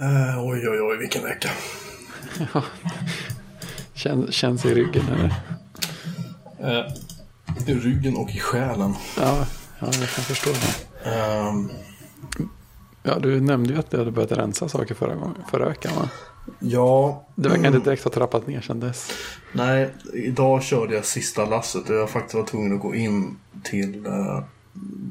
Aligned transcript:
Eh, 0.00 0.44
oj, 0.44 0.68
oj, 0.68 0.80
oj, 0.82 0.96
vilken 0.98 1.22
vecka. 1.22 1.48
Känns, 3.94 4.34
känns 4.34 4.64
i 4.64 4.74
ryggen 4.74 5.02
eller? 5.08 5.34
Eh, 6.78 6.92
I 7.66 7.74
ryggen 7.74 8.16
och 8.16 8.30
i 8.30 8.38
själen. 8.38 8.94
Ja, 9.16 9.46
ja 9.78 9.86
jag 9.86 9.94
kan 10.08 10.24
förstå 10.24 10.50
det. 10.50 11.10
Ehm, 11.10 11.70
Ja, 13.02 13.18
du 13.18 13.40
nämnde 13.40 13.72
ju 13.72 13.78
att 13.78 13.90
du 13.90 13.98
hade 13.98 14.10
börjat 14.10 14.32
rensa 14.32 14.68
saker 14.68 14.94
förra, 14.94 15.14
gången, 15.14 15.34
förra 15.50 15.68
veckan 15.68 15.92
va? 15.96 16.08
ja, 16.58 17.24
Det 17.34 17.48
verkar 17.48 17.66
inte 17.66 17.78
direkt 17.78 18.04
ha 18.04 18.10
trappat 18.10 18.46
ner 18.46 18.60
sedan 18.60 18.80
dess. 18.80 19.10
nej, 19.52 19.90
idag 20.14 20.62
körde 20.62 20.94
jag 20.94 21.04
sista 21.04 21.44
lasset 21.44 21.90
och 21.90 21.96
jag 21.96 22.10
faktiskt 22.10 22.34
var 22.34 22.42
tvungen 22.46 22.74
att 22.74 22.80
gå 22.80 22.94
in 22.94 23.36
till 23.64 24.06
eh, 24.06 24.42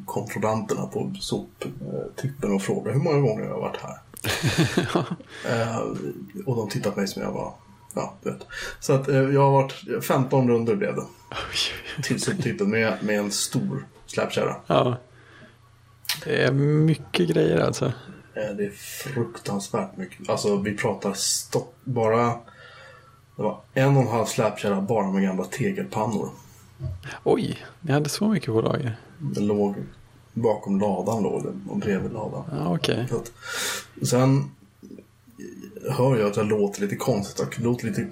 kontrollanterna 0.06 0.86
på 0.86 1.14
soptippen 1.20 2.54
och 2.54 2.62
fråga 2.62 2.92
hur 2.92 3.00
många 3.00 3.20
gånger 3.20 3.44
jag 3.44 3.54
har 3.54 3.62
varit 3.62 3.78
här. 3.82 3.98
eh, 5.48 5.78
och 6.46 6.56
de 6.56 6.70
tittade 6.70 6.94
på 6.94 7.00
mig 7.00 7.08
som 7.08 7.22
jag 7.22 7.32
var, 7.32 7.54
ja, 7.96 8.14
du 8.24 8.32
vet. 8.32 8.48
Så 8.80 8.94
att 8.94 9.08
eh, 9.08 9.16
jag 9.16 9.42
har 9.42 9.52
varit, 9.52 10.06
15 10.06 10.50
runder 10.50 10.76
blev 10.76 10.96
det. 10.96 11.06
Till 12.04 12.22
soptippen 12.22 12.70
med, 12.70 12.98
med 13.04 13.20
en 13.20 13.32
stor 13.32 13.88
släpkärra. 14.06 14.56
Ja. 14.68 14.98
Det 16.26 16.44
är 16.44 16.52
mycket 16.52 17.30
grejer 17.30 17.60
alltså. 17.60 17.86
Eh, 17.86 18.56
Det 18.58 18.66
är 18.66 18.72
fruktansvärt 18.72 19.98
mycket. 19.98 20.30
Alltså 20.30 20.58
vi 20.58 20.78
pratar 20.78 21.14
stopp, 21.14 21.76
bara... 21.84 22.34
Det 23.36 23.44
var 23.44 23.62
en 23.74 23.98
och 23.98 24.02
en 24.04 24.08
halv 24.08 24.26
släpkärra 24.26 24.82
bara 24.82 25.12
med 25.12 25.24
gamla 25.24 25.44
tegelpannor. 25.44 26.30
Oj, 27.24 27.58
ni 27.82 27.92
hade 27.92 28.10
så 28.10 28.28
mycket 28.28 28.54
på 28.54 28.62
lager. 28.62 28.98
Den 29.18 29.48
låg 29.48 29.76
bakom 30.34 30.80
ladan 30.80 31.24
låg 31.24 31.44
den 31.44 31.62
och 31.70 31.78
bredvid 31.78 32.12
ladan. 32.12 32.44
Ja, 32.52 32.76
att, 33.16 33.32
sen 34.08 34.52
hör 35.90 36.18
jag 36.18 36.30
att 36.30 36.38
jag 36.38 36.46
låter 36.46 36.82
lite 36.82 36.96
konstigt. 36.96 37.48
Det 37.58 37.64
låter 37.64 37.86
lite 37.86 38.08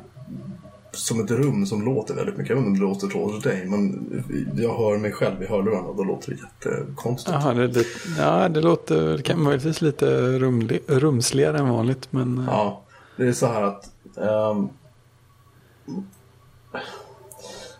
som 0.91 1.19
ett 1.19 1.31
rum 1.31 1.65
som 1.65 1.85
låter 1.85 2.13
väldigt 2.13 2.37
mycket. 2.37 2.49
Jag 2.49 2.55
vet 2.55 2.65
inte 2.65 2.81
om 2.81 2.87
det 2.87 2.93
låter 2.93 3.09
så 3.09 3.25
hos 3.25 3.43
dig, 3.43 3.65
men 3.65 4.09
jag 4.55 4.77
hör 4.77 4.97
mig 4.97 5.11
själv 5.11 5.43
i 5.43 5.45
hörlurarna 5.45 5.87
och 5.87 5.95
då 5.95 6.03
låter 6.03 6.31
det 6.31 6.37
jättekonstigt. 6.37 7.37
Jaha, 7.41 7.53
det, 7.53 7.67
det, 7.67 7.85
ja, 8.17 8.49
det 8.49 8.61
låter 8.61 9.17
kan 9.17 9.43
möjligtvis 9.43 9.81
lite 9.81 10.05
rumli, 10.39 10.79
rumsligare 10.87 11.57
än 11.57 11.69
vanligt. 11.69 12.07
Men 12.11 12.45
ja. 12.47 12.53
Ja, 12.53 12.83
det 13.17 13.27
är 13.27 13.33
så 13.33 13.45
här 13.45 13.61
att 13.61 13.91
ehm, 14.17 14.69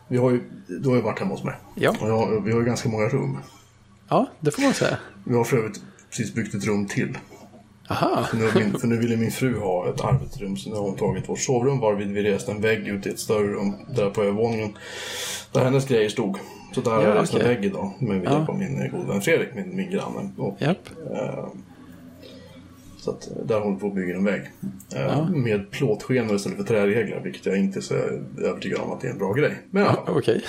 vi 0.08 0.18
har 0.18 0.32
ju, 0.32 0.44
du 0.68 0.90
har 0.90 0.96
ju 0.96 1.02
varit 1.02 1.20
hemma 1.20 1.32
hos 1.34 1.44
mig. 1.44 1.56
Ja. 1.76 1.96
Jag, 2.02 2.42
vi 2.42 2.52
har 2.52 2.60
ju 2.60 2.66
ganska 2.66 2.90
många 2.90 3.10
rum. 3.10 3.38
Ja, 4.10 4.28
det 4.40 4.52
får 4.52 4.62
man 4.62 4.74
säga. 4.74 4.98
Vi 5.24 5.36
har 5.36 5.44
för 5.44 5.58
övrigt 5.58 5.82
precis 6.10 6.34
byggt 6.34 6.56
ett 6.56 6.66
rum 6.66 6.88
till. 6.88 7.18
Aha, 7.90 8.24
För 8.30 8.38
nu, 8.38 8.52
min, 8.56 8.80
för 8.80 8.88
nu 8.88 8.98
ville 8.98 9.18
min 9.18 9.32
fru 9.32 9.60
ha 9.60 9.90
ett 9.90 10.02
arbetsrum 10.02 10.58
så 10.58 10.70
nu 10.70 10.76
har 10.76 10.82
hon 10.82 10.96
tagit 10.96 11.30
vårt 11.30 11.40
sovrum 11.40 11.80
varvid 11.80 12.08
vi 12.12 12.24
reste 12.24 12.52
en 12.52 12.62
vägg 12.62 12.88
ut 12.88 13.06
i 13.06 13.10
ett 13.10 13.20
större 13.20 13.48
rum 13.48 13.74
där 13.96 14.10
på 14.10 14.22
övervåningen. 14.22 14.78
Där 15.52 15.64
hennes 15.64 15.86
grejer 15.88 16.10
stod. 16.10 16.38
Så 16.76 16.82
där 16.82 16.92
har 16.92 17.02
Ja, 17.04 17.08
jag 17.10 17.22
rest 17.22 17.34
en 17.34 17.44
vägg 17.48 17.66
idag 17.66 17.92
med 18.00 18.24
Ja. 18.26 18.32
hjälp 18.32 18.50
av 18.50 18.58
min 18.58 18.82
eh, 18.82 18.92
gode 18.92 19.08
vän 19.08 19.22
Fredrik, 19.22 19.50
min, 19.56 19.76
min 19.76 19.92
granne. 19.92 20.30
Och, 20.38 20.58
japp. 20.62 20.90
eh, 21.14 21.46
så 23.00 23.12
att, 23.12 23.28
eh, 23.28 23.46
där 23.46 23.60
håller 23.60 23.74
vi 23.76 23.80
på 23.82 23.88
att 23.88 23.96
bygga 23.96 24.16
en 24.16 24.24
vägg. 24.26 24.42
Eh, 24.96 25.02
Ja. 25.02 25.26
Med 25.30 25.72
plåtskenor 25.72 26.36
istället 26.36 26.58
för 26.58 26.66
träregler, 26.66 27.20
vilket 27.24 27.46
jag 27.46 27.58
inte 27.58 27.80
är 27.80 27.82
så 27.82 27.94
övertygad 28.42 28.80
om 28.82 28.92
att 28.92 29.02
det 29.02 29.08
är 29.08 29.12
en 29.12 29.18
bra 29.18 29.34
grej. 29.34 29.58
Men 29.72 29.84
ja, 29.84 30.06
Okej. 30.08 30.44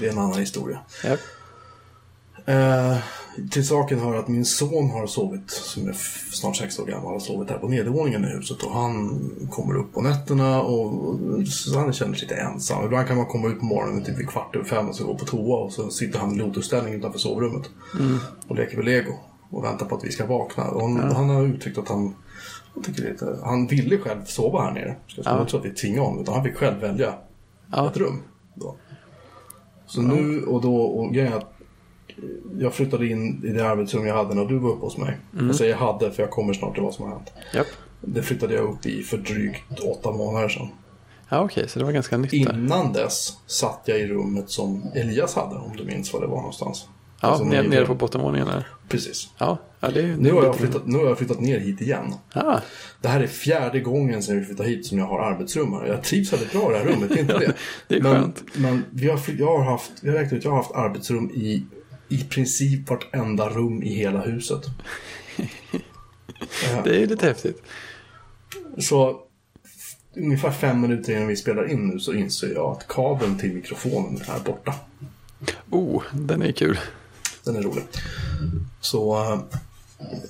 det 0.00 0.06
är 0.06 0.12
en 0.12 0.18
annan 0.18 0.40
historia. 0.40 0.78
Japp. 1.04 1.20
Eh, 2.48 2.96
till 3.50 3.66
saken 3.66 3.98
hör 3.98 4.14
att 4.16 4.28
min 4.28 4.44
son 4.44 4.90
har 4.90 5.06
sovit, 5.06 5.50
som 5.50 5.88
är 5.88 5.92
snart 6.32 6.56
sex 6.56 6.78
år 6.78 6.86
gammal, 6.86 7.12
har 7.12 7.18
sovit 7.20 7.50
här 7.50 7.58
på 7.58 7.68
nedervåningen 7.68 8.24
i 8.24 8.28
huset 8.28 8.62
och 8.62 8.72
han 8.72 9.20
kommer 9.50 9.76
upp 9.76 9.92
på 9.94 10.00
nätterna 10.00 10.62
och, 10.62 10.86
och 10.86 11.48
så 11.48 11.78
han 11.78 11.92
känner 11.92 12.14
sig 12.14 12.28
lite 12.28 12.40
ensam. 12.40 12.84
Ibland 12.84 13.06
kan 13.08 13.16
man 13.16 13.26
komma 13.26 13.48
ut 13.48 13.58
på 13.58 13.64
morgonen 13.64 14.04
typ 14.04 14.18
vid 14.18 14.28
kvart 14.28 14.56
över 14.56 14.64
fem 14.64 14.88
och 14.88 14.94
så 14.96 15.04
gå 15.06 15.14
på 15.14 15.24
toa 15.24 15.58
och 15.58 15.72
så 15.72 15.90
sitter 15.90 16.18
han 16.18 16.34
i 16.34 16.38
lotusställning 16.38 16.94
utanför 16.94 17.18
sovrummet 17.18 17.62
och 18.48 18.56
leker 18.56 18.76
med 18.76 18.84
lego 18.86 19.12
och 19.50 19.64
väntar 19.64 19.86
på 19.86 19.94
att 19.96 20.04
vi 20.04 20.10
ska 20.12 20.26
vakna. 20.26 20.64
Och 20.68 20.80
han, 20.82 21.12
han 21.12 21.28
har 21.30 21.42
uttryckt 21.42 21.78
att 21.78 21.88
han, 21.88 22.14
han, 22.74 22.82
tycker 22.82 23.02
lite, 23.10 23.38
han 23.44 23.66
ville 23.66 23.98
själv 23.98 24.24
sova 24.24 24.62
här 24.62 24.72
nere. 24.72 24.96
Så 25.06 25.20
jag 25.24 25.34
Ja. 25.36 25.40
inte 25.40 25.56
att 25.56 25.64
vi 25.64 25.70
tvingar 25.70 26.00
honom 26.02 26.22
utan 26.22 26.34
han 26.34 26.44
fick 26.44 26.56
själv 26.56 26.80
välja 26.80 27.14
Ja. 27.72 27.90
ett 27.90 27.96
rum. 27.96 28.22
Då. 28.54 28.76
Så 29.86 30.02
nu 30.02 30.44
och 30.44 30.62
då, 30.62 30.76
och 30.76 31.12
grejen 31.14 31.32
är 31.32 31.36
att 31.36 31.52
jag 32.58 32.74
flyttade 32.74 33.06
in 33.06 33.44
i 33.44 33.48
det 33.48 33.68
arbetsrum 33.68 34.06
jag 34.06 34.14
hade 34.14 34.34
när 34.34 34.44
du 34.44 34.58
var 34.58 34.70
uppe 34.70 34.84
hos 34.84 34.96
mig. 34.98 35.16
Jag 35.38 35.54
säger 35.54 35.74
hade 35.74 36.12
för 36.12 36.22
jag 36.22 36.30
kommer 36.30 36.52
snart 36.54 36.74
till 36.74 36.82
vad 36.82 36.94
som 36.94 37.04
har 37.04 37.12
hänt. 37.12 37.32
Japp. 37.54 37.66
Det 38.00 38.22
flyttade 38.22 38.54
jag 38.54 38.64
upp 38.64 38.86
i 38.86 39.02
för 39.02 39.16
drygt 39.18 39.80
åtta 39.80 40.12
månader 40.12 40.48
sedan. 40.48 40.68
Ja, 41.28 41.44
okej, 41.44 41.68
så 41.68 41.78
det 41.78 41.84
var 41.84 41.92
ganska 41.92 42.16
nytt 42.16 42.30
där. 42.30 42.38
Innan 42.54 42.92
dess 42.92 43.32
satt 43.46 43.82
jag 43.84 43.98
i 44.00 44.06
rummet 44.06 44.50
som 44.50 44.82
Elias 44.94 45.34
hade, 45.34 45.56
om 45.56 45.76
du 45.76 45.84
minns 45.84 46.12
var 46.12 46.20
det 46.20 46.26
var 46.26 46.36
någonstans. 46.36 46.86
Ja, 47.20 47.28
Alltså, 47.28 47.44
nere, 47.44 47.86
på 47.86 47.94
bottenvåningen 47.94 48.46
där. 48.46 48.66
Precis. 48.88 49.28
Ja, 49.38 49.58
ja 49.80 49.90
det 49.90 50.00
är. 50.00 50.16
Nu 50.16 50.32
har, 50.32 50.44
jag 50.44 50.56
flyttat, 50.56 50.86
nu 50.86 50.98
har 50.98 51.04
jag 51.06 51.18
flyttat 51.18 51.40
ner 51.40 51.58
hit 51.58 51.80
igen. 51.80 52.14
Ah, 52.32 52.58
Det 53.00 53.08
här 53.08 53.20
är 53.20 53.26
fjärde 53.26 53.80
gången 53.80 54.22
sedan 54.22 54.38
vi 54.38 54.44
flyttade 54.44 54.68
hit 54.68 54.86
som 54.86 54.98
jag 54.98 55.06
har 55.06 55.20
arbetsrum 55.20 55.72
här. 55.72 55.86
Jag 55.86 56.02
trivs 56.04 56.32
väldigt 56.32 56.52
bra 56.52 56.70
i 56.70 56.72
det 56.72 56.78
här 56.78 56.86
rummet, 56.86 57.08
det 57.08 57.14
är 57.14 57.20
inte 57.20 57.38
det. 57.38 57.54
Det 57.88 57.96
är 57.96 58.00
men, 58.02 58.12
skönt. 58.22 58.42
Men 58.56 58.84
vi 58.90 59.08
har, 59.08 59.20
jag 59.38 59.58
har 59.58 59.64
haft, 59.64 59.92
jag 60.00 60.12
har 60.12 60.18
räknat 60.18 60.32
ut, 60.32 60.44
jag 60.44 60.50
har 60.50 60.56
haft 60.56 60.74
arbetsrum 60.74 61.30
i 61.30 61.64
i 62.08 62.24
princip 62.24 62.90
vartenda 62.90 63.48
rum 63.48 63.82
i 63.82 63.94
hela 63.94 64.20
huset. 64.20 64.62
Det 66.84 66.90
är 66.90 67.00
ju 67.00 67.06
lite 67.06 67.26
häftigt. 67.26 67.62
Så 68.78 69.20
ungefär 70.16 70.50
fem 70.50 70.80
minuter 70.80 71.12
innan 71.12 71.28
vi 71.28 71.36
spelar 71.36 71.70
in 71.70 71.88
nu 71.88 72.00
så 72.00 72.12
inser 72.12 72.54
jag 72.54 72.72
att 72.72 72.88
kabeln 72.88 73.38
till 73.38 73.54
mikrofonen 73.54 74.20
är 74.28 74.40
borta. 74.40 74.74
Oh, 75.70 76.02
den 76.12 76.42
är 76.42 76.52
kul. 76.52 76.78
Den 77.44 77.56
är 77.56 77.62
rolig. 77.62 77.84
Så 78.80 79.22
eh, 79.22 79.40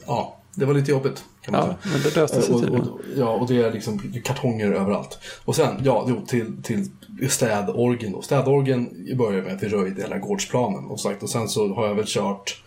ja, 0.06 0.40
det 0.54 0.64
var 0.64 0.74
lite 0.74 0.90
jobbigt 0.90 1.24
kan 1.48 1.60
man 1.60 1.68
Ja, 1.68 1.76
säga. 1.82 1.92
men 1.94 2.02
det 2.02 2.16
löste 2.16 2.42
sig 2.42 2.54
Och, 2.54 2.60
tydligen. 2.60 2.88
och, 2.88 3.00
ja, 3.16 3.28
och 3.30 3.48
det 3.48 3.62
är 3.62 3.72
liksom 3.72 3.98
kartonger 4.24 4.72
överallt. 4.72 5.18
Och 5.44 5.56
sen, 5.56 5.80
ja, 5.84 6.06
jo, 6.08 6.26
till, 6.26 6.62
till 6.62 6.90
städorgen 7.30 8.12
då. 8.12 8.22
Städorgen 8.22 9.06
börjar 9.18 9.42
med 9.42 9.54
att 9.54 9.62
vi 9.62 9.68
röjde 9.68 10.02
hela 10.02 10.18
gårdsplanen. 10.18 10.84
Och, 10.84 11.00
sagt, 11.00 11.22
och 11.22 11.30
sen 11.30 11.48
så 11.48 11.74
har 11.74 11.86
jag 11.86 11.94
väl 11.94 12.06
kört, 12.08 12.62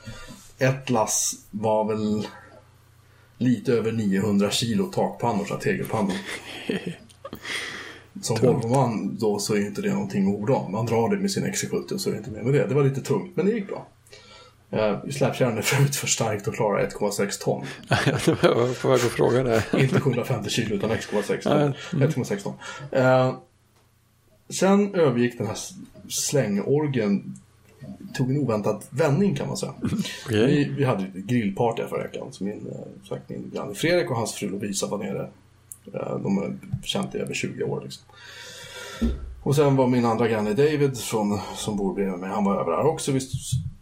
ett 0.59 0.89
lass 0.89 1.33
var 1.51 1.85
väl 1.85 2.27
lite 3.37 3.73
över 3.73 3.91
900 3.91 4.51
kilo 4.51 4.85
takpannor, 4.85 5.45
så 5.45 5.53
här 5.53 5.61
tegelpannor. 5.61 6.13
Som 8.21 8.37
Volvoman 8.41 9.17
då 9.19 9.39
så 9.39 9.53
är 9.55 9.59
inte 9.67 9.81
det 9.81 9.93
någonting 9.93 10.27
att 10.33 10.39
orda 10.41 10.53
om. 10.53 10.71
Man 10.71 10.85
drar 10.85 11.09
det 11.09 11.17
med 11.17 11.31
sin 11.31 11.43
XC70 11.45 11.93
och 11.93 12.01
så 12.01 12.09
är 12.09 12.13
det 12.13 12.17
inte 12.19 12.31
mer 12.31 12.41
med 12.41 12.53
det. 12.53 12.67
Det 12.67 12.73
var 12.75 12.83
lite 12.83 13.01
tungt, 13.01 13.31
men 13.35 13.45
det 13.45 13.51
gick 13.51 13.67
bra. 13.67 13.87
Släpkärran 15.11 15.57
är 15.57 15.61
förut 15.61 15.95
för 15.95 16.07
starkt 16.07 16.47
att 16.47 16.55
klara 16.55 16.87
1,6 16.87 17.43
ton. 17.43 17.65
jag 18.41 18.55
var 18.55 18.81
på 18.81 18.87
väg 18.87 18.95
att 18.95 19.01
fråga 19.01 19.43
det. 19.43 19.63
Inte 19.77 19.99
750 19.99 20.49
kilo 20.49 20.75
utan 20.75 20.91
1,6 20.91 21.39
Ja, 21.43 21.51
ton. 21.51 22.23
1,6 22.23 22.43
ton. 22.43 22.53
Eh, 22.91 23.35
sen 24.49 24.95
övergick 24.95 25.37
den 25.37 25.47
här 25.47 25.57
slängorgen 26.09 27.35
tog 28.13 28.31
en 28.31 28.37
oväntad 28.37 28.83
vändning 28.89 29.35
kan 29.35 29.47
man 29.47 29.57
säga. 29.57 29.73
Okej. 30.25 30.45
Vi, 30.45 30.63
vi 30.77 30.83
hade 30.83 31.03
ett 31.03 31.13
grillparty 31.13 31.83
förra 31.89 32.03
veckan. 32.03 32.27
Så 32.33 32.43
min, 32.43 32.67
eh, 32.67 33.07
sagt, 33.09 33.29
min 33.29 33.51
granne 33.53 33.75
Fredrik 33.75 34.09
och 34.09 34.15
hans 34.15 34.33
fru 34.33 34.49
Lovisa 34.49 34.87
var 34.87 34.97
nere. 34.97 35.29
Eh, 35.93 36.17
de 36.17 36.37
har 36.37 36.57
känt 36.83 37.15
i 37.15 37.17
över 37.17 37.33
20 37.33 37.63
år. 37.63 37.81
Liksom. 37.83 38.03
Och 39.43 39.55
sen 39.55 39.75
var 39.75 39.87
min 39.87 40.05
andra 40.05 40.27
granne 40.27 40.53
David 40.53 40.97
från, 40.97 41.39
som 41.55 41.77
bor 41.77 41.93
bredvid 41.93 42.19
mig. 42.19 42.29
Han 42.29 42.43
var 42.43 42.61
över 42.61 42.71
här 42.71 42.85
också. 42.85 43.11
Vi 43.11 43.19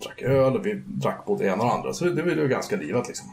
drack 0.04 0.22
öl 0.22 0.56
och 0.56 0.66
vi 0.66 0.82
drack 0.86 1.26
både 1.26 1.46
ena 1.46 1.64
och 1.64 1.74
andra. 1.74 1.94
Så 1.94 2.06
det, 2.06 2.14
det 2.14 2.22
var 2.22 2.32
ju 2.32 2.48
ganska 2.48 2.76
livat 2.76 3.08
liksom. 3.08 3.28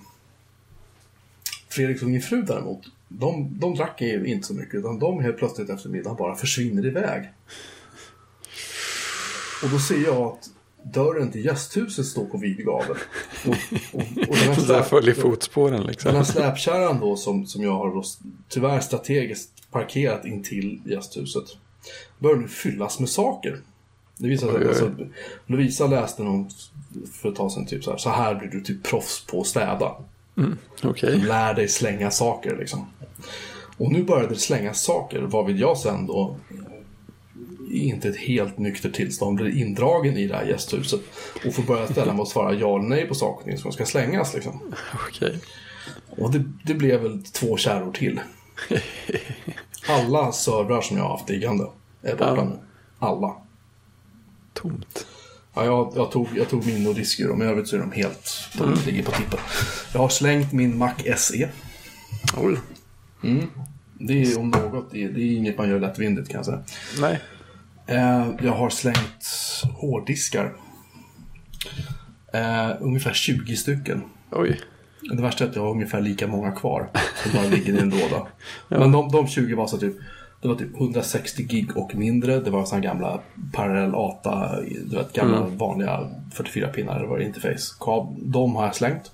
Fredrik 1.69 2.03
och 2.03 2.09
min 2.09 2.23
fru 2.23 2.43
däremot, 2.43 2.81
de, 3.09 3.59
de 3.59 3.75
drack 3.75 4.01
ju 4.01 4.27
inte 4.27 4.47
så 4.47 4.55
mycket. 4.55 4.75
Utan 4.75 4.99
de 4.99 5.21
helt 5.21 5.37
plötsligt 5.37 5.71
efter 5.71 5.89
middagen 5.89 6.17
bara 6.17 6.35
försvinner 6.35 6.87
iväg. 6.87 7.31
Och 9.63 9.69
då 9.71 9.79
ser 9.79 10.05
jag 10.05 10.23
att 10.23 10.51
dörren 10.83 11.33
till 11.33 11.45
gästhuset 11.45 12.07
står 12.07 12.25
på 12.25 12.39
vid 12.39 12.65
gavel. 12.65 12.97
Och, 13.47 13.55
och, 13.93 14.01
och 14.01 14.37
den 14.37 14.55
här 14.55 14.69
där 14.69 14.83
följer 14.83 15.15
fotspåren 15.15 15.73
den 15.73 15.83
här 15.83 15.89
liksom. 15.89 16.25
släpkärran 16.25 17.01
då 17.01 17.17
som, 17.17 17.47
som 17.47 17.63
jag 17.63 17.73
har 17.73 17.95
då 17.95 18.03
tyvärr 18.49 18.81
strategiskt 18.81 19.71
parkerat 19.71 20.25
in 20.25 20.43
till 20.43 20.81
gästhuset 20.85 21.45
börjar 22.19 22.37
nu 22.37 22.49
fyllas 22.49 23.01
med 23.01 23.09
saker. 23.09 23.61
Det 24.19 24.29
visar 24.29 24.53
sig 24.53 24.69
alltså, 24.69 24.91
Lovisa 25.47 25.87
läste 25.87 26.23
någon 26.23 26.49
för 27.13 27.29
ett 27.29 27.37
tag 27.37 27.53
sedan 27.53 27.67
typ 27.67 27.85
så 27.85 27.91
här, 27.91 27.99
så 27.99 28.11
här 28.11 28.35
blir 28.35 28.49
du 28.49 28.61
typ 28.61 28.83
proffs 28.83 29.27
på 29.27 29.41
att 29.41 29.47
städa. 29.47 29.97
Okej. 30.83 31.17
Lär 31.19 31.55
dig 31.55 31.69
slänga 31.69 32.11
saker 32.11 32.57
liksom. 32.57 32.87
Och 33.79 33.93
nu 33.93 34.03
började 34.03 34.29
det 34.29 34.41
slängas 34.41 34.83
saker 34.83 35.23
varvid 35.23 35.59
jag 35.59 35.79
sen 35.79 36.07
då 36.07 36.37
inte 37.71 38.09
ett 38.09 38.17
helt 38.17 38.59
nyktert 38.59 38.95
tillstånd 38.95 39.37
blir 39.37 39.57
indragen 39.57 40.17
i 40.17 40.27
det 40.27 40.37
här 40.37 40.45
gästhuset 40.45 41.01
och 41.47 41.55
får 41.55 41.63
börja 41.63 41.87
ställa 41.87 42.13
mig 42.13 42.21
och 42.21 42.29
svara 42.29 42.55
ja 42.55 42.79
eller 42.79 42.89
nej 42.89 43.09
på 43.09 43.15
saker 43.15 43.53
och 43.53 43.59
som 43.59 43.73
ska 43.73 43.87
slängas 43.87 44.35
liksom. 44.35 44.75
Okej. 45.09 45.39
Och 46.09 46.31
det, 46.31 46.45
det 46.65 46.75
blev 46.75 47.01
väl 47.01 47.23
två 47.23 47.57
kärror 47.57 47.93
till. 47.93 48.21
Alla 49.89 50.33
servrar 50.33 50.81
som 50.81 50.97
jag 50.97 51.05
har 51.05 51.11
haft 51.11 51.29
liggande 51.29 51.67
Ja. 52.19 52.45
nu. 52.45 52.59
Alla. 52.99 53.37
Tomt. 54.55 55.07
Ja, 55.55 55.65
jag, 55.65 55.93
jag, 55.97 56.11
tog, 56.11 56.29
jag 56.37 56.49
tog 56.49 56.67
min 56.67 56.87
och 56.87 56.95
disk 56.95 57.21
ur 57.21 57.29
dem, 57.29 57.43
i 57.43 57.45
övrigt 57.45 57.69
så 57.69 57.77
är 57.77 57.81
de 57.81 57.93
helt, 57.93 58.31
de 58.59 58.75
ligger 58.87 59.03
på 59.03 59.11
tippen. 59.11 59.39
Jag 59.93 60.01
har 60.01 60.09
slängt 60.09 60.53
min 60.53 60.79
Mac 60.79 60.95
SE. 61.17 61.49
Oj. 62.37 62.59
Det 63.99 64.23
är 64.23 64.39
om 64.39 64.51
något, 64.51 64.91
det 64.91 65.05
är, 65.05 65.09
det 65.09 65.21
är 65.21 65.37
inget 65.37 65.59
man 65.59 65.69
gör 65.69 65.81
lättvindigt 65.81 66.29
kan 66.29 66.37
jag 66.37 66.45
säga. 66.45 66.63
Nej. 67.01 67.21
Eh, 67.87 68.29
jag 68.43 68.53
har 68.53 68.71
slängt 68.71 69.27
hårddiskar. 69.75 70.57
Eh, 72.33 72.71
ungefär 72.81 73.13
20 73.13 73.57
stycken. 73.57 74.03
Oj. 74.31 74.61
Det 75.01 75.23
värsta 75.23 75.45
är 75.45 75.49
att 75.49 75.57
jag 75.57 75.63
har 75.63 75.71
ungefär 75.71 76.01
lika 76.01 76.27
många 76.27 76.53
kvar. 76.53 76.91
Som 77.23 77.33
bara 77.33 77.47
ligger 77.47 77.73
i 77.73 77.79
en 77.79 77.91
låda. 77.91 78.27
Men 78.69 78.93
de, 78.93 79.13
de 79.13 79.29
20 79.29 79.55
var 79.55 79.67
så 79.67 79.79
typ 79.79 79.97
det 80.43 80.49
var 80.49 80.55
typ 80.55 80.77
160 80.77 81.43
gig 81.43 81.77
och 81.77 81.95
mindre. 81.95 82.41
Det 82.41 82.51
var 82.51 82.65
sådana 82.65 82.85
gamla 82.85 83.21
parallell 83.53 83.95
ATA, 83.95 84.61
du 84.61 84.97
vet 84.97 85.13
gamla 85.13 85.41
vanliga 85.41 86.11
44 86.35 86.69
pinnar 86.69 87.17
är, 87.17 87.23
interface. 87.23 87.75
De 88.23 88.57
har 88.57 88.65
jag 88.65 88.75
slängt. 88.75 89.13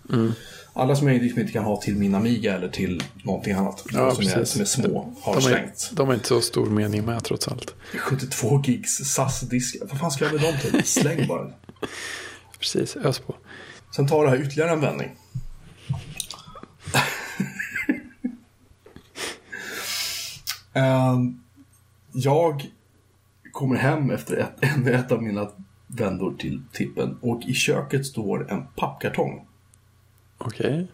Alla 0.75 0.97
som 0.97 1.09
jag 1.09 1.23
liksom 1.23 1.41
inte 1.41 1.53
kan 1.53 1.65
ha 1.65 1.77
till 1.77 1.97
min 1.97 2.15
Amiga 2.15 2.55
eller 2.55 2.69
till 2.69 3.03
någonting 3.25 3.53
annat. 3.53 3.85
Ja, 3.93 4.15
som, 4.15 4.25
är, 4.25 4.45
som 4.45 4.61
är 4.61 4.65
små 4.65 5.15
har 5.21 5.35
De 5.35 5.39
är, 5.39 5.43
slängt. 5.43 5.91
de 5.93 6.11
är 6.11 6.15
inte 6.15 6.29
så 6.29 6.41
stor 6.41 6.67
mening 6.67 7.05
med 7.05 7.25
trots 7.25 7.49
allt. 7.49 7.75
72 7.99 8.63
gigs 8.65 8.97
SAS-diskar. 9.05 9.87
Vad 9.91 9.99
fan 9.99 10.11
ska 10.11 10.25
jag 10.25 10.35
med 10.35 10.43
dem 10.43 10.55
till? 10.61 10.85
Släng 10.85 11.27
bara. 11.27 11.51
Precis, 12.59 12.97
ös 12.97 13.19
på. 13.19 13.35
Sen 13.97 14.09
tar 14.09 14.25
det 14.25 14.31
här 14.31 14.43
ytterligare 14.43 14.71
en 14.71 14.81
vändning. 14.81 15.11
Jag 22.13 22.71
kommer 23.53 23.77
hem 23.77 24.11
efter 24.11 24.37
ett, 24.37 24.53
ännu 24.61 24.93
ett 24.93 25.13
av 25.13 25.23
mina 25.23 25.49
vändor 25.87 26.35
till 26.39 26.63
tippen 26.73 27.17
och 27.21 27.43
i 27.43 27.55
köket 27.55 28.07
står 28.07 28.53
en 28.53 28.63
pappkartong. 28.77 29.47
Okej. 30.39 30.87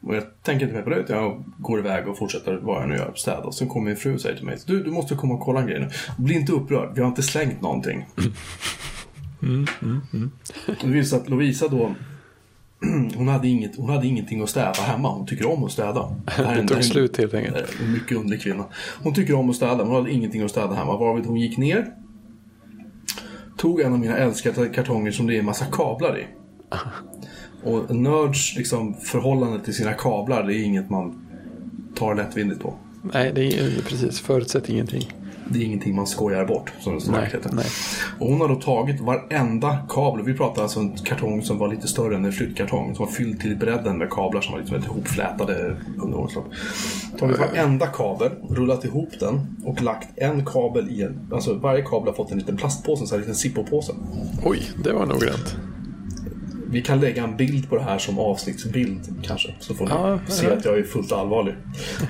Och 0.00 0.16
jag 0.16 0.24
tänker 0.42 0.64
inte 0.64 0.76
mer 0.76 0.82
på 0.82 0.90
det, 0.90 0.96
utan 0.96 1.16
jag 1.16 1.44
går 1.58 1.78
iväg 1.78 2.08
och 2.08 2.18
fortsätter 2.18 2.56
vad 2.56 2.82
jag 2.82 2.88
nu 2.88 2.94
gör, 2.94 3.12
städa. 3.14 3.38
Och 3.38 3.54
sen 3.54 3.68
kommer 3.68 3.86
min 3.86 3.96
fru 3.96 4.14
och 4.14 4.20
säger 4.20 4.36
till 4.36 4.46
mig, 4.46 4.58
du, 4.66 4.82
du 4.82 4.90
måste 4.90 5.14
komma 5.14 5.34
och 5.34 5.40
kolla 5.40 5.60
en 5.60 5.66
grej 5.66 5.80
nu. 5.80 5.90
Bli 6.18 6.34
inte 6.34 6.52
upprörd, 6.52 6.94
vi 6.94 7.00
har 7.00 7.08
inte 7.08 7.22
slängt 7.22 7.60
någonting. 7.60 8.06
Och 10.66 10.74
det 10.80 10.86
visar 10.86 11.16
att 11.16 11.28
Lovisa 11.28 11.68
då, 11.68 11.94
hon 13.16 13.28
hade, 13.28 13.48
inget, 13.48 13.76
hon 13.76 13.90
hade 13.90 14.06
ingenting 14.06 14.42
att 14.42 14.50
städa 14.50 14.72
hemma. 14.72 15.08
Hon 15.14 15.26
tycker 15.26 15.46
om 15.48 15.64
att 15.64 15.72
städa. 15.72 16.16
Det 16.24 16.32
här 16.32 16.56
Det 16.62 16.68
tog 16.68 16.76
en- 16.76 16.84
slut 16.84 17.16
helt 17.16 17.34
enkelt. 17.34 17.56
eh, 17.56 17.84
En 17.86 17.92
mycket 17.92 18.16
underlig 18.16 18.42
kvinna. 18.42 18.64
Hon 19.02 19.14
tycker 19.14 19.34
om 19.34 19.50
att 19.50 19.56
städa, 19.56 19.76
men 19.76 19.86
hon 19.86 19.94
hade 19.96 20.10
ingenting 20.12 20.42
att 20.42 20.50
städa 20.50 20.74
hemma. 20.74 20.96
Varvid 20.98 21.26
hon 21.26 21.40
gick 21.40 21.58
ner, 21.58 21.86
tog 23.56 23.80
en 23.80 23.92
av 23.92 23.98
mina 23.98 24.16
älskade 24.16 24.68
kartonger 24.68 25.10
som 25.10 25.26
det 25.26 25.34
är 25.34 25.38
en 25.38 25.44
massa 25.44 25.64
kablar 25.64 26.18
i. 26.18 26.26
Och 27.64 27.96
nörds 27.96 28.56
liksom, 28.56 28.94
förhållande 28.94 29.60
till 29.64 29.74
sina 29.74 29.92
kablar, 29.92 30.42
det 30.42 30.54
är 30.54 30.64
inget 30.64 30.90
man 30.90 31.26
tar 31.94 32.14
lättvindigt 32.14 32.60
på. 32.60 32.74
Nej, 33.14 33.32
det 33.34 33.58
är 33.58 33.82
precis. 33.88 34.20
Förutsätt 34.20 34.68
ingenting. 34.68 35.12
Det 35.52 35.58
är 35.58 35.64
ingenting 35.64 35.96
man 35.96 36.06
skojar 36.06 36.44
bort, 36.44 36.72
som 36.80 36.94
det 36.94 37.00
så 37.00 37.10
Nej, 37.10 37.30
nej. 37.52 37.66
Och 38.18 38.26
hon 38.26 38.40
har 38.40 38.48
då 38.48 38.54
tagit 38.54 39.00
varenda 39.00 39.78
kabel. 39.88 40.24
Vi 40.24 40.34
pratar 40.34 40.62
alltså 40.62 40.80
en 40.80 40.92
kartong 40.96 41.42
som 41.42 41.58
var 41.58 41.68
lite 41.68 41.88
större 41.88 42.16
än 42.16 42.24
en 42.24 42.32
flyttkartong. 42.32 42.94
Som 42.94 43.04
var 43.04 43.12
fylld 43.12 43.40
till 43.40 43.56
bredden 43.56 43.98
med 43.98 44.10
kablar 44.10 44.40
som 44.40 44.52
var 44.52 44.60
liksom 44.60 44.76
ihopflätade 44.76 45.76
under 46.02 46.18
årens 46.18 46.34
lopp. 46.34 46.46
Tagit 47.18 47.38
varenda 47.38 47.86
kabel, 47.86 48.30
rullat 48.50 48.84
ihop 48.84 49.10
den 49.20 49.56
och 49.64 49.82
lagt 49.82 50.08
en 50.18 50.46
kabel 50.46 50.90
i 50.90 51.02
en... 51.02 51.30
Alltså 51.32 51.54
varje 51.54 51.82
kabel 51.82 52.08
har 52.08 52.14
fått 52.14 52.30
en 52.30 52.38
liten 52.38 52.56
plastpåse, 52.56 53.02
en 53.02 53.06
sån 53.06 53.16
här 53.16 53.20
liten 53.20 53.34
Zippo-påse. 53.34 53.92
Oj, 54.44 54.70
det 54.84 54.92
var 54.92 55.06
noggrant. 55.06 55.56
Vi 56.72 56.82
kan 56.82 57.00
lägga 57.00 57.24
en 57.24 57.36
bild 57.36 57.68
på 57.68 57.76
det 57.76 57.82
här 57.82 57.98
som 57.98 58.18
avsnittsbild 58.18 59.00
kanske. 59.22 59.54
Så 59.60 59.74
får 59.74 59.84
ni 59.84 59.90
Ja, 59.90 60.18
se 60.28 60.46
ja. 60.46 60.52
att 60.52 60.64
jag 60.64 60.78
är 60.78 60.82
fullt 60.82 61.12
allvarlig. 61.12 61.54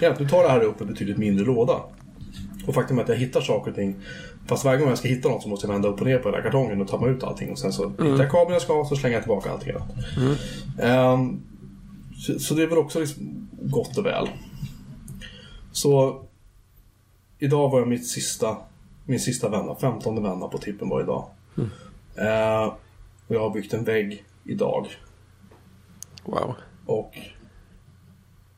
Ja, 0.01 0.15
nu 0.19 0.29
tar 0.29 0.43
det 0.43 0.49
här 0.49 0.61
upp 0.61 0.81
en 0.81 0.87
betydligt 0.87 1.19
mindre 1.19 1.45
låda. 1.45 1.75
Och 2.67 2.75
faktum 2.75 2.99
är 2.99 3.03
att 3.03 3.09
jag 3.09 3.17
hittar 3.17 3.41
saker 3.41 3.71
och 3.71 3.77
ting. 3.77 3.97
Fast 4.47 4.65
varje 4.65 4.79
gång 4.79 4.89
jag 4.89 4.99
ska 4.99 5.09
hitta 5.09 5.29
något 5.29 5.43
så 5.43 5.49
måste 5.49 5.67
jag 5.67 5.73
vända 5.73 5.89
upp 5.89 6.01
och 6.01 6.07
ner 6.07 6.19
på 6.19 6.31
den 6.31 6.35
här 6.35 6.43
kartongen 6.43 6.81
och 6.81 6.89
ta 6.89 7.01
mig 7.01 7.11
ut 7.11 7.25
allting. 7.25 7.51
Och 7.51 7.59
sen 7.59 7.73
så 7.73 7.89
hittar 7.91 8.05
jag 8.05 8.31
kabeln 8.31 8.53
jag 8.53 8.63
ska 8.63 8.75
ha 8.75 8.85
så 8.85 8.97
slänger 8.97 9.17
jag 9.17 9.23
tillbaka 9.23 9.51
allting 9.51 9.75
annat. 9.75 9.91
Ehm, 10.81 11.43
så, 12.17 12.39
så 12.39 12.55
det 12.55 12.63
är 12.63 12.67
väl 12.67 12.79
också 12.79 13.01
liksom 13.01 13.49
gott 13.63 13.99
och 13.99 14.07
väl. 14.07 14.29
Så 15.73 16.23
idag 17.39 17.69
var 17.71 17.79
jag 17.79 17.89
mitt 17.89 18.07
sista, 18.07 18.57
min 19.05 19.21
sista 19.21 19.49
vända, 19.49 19.77
15 19.81 20.23
vända 20.23 20.49
på 20.49 20.59
tippen 20.59 20.89
var 20.89 21.03
idag. 21.03 21.25
Eh, 22.17 22.75
och 23.27 23.35
jag 23.35 23.41
har 23.41 23.51
byggt 23.51 23.75
en 23.75 23.85
vägg 23.85 24.25
idag. 24.45 24.87
Wow. 26.25 26.55
Och 26.87 27.19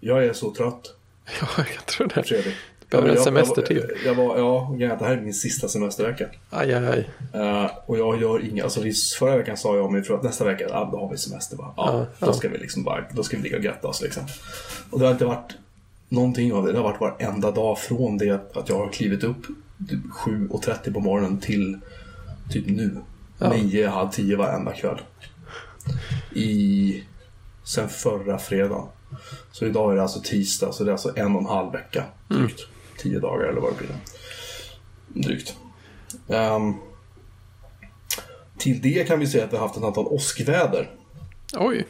jag 0.01 0.25
är 0.25 0.33
så 0.33 0.55
trött, 0.55 0.95
Ja, 1.41 1.65
jag 1.75 1.87
tror 1.87 2.13
det. 2.15 2.23
Fredrik. 2.23 2.55
Behöver 2.93 3.09
en 3.09 3.15
Jag- 3.15 3.25
semester 3.25 3.57
jag, 3.57 3.67
till. 3.67 3.83
Jag, 4.07 4.15
var, 4.15 4.39
ja, 4.39 4.77
är 4.81 4.91
att 4.91 4.99
det 4.99 5.05
här 5.05 5.17
är 5.17 5.21
min 5.21 5.35
sista 5.35 5.69
semestervecka. 5.69 6.27
Aj, 6.51 6.75
aj, 6.75 6.87
aj. 6.87 7.11
Eh, 7.43 7.71
och 7.87 7.99
jag 7.99 8.21
gör 8.21 8.45
inga, 8.51 8.65
alltså 8.65 8.81
förra 9.19 9.37
veckan 9.37 9.57
sa 9.57 9.77
jag 9.77 9.93
mig 9.93 10.03
för 10.03 10.15
att 10.15 10.23
nästa 10.23 10.45
vecka, 10.45 10.65
ja, 10.69 10.89
då 10.93 10.99
har 10.99 11.11
vi 11.11 11.17
semester 11.19 11.57
va. 11.57 11.75
Ja, 11.77 11.85
Ja, 11.93 12.07
då 12.19 12.27
ja. 12.27 12.33
ska 12.33 12.49
vi 12.49 12.59
liksom 12.59 12.85
bara, 12.85 13.05
då 13.13 13.23
ska 13.23 13.37
vi 13.37 13.43
ligga 13.43 13.57
och 13.59 13.65
götta 13.65 13.89
oss 13.89 14.03
liksom. 14.03 14.23
Och 14.91 14.99
det 14.99 15.05
har 15.05 15.13
inte 15.13 15.25
varit 15.25 15.53
någonting 16.09 16.53
av 16.53 16.67
det. 16.67 16.73
Det 16.73 16.79
har 16.79 16.85
varit 16.85 17.01
varenda 17.01 17.51
dag 17.51 17.79
från 17.79 18.19
det 18.19 18.57
att 18.57 18.69
jag 18.69 18.77
har 18.79 18.89
klivit 18.93 19.25
upp 19.25 19.43
typ 19.89 20.01
7.30 20.27 20.93
på 20.93 21.01
morgonen 21.01 21.39
till 21.41 21.79
typ 22.51 22.67
nu. 22.67 22.97
Ja. 23.39 23.53
9, 23.53 23.89
halv 23.89 24.09
10 24.11 24.37
varenda 24.37 24.73
kväll. 24.73 24.99
I, 26.35 27.05
sen 27.65 27.89
förra 27.89 28.39
fredagen. 28.39 28.87
Så 29.53 29.67
idag 29.67 29.93
är 29.93 29.97
det 29.97 30.03
alltså 30.03 30.21
tisdag, 30.21 30.73
så 30.73 30.85
det 30.85 30.91
är 30.91 30.93
alltså 30.93 31.13
en 31.17 31.35
och 31.35 31.41
en 31.41 31.47
halv 31.47 31.73
vecka. 31.73 32.05
Drygt. 32.29 32.61
10 33.03 33.19
dagar 33.19 33.47
eller 33.49 33.61
vad 33.61 33.73
det 33.73 33.79
blir. 33.79 33.97
Drygt. 35.23 35.57
Ehm, 36.29 36.75
till 38.59 38.81
det 38.81 39.09
kan 39.09 39.21
vi 39.21 39.27
säga 39.27 39.45
att 39.45 39.53
vi 39.53 39.57
har 39.57 39.67
haft 39.67 39.77
ett 39.77 39.85
antal 39.85 40.07
åskväder. 40.07 40.91
Oj. 41.59 41.87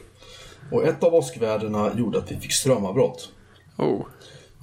Och 0.71 0.87
ett 0.87 1.03
av 1.03 1.15
åskväderna 1.15 1.91
gjorde 1.97 2.19
att 2.19 2.33
vi 2.33 2.37
fick 2.37 2.53
strömavbrott. 2.53 3.33
Oh. 3.77 4.07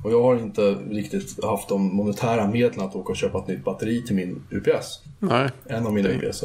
Och 0.03 0.11
jag 0.11 0.23
har 0.23 0.35
inte 0.35 0.61
riktigt 0.71 1.43
haft 1.43 1.69
de 1.69 1.95
monetära 1.95 2.47
medlen 2.47 2.85
att 2.85 2.95
åka 2.95 3.11
och 3.11 3.17
köpa 3.17 3.37
ett 3.39 3.47
nytt 3.47 3.63
batteri 3.63 4.01
till 4.01 4.15
min 4.15 4.43
UPS. 4.51 4.99
Nej. 5.19 5.49
En 5.65 5.87
av 5.87 5.93
mina 5.93 6.09
UPS. 6.09 6.43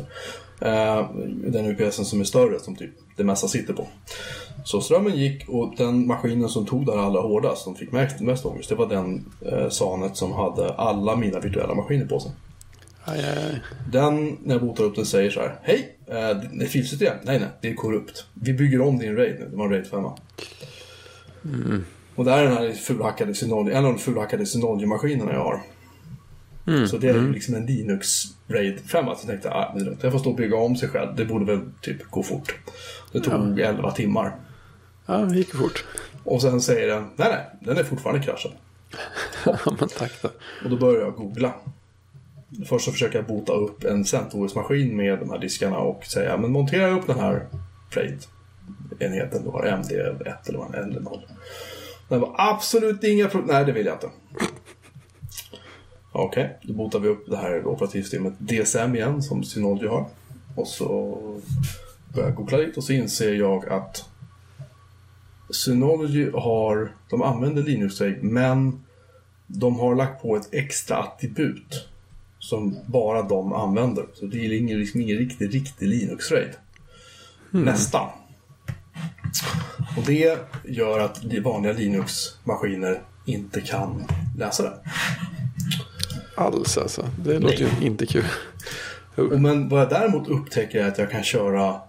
Eh, 0.60 1.10
den 1.46 1.66
UPSen 1.66 2.04
som 2.04 2.20
är 2.20 2.24
större, 2.24 2.60
som 2.60 2.76
typ 2.76 2.90
det 3.16 3.24
mesta 3.24 3.48
sitter 3.48 3.72
på. 3.72 3.86
Så 4.64 4.80
strömmen 4.80 5.16
gick 5.16 5.48
och 5.48 5.74
den 5.76 6.06
maskinen 6.06 6.48
som 6.48 6.66
tog 6.66 6.86
där 6.86 6.98
allra 6.98 7.20
hårdast, 7.20 7.62
som 7.62 7.74
fick 7.74 7.92
mest, 7.92 8.20
mest 8.20 8.46
ångest, 8.46 8.68
det 8.68 8.74
var 8.74 8.88
den 8.88 9.24
eh, 9.46 9.68
Sanet 9.68 10.16
som 10.16 10.32
hade 10.32 10.74
alla 10.74 11.16
mina 11.16 11.40
virtuella 11.40 11.74
maskiner 11.74 12.06
på 12.06 12.20
sig. 12.20 12.32
Aj, 13.04 13.20
aj, 13.20 13.38
aj. 13.38 13.62
Den, 13.92 14.38
när 14.42 14.54
jag 14.54 14.66
botar 14.66 14.84
upp 14.84 14.96
den, 14.96 15.06
säger 15.06 15.30
så 15.30 15.40
här. 15.40 15.58
Hej! 15.62 15.96
Eh, 16.06 16.14
det 16.52 16.64
är 16.64 16.68
filsystem. 16.68 17.16
Nej, 17.22 17.38
nej, 17.38 17.48
det 17.60 17.68
är 17.68 17.74
korrupt. 17.74 18.26
Vi 18.34 18.52
bygger 18.52 18.80
om 18.80 18.98
din 18.98 19.16
RAID 19.16 19.36
nu. 19.38 19.48
Det 19.50 19.56
var 19.56 19.64
en 19.64 19.70
RAID 19.70 19.86
5. 19.86 20.04
Och 22.14 22.24
det 22.24 22.30
här 22.30 22.38
är 22.38 22.48
den 22.48 22.56
här 22.56 22.72
fulhackade 22.72 23.34
Synology, 23.34 23.72
en 23.72 23.84
av 23.84 23.92
de 23.92 23.98
fulhackade 23.98 24.46
Synology-maskinerna 24.46 25.32
jag 25.32 25.44
har. 25.44 25.60
Så 26.86 26.96
det 26.98 27.08
är 27.08 27.14
ju 27.14 27.32
liksom 27.32 27.54
en 27.54 27.66
Linux 27.66 28.06
RAID 28.48 28.80
5. 28.80 29.04
Så 29.04 29.10
jag 29.10 29.26
tänkte 29.26 29.50
ah, 29.50 29.74
det 29.74 29.96
jag 30.02 30.12
får 30.12 30.18
stå 30.18 30.30
och 30.30 30.36
bygga 30.36 30.56
om 30.56 30.76
sig 30.76 30.88
själv. 30.88 31.16
Det 31.16 31.24
borde 31.24 31.44
väl 31.44 31.60
typ 31.80 32.10
gå 32.10 32.22
fort. 32.22 32.54
Det 33.12 33.20
tog 33.20 33.60
11 33.60 33.90
timmar. 33.90 34.36
Ja, 35.06 35.16
det 35.16 35.36
gick 35.36 35.54
fort. 35.54 35.84
Och 36.24 36.42
sen 36.42 36.60
säger 36.60 36.88
den, 36.88 37.10
nej 37.16 37.28
nej, 37.30 37.46
den 37.60 37.78
är 37.78 37.84
fortfarande 37.84 38.22
kraschad. 38.22 38.52
Ja, 39.46 39.58
men 39.78 39.88
tack 39.88 40.22
då. 40.22 40.28
Och 40.64 40.70
då 40.70 40.76
börjar 40.76 41.00
jag 41.00 41.14
googla. 41.14 41.54
Först 42.66 42.84
så 42.84 42.92
försöker 42.92 43.18
jag 43.18 43.26
bota 43.26 43.52
upp 43.52 43.84
en 43.84 44.04
CentOS-maskin 44.04 44.96
med 44.96 45.18
de 45.18 45.30
här 45.30 45.38
diskarna 45.38 45.78
och 45.78 46.04
säga, 46.04 46.36
men 46.36 46.52
montera 46.52 46.90
upp 46.90 47.06
den 47.06 47.18
här. 47.18 47.46
Du 47.90 49.50
har 49.50 49.62
MD1 49.62 50.48
eller 50.48 50.58
vad 50.58 50.74
eller 50.74 51.00
0. 51.00 51.26
Den 52.08 52.20
var 52.20 52.34
absolut 52.38 53.04
inga 53.04 53.28
problem. 53.28 53.56
Nej, 53.56 53.64
det 53.64 53.72
vill 53.72 53.86
jag 53.86 53.94
inte. 53.94 54.10
Okej, 56.12 56.58
då 56.62 56.72
botar 56.72 56.98
vi 56.98 57.08
upp 57.08 57.30
det 57.30 57.36
här 57.36 57.66
operativsystemet 57.66 58.34
DSM 58.38 58.94
igen, 58.94 59.22
som 59.22 59.44
Synology 59.44 59.86
har. 59.86 60.06
Och 60.56 60.68
så 60.68 61.18
börjar 62.14 62.28
jag 62.28 62.36
googla 62.36 62.58
lite 62.58 62.76
och 62.76 62.84
så 62.84 62.92
inser 62.92 63.34
jag 63.34 63.68
att 63.68 64.08
Synology 65.54 66.30
har, 66.34 66.92
de 67.10 67.22
använder 67.22 67.62
Linux 67.62 68.00
men 68.20 68.84
de 69.46 69.78
har 69.78 69.94
lagt 69.94 70.22
på 70.22 70.36
ett 70.36 70.54
extra 70.54 70.96
attribut 70.96 71.88
som 72.38 72.76
bara 72.86 73.22
de 73.22 73.52
använder. 73.52 74.06
Så 74.14 74.26
det 74.26 74.46
är 74.46 74.52
ingen, 74.52 74.78
liksom 74.78 75.00
ingen 75.00 75.18
riktig, 75.18 75.54
riktig 75.54 75.88
Linux-raid. 75.88 76.50
Nästan. 77.50 78.08
Och 79.96 80.02
det 80.06 80.38
gör 80.64 80.98
att 80.98 81.22
de 81.22 81.40
vanliga 81.40 81.72
Linux-maskiner 81.72 83.02
inte 83.24 83.60
kan 83.60 84.04
läsa 84.38 84.62
det. 84.62 84.78
Alls 86.36 86.78
alltså. 86.78 87.08
Det 87.24 87.38
låter 87.38 87.58
ju 87.58 87.86
inte 87.86 88.06
kul. 88.06 88.24
Men 89.16 89.68
vad 89.68 89.80
jag 89.80 89.88
däremot 89.88 90.28
upptäcker 90.28 90.84
är 90.84 90.88
att 90.88 90.98
jag 90.98 91.10
kan 91.10 91.22
köra 91.22 91.80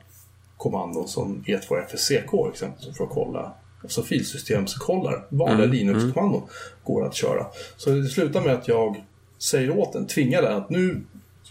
kommandon 0.57 1.07
som 1.07 1.43
E 1.47 1.57
E2FSCK 1.57 2.49
exempelvis 2.51 2.97
för 2.97 3.03
att 3.03 3.09
kolla 3.09 3.53
Alltså 3.85 4.03
filsystemskollar, 4.03 5.25
vanliga 5.29 5.67
Linux-kommandon 5.67 6.41
går 6.83 7.05
att 7.05 7.15
köra. 7.15 7.45
Så 7.77 7.89
det 7.89 8.03
slutar 8.03 8.41
med 8.41 8.53
att 8.53 8.67
jag 8.67 9.03
säger 9.37 9.77
åt 9.77 9.93
den, 9.93 10.07
tvingar 10.07 10.41
den 10.41 10.57
att 10.57 10.69
nu 10.69 11.01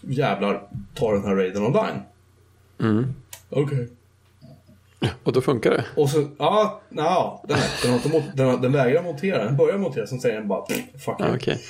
jävlar 0.01 0.67
tar 0.93 1.13
den 1.13 1.25
här 1.25 1.35
raiden 1.35 1.63
online. 1.63 1.99
Mm. 2.79 3.13
Okej. 3.49 3.87
Och 5.23 5.33
då 5.33 5.41
funkar 5.41 5.71
det. 5.71 5.85
Och 5.95 6.09
så, 6.09 6.27
ja, 6.37 6.81
ja 6.89 7.43
den, 7.47 7.57
den, 7.83 7.91
har 7.91 8.09
mot, 8.09 8.23
den, 8.35 8.61
den 8.61 8.71
vägrar 8.71 9.03
montera. 9.03 9.43
Den 9.43 9.57
börjar 9.57 9.77
montera, 9.77 10.07
sen 10.07 10.21
säger 10.21 10.35
den 10.35 10.47
bara 10.47 10.65
fuck 11.05 11.19
you. 11.19 11.35
okej. 11.35 11.61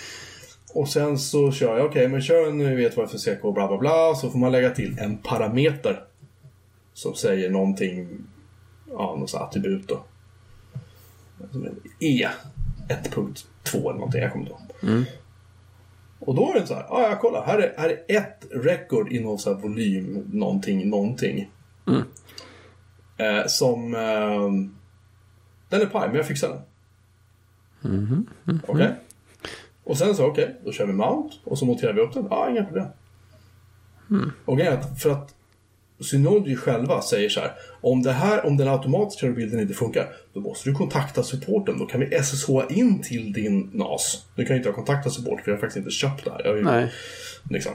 Och 0.74 0.90
sen 0.90 1.20
så 1.20 1.52
kör 1.52 1.78
jag, 1.78 1.86
okej 1.86 2.08
men 2.08 2.22
kör 2.22 2.48
en 2.48 2.62
V2FSCK 2.62 3.42
och 3.42 3.54
bla 3.54 3.68
bla 3.68 3.78
bla. 3.78 4.16
Så 4.16 4.30
får 4.30 4.40
man 4.40 4.52
lägga 4.52 4.70
till 4.70 5.00
en 5.00 5.18
parameter. 5.18 6.04
Som 6.96 7.16
säger 7.16 7.50
någonting, 7.50 8.08
ja 8.90 9.16
någon 9.20 9.28
sån 9.28 9.42
attribut 9.42 9.88
då. 9.88 10.04
Som 11.52 11.66
en 11.66 11.80
E 12.00 12.28
1.2 12.90 13.80
eller 13.80 13.94
någonting, 13.94 14.22
jag 14.22 14.32
kommer 14.32 14.46
inte 14.46 14.54
ihåg. 14.54 14.92
Mm. 14.94 15.06
Och 16.20 16.36
då 16.36 16.52
är 16.52 16.60
det 16.60 16.68
så 16.68 16.74
här, 16.74 16.86
ja 16.90 17.10
ja 17.10 17.18
kolla, 17.22 17.46
här 17.46 17.60
är, 17.60 17.74
här 17.78 17.90
är 18.08 18.18
ett 18.18 18.46
record 18.52 19.12
i 19.12 19.20
någon 19.20 19.40
sån 19.40 19.56
här 19.56 19.62
volym, 19.62 20.30
någonting, 20.32 20.90
någonting. 20.90 21.52
Mm. 21.88 22.04
Eh, 23.18 23.48
som, 23.48 23.96
eh, 23.96 24.72
den 25.70 25.82
är 25.82 25.86
paj, 25.86 26.08
men 26.08 26.18
jag 26.18 26.28
fixar 26.28 26.50
den. 26.50 26.62
Mhm. 27.94 28.28
Okej. 28.68 28.96
Och 29.84 29.98
sen 29.98 30.16
så, 30.16 30.26
okej, 30.26 30.56
då 30.66 30.72
kör 30.72 30.86
vi 30.86 30.94
mount 30.94 31.36
och 31.44 31.58
så 31.60 31.66
monterar 31.66 31.94
vi 31.94 32.02
upp 32.02 32.14
den. 32.14 32.28
Ja, 32.30 32.50
inga 32.50 32.66
problem. 32.66 32.88
Och 34.46 34.58
grejen 34.58 34.96
för 34.96 35.10
att 35.10 35.35
Synology 36.00 36.56
själva 36.56 37.02
säger 37.02 37.30
så 37.30 37.40
här. 37.40 37.52
Om, 37.82 38.02
det 38.04 38.12
här, 38.12 38.46
om 38.46 38.58
den 38.58 38.68
automatiska 38.68 39.28
bilden 39.30 39.60
inte 39.60 39.74
funkar, 39.74 40.08
då 40.34 40.40
måste 40.40 40.70
du 40.70 40.76
kontakta 40.76 41.24
supporten. 41.24 41.80
Då 41.80 41.86
kan 41.86 42.00
vi 42.00 42.24
SSH 42.24 42.50
in 42.70 43.02
till 43.02 43.34
din 43.34 43.70
NAS. 43.74 44.26
Nu 44.36 44.46
kan 44.46 44.56
jag 44.56 44.60
inte 44.60 44.70
ha 44.70 44.76
kontaktat 44.76 45.14
support 45.14 45.42
för 45.42 45.52
jag 45.52 45.58
har 45.58 45.62
faktiskt 45.62 45.78
inte 45.78 45.92
köpt 45.92 46.26
det 46.26 46.32
här. 46.32 46.42
Jag 46.44 46.52
har 46.52 46.58
ju, 46.58 46.64
Nej. 46.64 46.92
Liksom. 47.50 47.72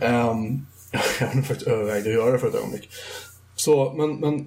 Um, 0.00 0.66
jag 1.20 1.46
faktiskt 1.46 1.62
övervägt 1.62 2.06
att 2.06 2.12
göra 2.12 2.32
det 2.32 2.38
för 2.38 2.48
ett 2.48 2.54
ögonblick. 2.54 2.88
Så, 3.54 3.92
men, 3.92 4.16
men 4.16 4.46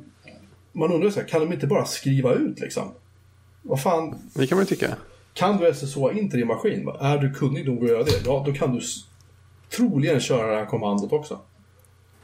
man 0.74 0.92
undrar 0.92 1.10
så 1.10 1.20
här, 1.20 1.28
kan 1.28 1.42
de 1.42 1.54
inte 1.54 1.68
bara 1.68 1.86
skriva 1.86 2.34
ut 2.34 2.60
liksom? 2.60 2.92
Vad 3.62 3.82
fan, 3.82 4.16
Det 4.34 4.48
kan 4.48 4.56
man 4.58 4.66
ju 4.66 4.76
tycka. 4.76 4.96
kan 5.34 5.58
du 5.58 5.74
SSH 5.74 5.98
in 6.14 6.30
till 6.30 6.40
din 6.40 6.48
maskin? 6.48 6.88
Är 7.00 7.18
du 7.18 7.34
kunnig 7.34 7.66
nog 7.66 7.84
att 7.84 7.90
göra 7.90 8.04
det? 8.04 8.12
Ja, 8.26 8.44
då 8.46 8.54
kan 8.54 8.76
du 8.76 8.82
troligen 9.76 10.20
köra 10.20 10.52
det 10.52 10.56
här 10.58 10.66
kommandot 10.66 11.14
också. 11.14 11.40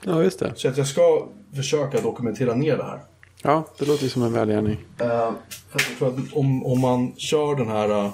Ja, 0.06 0.24
just 0.24 0.40
det. 0.40 0.54
Så 0.56 0.68
att 0.68 0.78
jag 0.78 0.88
ska 0.88 1.28
försöka 1.56 2.02
dokumentera 2.02 2.56
ner 2.56 2.78
det 2.78 2.84
här. 2.84 3.00
Ja, 3.44 3.68
det 3.80 3.86
låter 3.86 4.04
ju 4.04 4.10
som 4.10 4.24
en 4.24 4.34
välgärning. 4.34 4.78
Uh, 5.02 5.32
jag 5.72 5.82
tror 5.98 6.08
att 6.08 6.34
om, 6.34 6.66
om 6.66 6.80
man 6.80 7.16
kör 7.18 7.56
den 7.56 7.68
här 7.68 7.90
uh, 7.90 8.12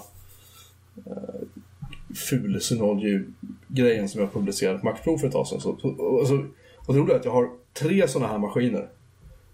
ful 2.29 2.61
Synology-grejen 2.61 4.09
som 4.09 4.21
jag 4.21 4.33
publicerade 4.33 4.79
på 4.79 4.85
Macprov 4.85 5.17
för 5.17 5.27
ett 5.27 5.33
tag 5.33 5.47
sedan. 5.47 5.61
Så, 5.61 5.77
så, 5.81 6.17
alltså, 6.19 6.45
och 6.77 6.93
det 6.93 6.99
roliga 6.99 7.15
är 7.15 7.19
att 7.19 7.25
jag 7.25 7.31
har 7.31 7.49
tre 7.73 8.07
sådana 8.07 8.31
här 8.31 8.37
maskiner. 8.37 8.89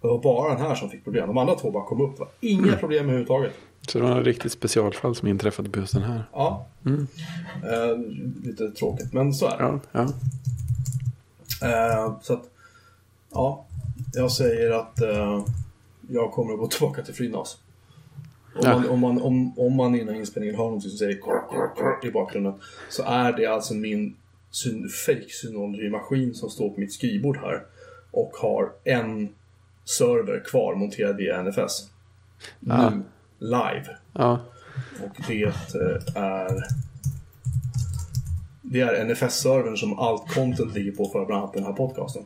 Det 0.02 0.08
var 0.08 0.22
bara 0.22 0.54
den 0.54 0.62
här 0.62 0.76
som 0.76 0.90
fick 0.90 1.04
problem. 1.04 1.28
De 1.28 1.38
andra 1.38 1.56
två 1.56 1.72
bara 1.72 1.86
kom 1.86 2.02
upp. 2.02 2.16
Det 2.16 2.20
var 2.20 2.30
inga 2.40 2.76
problem 2.76 3.06
överhuvudtaget. 3.06 3.54
Så 3.88 3.98
det 3.98 4.04
var 4.04 4.12
en 4.12 4.24
riktigt 4.24 4.52
specialfall 4.52 5.16
som 5.16 5.28
inträffade 5.28 5.70
på 5.70 5.80
just 5.80 5.94
den 5.94 6.04
här. 6.04 6.24
Ja. 6.34 6.68
Mm. 6.86 7.08
Eh, 7.64 7.98
lite 8.44 8.72
tråkigt, 8.72 9.14
men 9.14 9.34
så 9.34 9.46
är 9.46 9.58
det. 9.58 9.64
Ja, 9.64 9.80
ja. 9.92 10.08
Eh, 11.64 12.20
så 12.22 12.34
att, 12.34 12.50
ja, 13.32 13.66
jag 14.14 14.32
säger 14.32 14.72
att 14.72 15.02
eh, 15.02 15.46
jag 16.10 16.32
kommer 16.32 16.54
att 16.54 16.60
gå 16.60 16.68
tillbaka 16.68 17.02
till 17.04 17.14
FreeNAS. 17.14 17.58
Om, 18.56 18.62
Ja. 18.64 18.74
man, 18.80 18.90
om, 18.90 19.00
man, 19.00 19.22
om, 19.22 19.60
om 19.60 19.76
man 19.76 19.96
innan 19.96 20.16
inspelningen 20.16 20.56
har 20.56 20.72
något 20.72 20.82
som 20.82 20.92
säger 20.92 21.20
kork, 21.20 21.48
kork, 21.50 21.76
kork 21.76 22.06
i 22.06 22.12
bakgrunden 22.12 22.54
så 22.90 23.04
är 23.04 23.34
det 23.34 23.46
alltså 23.46 23.74
min 23.74 24.16
syn, 24.52 24.90
fake 24.90 25.30
Synology-maskin 25.30 26.34
som 26.34 26.50
står 26.50 26.70
på 26.70 26.80
mitt 26.80 26.94
skrivbord 26.94 27.38
här 27.38 27.64
och 28.12 28.32
har 28.42 28.72
en 28.84 29.30
server 29.86 30.44
kvar 30.46 30.76
monterad 30.76 31.16
via 31.16 31.42
NFS. 31.44 31.90
Ah. 32.70 32.90
Nu, 32.90 33.04
live. 33.40 33.98
ja. 34.14 34.40
Och 35.04 35.22
det 35.28 35.44
eh, 35.44 36.16
är 36.24 36.64
det 38.74 38.82
är 38.82 39.06
NFS-servern 39.06 39.78
som 39.78 40.00
allt 40.00 40.34
content 40.34 40.76
ligger 40.76 40.92
på 40.92 41.10
för 41.10 41.26
bland 41.26 41.44
annat 41.44 41.54
den 41.54 41.64
här 41.64 41.74
podcasten. 41.74 42.24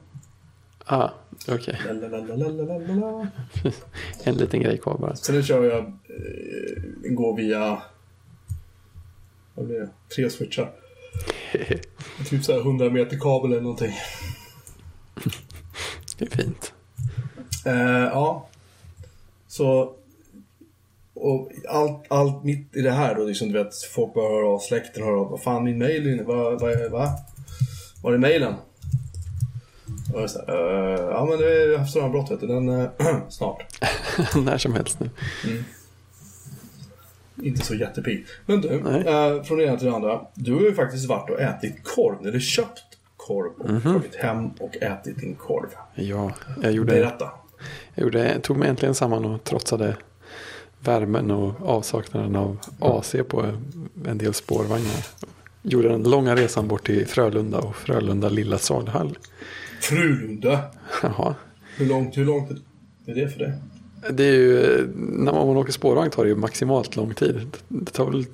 Ah, 0.85 1.09
okej. 1.47 1.81
Lalalalalalala. 1.85 3.27
En 4.23 4.35
liten 4.35 4.61
grej 4.61 4.77
kvar 4.77 4.97
bara. 4.97 5.15
Sen 5.15 5.43
kör 5.43 5.63
jag, 5.63 5.79
eh, 5.79 7.11
går 7.11 7.35
via, 7.37 7.81
vad 9.53 9.65
blir 9.65 9.79
det, 9.79 9.89
tre 10.15 10.29
switchar. 10.29 10.71
Typ 12.29 12.43
så 12.43 12.53
här 12.53 12.59
100 12.59 12.89
meter 12.89 13.17
kabel 13.19 13.51
eller 13.51 13.61
någonting. 13.61 13.93
Det 16.17 16.25
är 16.25 16.43
fint. 16.43 16.73
Eh, 17.65 18.03
ja. 18.03 18.47
Så, 19.47 19.93
och 21.19 21.51
allt, 21.69 22.05
allt 22.07 22.43
mitt 22.43 22.75
i 22.75 22.81
det 22.81 22.91
här 22.91 23.15
då, 23.15 23.23
liksom, 23.23 23.47
du 23.51 23.63
vet, 23.63 23.75
folk 23.95 24.13
bara 24.13 24.29
hör 24.29 24.53
av, 24.53 24.59
släkten 24.59 25.03
hör 25.03 25.11
av, 25.11 25.29
vad 25.29 25.41
fan 25.41 25.63
min 25.63 25.77
mail, 25.77 26.23
vad, 26.25 26.61
vad, 26.61 26.91
va? 26.91 27.09
Var 28.03 28.13
är 28.13 28.17
mailen? 28.17 28.53
Och 30.13 30.21
jag 30.21 30.29
så 30.29 30.39
här, 30.47 30.93
eh, 30.93 30.99
ja 31.01 31.25
men 31.29 31.39
det 31.39 31.45
är 31.75 31.85
strömavbrott 31.85 32.31
vet 32.31 32.39
du, 32.39 32.47
den, 32.47 32.69
eh, 32.69 32.87
snart. 33.29 33.63
När 34.45 34.57
som 34.57 34.73
helst 34.73 34.99
nu. 34.99 35.09
Inte 37.43 37.65
så 37.65 37.75
jättepigg. 37.75 38.25
Men 38.45 38.61
du, 38.61 38.69
eh, 38.69 39.43
från 39.43 39.57
det 39.57 39.63
ena 39.65 39.77
till 39.77 39.87
det 39.87 39.93
andra. 39.95 40.21
Du 40.33 40.53
har 40.53 40.61
ju 40.61 40.73
faktiskt 40.75 41.05
varit 41.09 41.29
och 41.29 41.41
ätit 41.41 41.83
korv, 41.83 42.27
eller 42.27 42.39
köpt 42.39 42.83
korv 43.17 43.51
och 43.59 43.69
Mhm. 43.69 43.81
tagit 43.93 44.15
hem 44.15 44.49
och 44.59 44.77
ätit 44.77 45.19
din 45.19 45.35
korv. 45.35 45.69
Ja, 45.95 46.31
jag 46.61 46.71
gjorde, 46.71 46.93
Berätta. 46.93 47.31
jag 47.95 48.03
gjorde, 48.03 48.39
tog 48.39 48.57
mig 48.57 48.69
äntligen 48.69 48.95
samman 48.95 49.25
och 49.25 49.43
trotsade 49.43 49.95
värmen 50.79 51.31
och 51.31 51.53
avsaknaden 51.69 52.35
av 52.35 52.57
AC 52.79 53.15
på 53.27 53.45
en 54.05 54.17
del 54.17 54.33
spårvagnar. 54.33 55.05
Gjorde 55.61 55.89
den 55.89 56.03
långa 56.03 56.35
resan 56.35 56.67
bort 56.67 56.85
till 56.85 57.07
Frölunda 57.07 57.57
och 57.57 57.75
Frölunda 57.75 58.29
lilla 58.29 58.57
saluhall. 58.57 59.17
Frulunda. 59.81 60.59
Jaha. 61.03 61.35
Hur 61.77 61.85
långt, 61.85 62.17
hur 62.17 62.25
långt 62.25 62.51
är 63.05 63.15
det 63.15 63.29
för 63.29 63.39
dig? 63.39 63.53
Det 64.11 64.23
är 64.23 64.33
ju, 64.33 64.87
när 64.95 65.33
man 65.33 65.57
åker 65.57 65.71
spårvagn 65.71 66.11
tar 66.11 66.23
det 66.23 66.29
ju 66.29 66.35
maximalt 66.35 66.95
lång 66.95 67.13
tid. 67.13 67.57
Det 67.67 67.91
tar 67.91 68.11
väl 68.11 68.25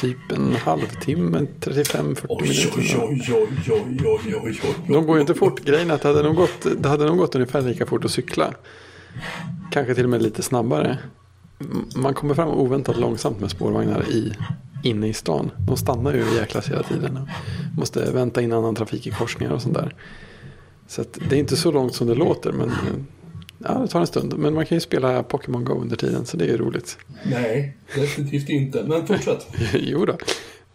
typ 0.00 0.32
en 0.32 0.52
halvtimme, 0.52 1.46
35-40 1.60 2.26
Oj, 2.28 2.42
minuter. 2.42 2.70
oj, 2.76 2.96
oj, 2.98 3.32
oj, 3.32 3.72
oj, 3.72 3.98
oj, 4.04 4.34
oj, 4.44 4.60
oj. 4.62 4.74
De 4.88 5.06
går 5.06 5.16
ju 5.16 5.20
inte 5.20 5.34
fort. 5.34 5.64
Grejen 5.64 5.90
är 5.90 5.94
att 5.94 6.02
det 6.02 6.08
hade, 6.08 6.22
nog 6.22 6.36
gått, 6.36 6.66
det 6.82 6.88
hade 6.88 7.04
nog 7.06 7.18
gått 7.18 7.34
ungefär 7.34 7.62
lika 7.62 7.86
fort 7.86 8.04
att 8.04 8.10
cykla. 8.10 8.54
Kanske 9.70 9.94
till 9.94 10.04
och 10.04 10.10
med 10.10 10.22
lite 10.22 10.42
snabbare. 10.42 10.98
Man 11.96 12.14
kommer 12.14 12.34
fram 12.34 12.48
oväntat 12.48 12.96
långsamt 12.96 13.40
med 13.40 13.50
spårvagnar 13.50 14.10
i, 14.10 14.32
inne 14.82 15.08
i 15.08 15.12
stan. 15.12 15.50
De 15.66 15.76
stannar 15.76 16.14
ju 16.14 16.24
jäklas 16.36 16.70
hela 16.70 16.82
tiden. 16.82 17.16
och 17.16 17.28
Måste 17.76 18.12
vänta 18.12 18.42
in 18.42 18.52
annan 18.52 18.74
trafik 18.74 19.06
i 19.06 19.10
korsningar 19.10 19.52
och 19.52 19.62
sånt 19.62 19.74
där. 19.74 19.94
Så 20.86 21.04
det 21.28 21.36
är 21.36 21.40
inte 21.40 21.56
så 21.56 21.72
långt 21.72 21.94
som 21.94 22.06
det 22.06 22.14
låter. 22.14 22.52
Men 22.52 22.70
ja, 23.58 23.78
det 23.78 23.88
tar 23.88 24.00
en 24.00 24.06
stund. 24.06 24.38
Men 24.38 24.54
man 24.54 24.66
kan 24.66 24.76
ju 24.76 24.80
spela 24.80 25.22
Pokémon 25.22 25.64
Go 25.64 25.72
under 25.72 25.96
tiden. 25.96 26.26
Så 26.26 26.36
det 26.36 26.44
är 26.44 26.48
ju 26.48 26.56
roligt. 26.56 26.98
Nej, 27.24 27.76
definitivt 27.94 28.48
inte. 28.48 28.84
Men 28.84 29.06
fortsätt. 29.06 29.46
jo 29.74 30.04
då. 30.06 30.16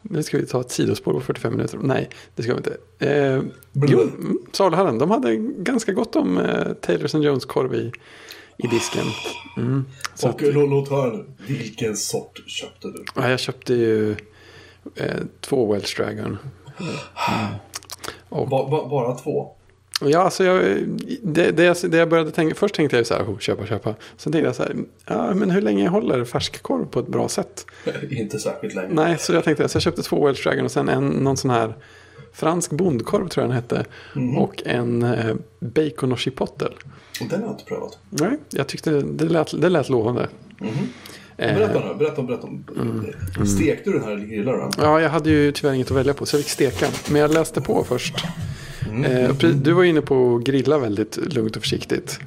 Nu 0.10 0.24
ska 0.24 0.38
vi 0.38 0.46
ta 0.46 0.62
ett 0.62 0.72
sidospår 0.72 1.14
på 1.14 1.20
45 1.22 1.56
minuter. 1.56 1.80
Nej, 1.82 2.10
det 2.36 2.44
ska 2.44 2.52
vi 2.52 2.58
inte. 2.58 2.78
Eh, 3.00 3.42
jo, 3.74 4.02
mm, 4.02 4.38
Saluhallen, 4.52 4.98
de 4.98 5.12
hade 5.12 5.36
ganska 5.38 5.92
gott 5.92 6.16
om 6.16 6.38
eh, 6.38 6.74
Taylors 6.74 7.16
and 7.16 7.24
Jones 7.24 7.46
korv 7.46 7.74
i, 7.76 7.92
i 8.58 8.68
disken. 8.68 9.06
Mm. 9.58 9.86
Så 10.16 10.28
Och 10.30 10.36
att, 10.36 10.42
lå- 10.42 10.70
låt 10.70 10.90
höra 10.90 11.14
nu. 11.18 11.26
Vilken 11.48 11.96
sort 11.96 12.42
köpte 12.48 12.88
du? 12.88 13.04
ja, 13.16 13.30
jag 13.30 13.40
köpte 13.40 13.74
ju 13.74 14.12
eh, 14.96 15.16
två 15.42 15.74
Welsh 15.74 15.98
Dragon. 15.98 16.38
Och, 18.30 18.48
Ba, 18.50 18.70
ba, 18.70 18.90
bara 18.90 19.16
två? 19.16 19.52
Ja, 20.02 20.20
alltså 20.20 20.44
jag, 20.44 20.64
det, 21.24 21.52
det, 21.52 21.64
jag- 21.64 21.78
det 21.92 21.98
jag 21.98 22.10
började 22.10 22.32
tänka, 22.32 22.56
först 22.56 22.76
tänkte 22.76 22.98
jag 22.98 23.06
så 23.08 23.14
här, 23.14 23.24
oh, 23.24 23.40
köpa, 23.40 23.66
köpa. 23.66 23.96
Sen 24.18 24.34
tänkte 24.34 24.48
jag 24.48 24.56
så 24.56 24.64
här, 24.64 24.76
ja, 25.06 25.34
men 25.34 25.52
hur 25.52 25.62
länge 25.62 25.88
håller 25.90 26.26
färskkorv 26.26 26.86
på 26.86 27.00
ett 27.00 27.08
bra 27.08 27.28
sätt? 27.30 27.66
inte 28.10 28.40
särskilt 28.40 28.76
länge. 28.76 28.94
Nej, 28.94 29.18
så 29.20 29.34
jag 29.34 29.44
tänkte 29.44 29.70
så 29.70 29.76
jag 29.76 29.82
köpte 29.84 30.02
två 30.04 30.26
Welsh 30.26 30.44
Dragon 30.44 30.66
och 30.66 30.72
sen 30.72 30.90
en, 30.90 31.08
någon 31.08 31.38
sån 31.38 31.52
här 31.52 31.76
fransk 32.34 32.72
bondkorv 32.72 33.28
tror 33.28 33.44
jag 33.44 33.50
den 33.50 33.56
hette. 33.56 33.86
Mhm. 34.14 34.38
Och 34.38 34.64
en 34.66 35.04
eh, 35.04 35.36
bacon 35.60 36.12
och 36.12 36.20
chipotle. 36.20 36.68
Och 37.22 37.28
Den 37.30 37.40
har 37.40 37.48
jag 37.48 37.54
inte 37.54 37.66
prövat. 37.66 37.98
Nej, 38.10 38.38
jag 38.50 38.68
tyckte 38.68 38.92
det 38.92 39.26
lät, 39.26 39.62
det 39.62 39.70
lät 39.70 39.90
lovande. 39.90 40.28
Eh, 41.40 41.56
Berätta 41.56 41.80
nu, 41.88 41.96
berätta, 41.96 42.22
berätta 42.24 42.48
om. 42.48 42.66
Stekte 43.48 43.90
du 43.90 43.94
den 44.00 44.04
här 44.08 44.12
eller 44.12 44.26
grillade 44.26 44.58
du 44.58 44.62
den? 44.64 44.72
Ja, 44.78 45.02
jag 45.02 45.10
hade 45.10 45.30
ju 45.30 45.52
tyvärr 45.52 45.74
inget 45.74 45.92
att 45.92 45.98
välja 45.98 46.14
på 46.14 46.26
så 46.26 46.36
jag 46.38 46.44
fick 46.44 46.52
steka. 46.52 46.86
Men 47.12 47.22
jag 47.22 47.34
läste 47.34 47.62
på 47.62 47.84
först. 47.84 48.16
Eh, 49.06 49.30
och 49.30 49.36
pre- 49.36 49.54
du 49.54 49.72
var 49.72 49.84
inne 49.84 50.02
på 50.02 50.36
att 50.36 50.44
grilla 50.44 50.78
väldigt 50.78 51.34
lugnt 51.34 51.56
och 51.56 51.62
försiktigt. 51.62 52.20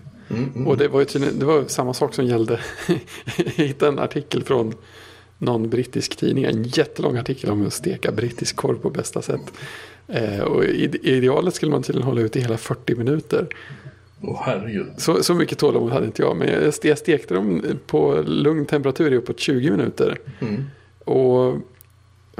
Och 0.66 0.76
det 0.76 0.88
var 0.88 1.04
tydligen, 1.04 1.38
det 1.38 1.44
var 1.44 1.64
samma 1.66 1.94
sak 1.94 2.14
som 2.14 2.26
gällde. 2.26 2.60
jag 3.36 3.44
hittade 3.44 3.92
en 3.92 3.98
artikel 3.98 4.42
från 4.44 4.74
någon 5.38 5.68
brittisk 5.68 6.16
tidning. 6.16 6.44
En 6.44 6.62
jättelång 6.62 7.16
artikel 7.16 7.50
om 7.50 7.66
att 7.66 7.72
steka 7.72 8.12
brittisk 8.12 8.56
korv 8.56 8.76
på 8.78 8.90
bästa 8.90 9.22
sätt. 9.22 9.52
Eh, 10.08 10.40
och 10.40 10.64
i 10.64 10.90
i 11.02 11.16
idealet 11.16 11.54
skulle 11.54 11.72
man 11.72 11.82
tydligen 11.82 12.08
hålla 12.08 12.20
ut 12.20 12.36
i 12.36 12.40
hela 12.40 12.56
40 12.56 12.94
minuter. 12.94 13.46
Herregud. 14.40 14.86
Så, 14.96 15.22
så 15.22 15.34
mycket 15.34 15.58
tålamod 15.58 15.92
hade 15.92 16.06
inte 16.06 16.22
jag. 16.22 16.36
Men 16.36 16.48
jag, 16.48 16.74
jag 16.82 16.98
stekte 16.98 17.34
dem 17.34 17.62
på 17.86 18.22
lugn 18.26 18.66
temperatur 18.66 19.12
i 19.12 19.16
uppåt 19.16 19.40
20 19.40 19.70
minuter. 19.70 20.18
Och 21.04 21.56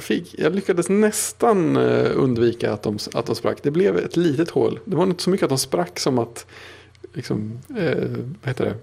jag, 0.00 0.04
fick, 0.04 0.34
jag 0.38 0.54
lyckades 0.54 0.88
nästan 0.88 1.76
eh, 1.76 2.10
undvika 2.14 2.72
att 2.72 2.82
de, 2.82 2.98
att 3.14 3.26
de 3.26 3.34
sprack. 3.34 3.58
Det 3.62 3.70
blev 3.70 3.96
ett 3.96 4.16
litet 4.16 4.50
hål. 4.50 4.80
Det 4.84 4.96
var 4.96 5.04
inte 5.04 5.22
så 5.22 5.30
mycket 5.30 5.44
att 5.44 5.50
de 5.50 5.58
sprack 5.58 5.98
som 5.98 6.18
att 6.18 6.46
liksom, 7.12 7.58
eh, 7.78 8.08
vad 8.40 8.48
heter 8.48 8.64
det? 8.64 8.74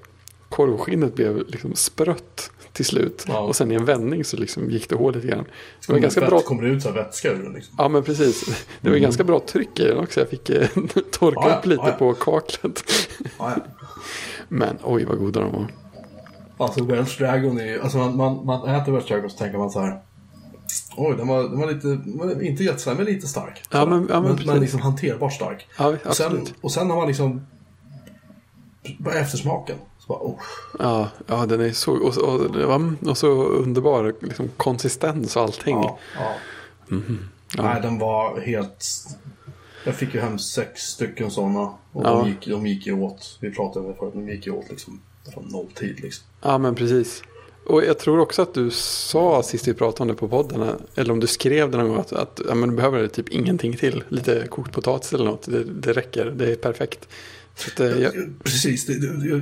korvskinnet 0.50 1.16
blev 1.16 1.48
liksom 1.48 1.76
sprött 1.76 2.52
till 2.74 2.86
slut. 2.86 3.26
Ja. 3.28 3.40
Och 3.40 3.56
sen 3.56 3.72
i 3.72 3.76
en 3.76 3.86
vändning 3.86 4.26
så 4.26 4.38
liksom 4.38 4.70
gick 4.70 4.90
det 4.90 4.96
hål 4.96 5.16
lite 5.16 5.28
grann. 5.28 5.46
Det 5.88 5.94
var 5.94 6.00
ganska 6.00 6.22
bra 6.22 6.40
Kommer 6.40 6.64
det 6.64 6.70
ut 6.70 6.84
så 6.84 6.92
vätska 6.92 7.32
ur 7.32 7.44
den 7.44 7.54
liksom? 7.54 7.76
Ja 7.78 7.88
men 7.88 8.04
precis. 8.04 8.66
Det 8.82 8.90
var 8.90 8.98
ganska 8.98 9.24
bra 9.24 9.40
tryck 9.40 9.80
i 9.80 9.84
den 9.84 9.98
också. 9.98 10.20
Jag 10.20 10.30
fick 10.30 10.50
eh, 10.50 10.68
torka 11.12 11.40
Ja, 11.42 11.50
ja, 11.50 11.58
upp 11.58 11.66
lite 11.66 11.82
ja, 11.84 11.90
ja. 11.90 11.96
på 11.96 12.14
kaklet. 12.14 12.84
Ja, 13.20 13.30
ja. 13.40 13.56
Men 14.48 14.78
oj 14.84 15.06
vad 15.06 15.18
goda 15.18 15.40
de 15.40 15.52
var. 15.52 15.68
Alltså 16.58 16.84
Welsh 16.84 17.18
Dragon 17.18 17.60
är 17.60 17.66
ju, 17.66 17.82
alltså 17.82 17.98
man, 17.98 18.18
man, 18.18 18.46
man 18.46 18.76
äter 18.76 18.92
Welsh 18.92 19.08
Dragon 19.08 19.30
så 19.30 19.38
tänker 19.38 19.58
man 19.58 19.72
så 19.72 19.80
här. 19.80 20.02
Oj, 20.98 21.16
den 21.18 21.28
var, 21.28 21.44
den 21.44 21.60
var 21.60 21.72
lite, 21.72 21.88
inte 22.46 22.64
jättestark, 22.64 22.98
men 22.98 23.06
lite 23.06 23.28
stark. 23.28 23.64
Ja, 23.72 23.86
men- 23.86 24.08
ja, 24.10 24.22
men 24.22 24.36
men, 24.36 24.46
men 24.46 24.60
liksom 24.60 24.82
hanterbart 24.82 25.34
stark. 25.34 25.68
Ja, 25.78 25.96
och, 26.06 26.16
sen, 26.16 26.48
och 26.62 26.72
sen 26.72 26.90
har 26.90 26.98
man 26.98 27.08
liksom 27.08 27.48
bara 29.00 29.14
eftersmaken. 29.16 29.78
Så 30.00 30.08
bara, 30.08 30.20
oh. 30.20 30.40
Ja, 30.80 31.10
ja 31.28 31.46
den 31.46 31.62
är 31.62 31.72
så, 31.72 31.92
och, 31.94 32.18
och, 32.18 32.56
var- 32.56 33.10
och 33.10 33.18
så 33.18 33.28
underbar 33.44 34.14
liksom, 34.22 34.50
konsistens 34.58 35.36
och 35.36 35.42
allting. 35.42 35.76
ja, 35.76 35.98
ja. 36.16 36.34
Nej, 37.58 37.82
den 37.82 38.00
var 38.00 38.40
helt... 38.42 38.86
Jag 39.86 39.96
fick 39.96 40.14
ju 40.14 40.20
hem 40.22 40.40
sex 40.40 40.82
stycken 40.82 41.32
sådana. 41.32 41.60
Och 41.92 42.04
Ja. 42.06 42.10
de, 42.10 42.28
gick, 42.30 42.48
de 42.48 42.68
gick 42.68 42.88
ju 42.88 42.94
åt. 43.02 43.38
Vi 43.42 43.52
pratade 43.52 43.86
om 43.86 43.92
det 43.92 43.98
förut, 43.98 44.14
de 44.14 44.30
gick 44.30 44.46
ju 44.46 44.52
åt 44.52 44.70
liksom 44.70 45.02
från 45.34 45.44
nolltid 45.44 46.00
liksom. 46.00 46.26
Ja 46.42 46.58
men 46.58 46.76
precis. 46.76 47.24
Och 47.68 47.86
jag 47.86 48.00
tror 48.00 48.20
också 48.20 48.42
att 48.42 48.54
du 48.54 48.72
sa 48.72 49.44
sist 49.44 49.68
vi 49.68 49.74
pratade 49.74 50.02
om 50.02 50.08
det 50.08 50.14
på 50.14 50.28
podden. 50.28 50.70
Eller 50.96 51.14
om 51.14 51.20
du 51.20 51.28
skrev 51.28 51.72
det 51.72 51.78
någon 51.78 51.88
gång. 51.88 52.00
Att, 52.00 52.14
att 52.14 52.42
ja, 52.48 52.56
men 52.56 52.70
du 52.70 52.76
behöver 52.76 53.08
typ 53.08 53.30
ingenting 53.30 53.78
till. 53.78 54.04
Lite 54.10 54.48
kokt 54.50 54.72
potatis 54.72 55.14
eller 55.14 55.26
något. 55.26 55.46
Det, 55.52 55.64
det 55.64 55.94
räcker. 55.94 56.26
Det 56.26 56.52
är 56.52 56.56
perfekt. 56.56 57.08
Att, 57.68 57.80
eh, 57.80 57.88
jag, 57.88 58.14
Precis, 58.44 58.86
det, 58.86 58.94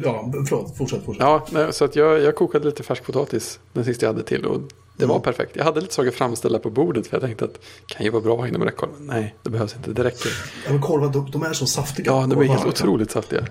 ja, 0.03 0.31
förlåt, 0.49 0.77
fortsätt, 0.77 1.05
fortsätt. 1.05 1.21
ja, 1.21 1.47
nej, 1.51 1.73
så 1.73 1.85
att 1.85 1.95
jag, 1.95 2.21
jag 2.21 2.35
kokade 2.35 2.65
lite 2.65 2.83
färskpotatis 2.83 3.59
den 3.73 3.85
sista 3.85 4.05
jag 4.05 4.13
hade 4.13 4.25
till. 4.25 4.45
Och 4.45 4.61
det 4.97 5.05
var 5.05 5.19
perfekt. 5.19 5.55
Jag 5.55 5.63
hade 5.63 5.81
lite 5.81 5.93
saker 5.93 6.11
framställda 6.11 6.59
på 6.59 6.69
bordet. 6.69 7.07
För 7.07 7.17
jag 7.17 7.21
tänkte 7.21 7.45
att 7.45 7.53
det 7.53 7.93
kan 7.93 8.05
ju 8.05 8.11
vara 8.11 8.23
bra 8.23 8.47
inom 8.47 8.63
räckhåll. 8.63 8.89
Men 8.97 9.07
nej, 9.07 9.35
det 9.43 9.49
behövs 9.49 9.75
inte. 9.75 9.91
Det 9.91 10.03
räcker. 10.03 10.31
Ja, 10.65 10.71
men 10.71 10.81
korvar, 10.81 11.09
de, 11.09 11.31
de 11.31 11.43
är 11.43 11.53
så 11.53 11.65
saftiga. 11.65 12.05
Ja, 12.05 12.27
de 12.27 12.31
är 12.31 12.43
helt 12.43 12.65
liksom. 12.65 12.69
otroligt 12.69 13.11
saftiga. 13.11 13.45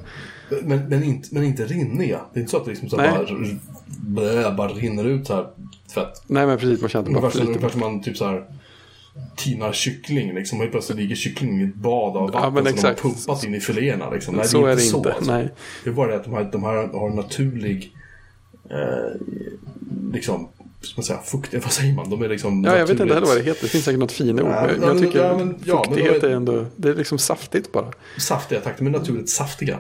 Men, 0.62 0.88
men, 0.88 1.02
inte, 1.04 1.28
men 1.32 1.45
inte 1.45 1.64
rinniga. 1.64 2.21
Det 2.32 2.38
är 2.38 2.40
inte 2.40 2.50
så 2.50 2.56
att 2.56 2.64
det 2.64 2.71
liksom 2.71 2.88
så 2.88 2.97
bara, 2.97 3.26
blä, 3.86 4.50
bara 4.56 4.69
rinner 4.73 5.04
ut 5.04 5.26
så 5.26 5.34
här 5.34 5.47
fett. 5.95 6.23
Nej 6.26 6.47
men 6.47 6.58
precis, 6.58 6.80
man 6.80 6.90
känner 6.90 7.21
bara 7.21 7.30
som, 7.30 7.52
lite. 7.52 7.71
som 7.71 7.80
man 7.80 8.02
typ 8.02 8.16
så 8.16 8.25
här 8.25 8.45
tinar 9.36 9.73
kyckling. 9.73 10.34
Liksom. 10.34 10.58
Helt 10.60 10.71
plötsligt 10.73 10.99
ligger 10.99 11.16
kyckling 11.16 11.60
i 11.60 11.64
ett 11.64 11.75
bad 11.75 12.16
av 12.16 12.30
Ja, 12.32 12.40
vatten 12.40 12.54
men 12.64 12.64
som 12.73 12.82
de 12.82 12.86
har 12.88 12.95
pumpat 12.95 13.45
in 13.45 13.54
i 13.54 13.60
filéerna. 13.60 14.10
Liksom. 14.10 14.34
Nej, 14.34 14.49
Så 14.49 14.66
är 14.66 14.75
det 14.75 14.80
så, 14.80 14.97
inte. 14.97 15.12
alltså. 15.12 15.32
Nej. 15.32 15.49
Det 15.84 15.90
är 15.90 15.95
bara 15.95 16.10
det 16.10 16.16
att 16.16 16.25
de 16.25 16.32
här, 16.34 16.49
de 16.52 16.64
här 16.64 16.88
har 16.92 17.10
en 17.10 17.16
naturlig 17.16 17.92
eh, 18.71 19.21
liksom, 20.12 20.49
ska 20.80 20.92
man 20.97 21.04
säga, 21.04 21.19
fukt, 21.25 21.54
vad 21.54 21.73
säger 21.73 21.95
man? 21.95 22.10
De 22.10 22.23
är 22.23 22.28
liksom 22.28 22.64
Ja, 22.64 22.73
jag 22.78 22.86
vet 22.86 23.00
inte 23.00 23.14
heller 23.14 23.26
vad 23.26 23.36
det 23.36 23.42
heter. 23.42 23.62
Det 23.62 23.69
finns 23.69 23.84
säkert 23.84 24.00
något 24.00 24.12
fina 24.12 24.42
ord. 24.42 24.49
Ja, 24.50 24.69
jag 24.82 24.99
tycker 24.99 25.25
ja, 25.25 25.36
men- 25.38 25.54
ja, 25.64 25.84
fuktighet 25.84 26.23
är- 26.23 26.28
är 26.28 26.34
ändå, 26.34 26.66
det 26.76 26.88
är 26.88 26.95
liksom 26.95 27.19
saftigt 27.19 27.73
bara. 27.73 27.86
Saftiga, 28.19 28.60
tack. 28.60 28.78
De 28.78 28.86
är 28.86 28.90
naturligt 28.90 29.28
saftiga. 29.30 29.78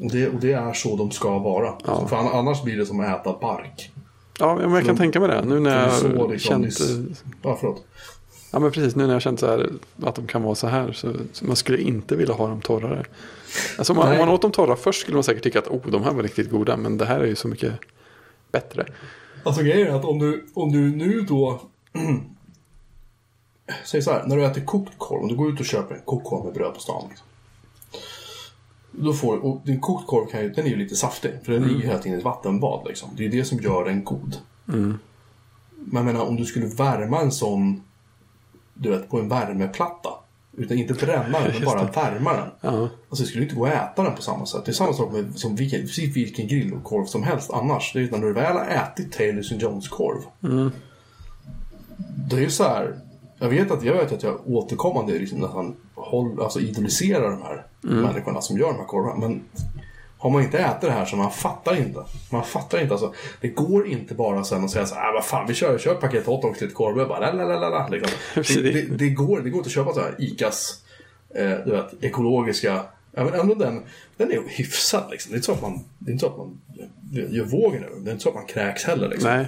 Och, 0.00 0.10
det, 0.12 0.28
och 0.28 0.40
det 0.40 0.52
är 0.52 0.72
så 0.72 0.96
de 0.96 1.10
ska 1.10 1.38
vara. 1.38 1.68
Mm. 1.68 1.80
Ja. 1.86 2.08
För 2.08 2.16
an- 2.16 2.28
annars 2.32 2.62
blir 2.62 2.76
det 2.76 2.86
som 2.86 3.00
att 3.00 3.20
äta 3.20 3.38
bark. 3.40 3.92
Ja, 4.38 4.56
men 4.56 4.72
jag 4.72 4.84
kan 4.84 4.96
tänka 4.96 5.20
mig 5.20 5.28
det. 5.28 5.44
Nu 5.44 5.60
när 5.60 5.82
jag 5.82 5.92
så 5.92 6.28
liksom, 6.28 6.62
känt, 6.62 6.80
eh, 6.80 7.16
Ja, 7.42 7.56
förlåt. 7.60 7.84
ja 8.52 8.58
men 8.58 8.70
precis, 8.72 8.96
nu 8.96 9.06
när 9.06 9.12
jag 9.12 9.22
känt 9.22 9.40
så 9.40 9.46
här, 9.46 9.70
att 10.02 10.14
de 10.14 10.26
kan 10.26 10.42
vara 10.42 10.54
så 10.54 10.66
här. 10.66 10.92
Så, 10.92 11.12
så 11.32 11.44
man 11.44 11.56
skulle 11.56 11.78
inte 11.78 12.16
vilja 12.16 12.34
ha 12.34 12.48
dem 12.48 12.60
torrare. 12.60 13.04
Alltså 13.78 13.92
om 13.92 13.98
man, 13.98 14.12
om 14.12 14.18
man 14.18 14.28
åt 14.28 14.42
dem 14.42 14.52
torra 14.52 14.76
först 14.76 15.00
skulle 15.00 15.14
man 15.14 15.24
säkert 15.24 15.42
tycka 15.42 15.58
att 15.58 15.68
oh, 15.68 15.90
de 15.90 16.02
här 16.02 16.12
var 16.12 16.22
riktigt 16.22 16.50
goda. 16.50 16.76
Men 16.76 16.98
det 16.98 17.04
här 17.04 17.20
är 17.20 17.26
ju 17.26 17.36
så 17.36 17.48
mycket 17.48 17.72
bättre. 18.52 18.86
Alltså 19.44 19.62
grejen 19.62 19.88
är 19.88 19.98
att 19.98 20.04
om 20.04 20.18
du, 20.18 20.46
om 20.54 20.72
du 20.72 20.96
nu 20.96 21.20
då... 21.20 21.60
Säg 23.84 24.02
så 24.02 24.12
här, 24.12 24.24
när 24.26 24.36
du 24.36 24.44
äter 24.44 24.60
kokt 24.64 24.98
korv, 24.98 25.22
om 25.22 25.28
du 25.28 25.36
går 25.36 25.52
ut 25.52 25.60
och 25.60 25.66
köper 25.66 25.94
en 25.94 26.00
kokt 26.04 26.26
korv 26.26 26.44
med 26.44 26.54
bröd 26.54 26.74
på 26.74 26.80
stan. 26.80 27.04
Liksom. 27.08 27.25
Då 28.98 29.12
får, 29.12 29.36
och 29.36 29.60
din 29.64 29.80
kokt 29.80 30.06
korv 30.06 30.26
kan 30.26 30.40
ju, 30.40 30.50
den 30.50 30.66
är 30.66 30.70
ju 30.70 30.76
lite 30.76 30.96
saftig, 30.96 31.30
för 31.44 31.52
den 31.52 31.62
ligger 31.62 31.86
hela 31.86 31.98
tiden 31.98 32.14
i 32.14 32.18
ett 32.18 32.24
vattenbad. 32.24 32.86
Liksom. 32.88 33.08
Det 33.16 33.26
är 33.26 33.28
det 33.30 33.44
som 33.44 33.58
gör 33.58 33.84
den 33.84 34.04
god. 34.04 34.36
Men 35.78 35.96
jag 35.96 36.04
menar, 36.04 36.24
om 36.28 36.36
du 36.36 36.44
skulle 36.44 36.66
värma 36.66 37.20
en 37.20 37.32
sån, 37.32 37.82
du 38.74 38.90
vet, 38.90 39.08
på 39.10 39.18
en 39.18 39.28
värmeplatta. 39.28 40.10
Utan 40.58 40.78
inte 40.78 40.94
bränna 40.94 41.40
den, 41.40 41.50
utan 41.50 41.64
bara 41.64 41.84
värma 41.84 42.32
den. 42.32 42.48
Ja, 42.60 42.88
Alltså 43.10 43.22
det 43.22 43.28
skulle 43.28 43.42
inte 43.44 43.54
gå 43.56 43.66
att 43.66 43.72
äta 43.72 44.02
den 44.02 44.14
på 44.14 44.22
samma 44.22 44.46
sätt. 44.46 44.64
Det 44.64 44.70
är 44.70 44.74
samma 44.74 44.92
sak 44.92 45.12
med 45.12 45.38
som 45.38 45.56
vilken, 45.56 45.80
precis 45.80 46.16
vilken 46.16 46.48
grillkorv 46.48 47.06
som 47.06 47.22
helst 47.22 47.50
annars. 47.50 47.92
Det 47.92 48.00
är 48.00 48.10
när 48.10 48.18
du 48.26 48.32
väl 48.32 48.56
har 48.56 48.66
ätit 48.66 49.12
Taylor 49.12 49.40
St. 49.40 49.54
John's 49.54 49.88
korv. 49.88 50.22
Det 52.30 52.36
är 52.36 52.40
ju 52.40 52.50
så 52.50 52.64
här. 52.64 52.96
Jag 53.38 53.48
vet 53.48 53.70
att 53.70 53.84
jag 53.84 53.94
vet 53.94 54.12
att 54.12 54.22
jag 54.22 54.40
återkommande 54.46 55.12
liksom 55.12 55.38
nästan 55.38 55.76
håll, 55.94 56.42
alltså 56.42 56.60
idoliserar 56.60 57.30
de 57.30 57.42
här 57.42 57.66
människorna 57.80 58.40
som 58.40 58.58
gör 58.58 58.66
de 58.66 58.76
här 58.76 58.84
korvarna. 58.86 59.16
Men 59.16 59.40
har 60.18 60.30
man 60.30 60.42
inte 60.42 60.58
ätit 60.58 60.80
det 60.80 60.90
här 60.90 61.04
så 61.04 61.16
man 61.16 61.30
fattar 61.30 61.76
inte. 61.76 62.04
Man 62.32 62.44
fattar 62.44 62.80
inte. 62.80 62.94
Alltså, 62.94 63.14
det 63.40 63.48
går 63.48 63.86
inte 63.86 64.14
bara 64.14 64.44
sen 64.44 64.64
att 64.64 64.70
säga 64.70 64.86
så 64.86 64.94
här, 64.94 65.08
"Ah, 65.08 65.12
vad 65.14 65.24
fan 65.24 65.46
vi 65.48 65.54
kör, 65.54 65.78
kör 65.78 65.94
paket 65.94 66.26
hotdogs 66.26 66.58
till 66.58 66.68
ett 66.68 66.74
korv. 66.74 67.08
Bara, 67.08 67.32
lalalala, 67.32 67.88
liksom. 67.88 68.10
Det, 68.62 68.70
det, 68.72 68.96
det, 68.96 69.08
går, 69.08 69.40
det 69.40 69.50
går 69.50 69.58
inte 69.58 69.68
att 69.68 69.72
köpa 69.72 69.92
så 69.92 70.00
här 70.00 70.14
ICAs 70.18 70.82
eh, 71.34 71.50
du 71.64 71.70
vet, 71.70 72.04
ekologiska. 72.04 72.82
Ja, 73.12 73.24
men 73.24 73.34
ändå 73.40 73.54
den, 73.54 73.82
den 74.16 74.32
är 74.32 74.42
hyfsad. 74.46 75.04
Liksom. 75.10 75.30
Det 75.30 75.34
är 75.34 75.36
inte 75.36 75.46
så 75.46 75.52
att 75.52 75.62
man, 75.62 75.84
det 75.98 76.10
är 76.10 76.12
inte 76.12 76.24
så 76.26 76.30
att 76.32 76.38
man 76.38 76.60
gör 77.10 77.44
vågen 77.44 77.84
över. 77.84 77.96
Det 78.00 78.10
är 78.10 78.12
inte 78.12 78.22
så 78.22 78.28
att 78.28 78.34
man 78.34 78.46
kräks 78.46 78.84
heller. 78.84 79.08
Liksom. 79.08 79.30
nej. 79.30 79.46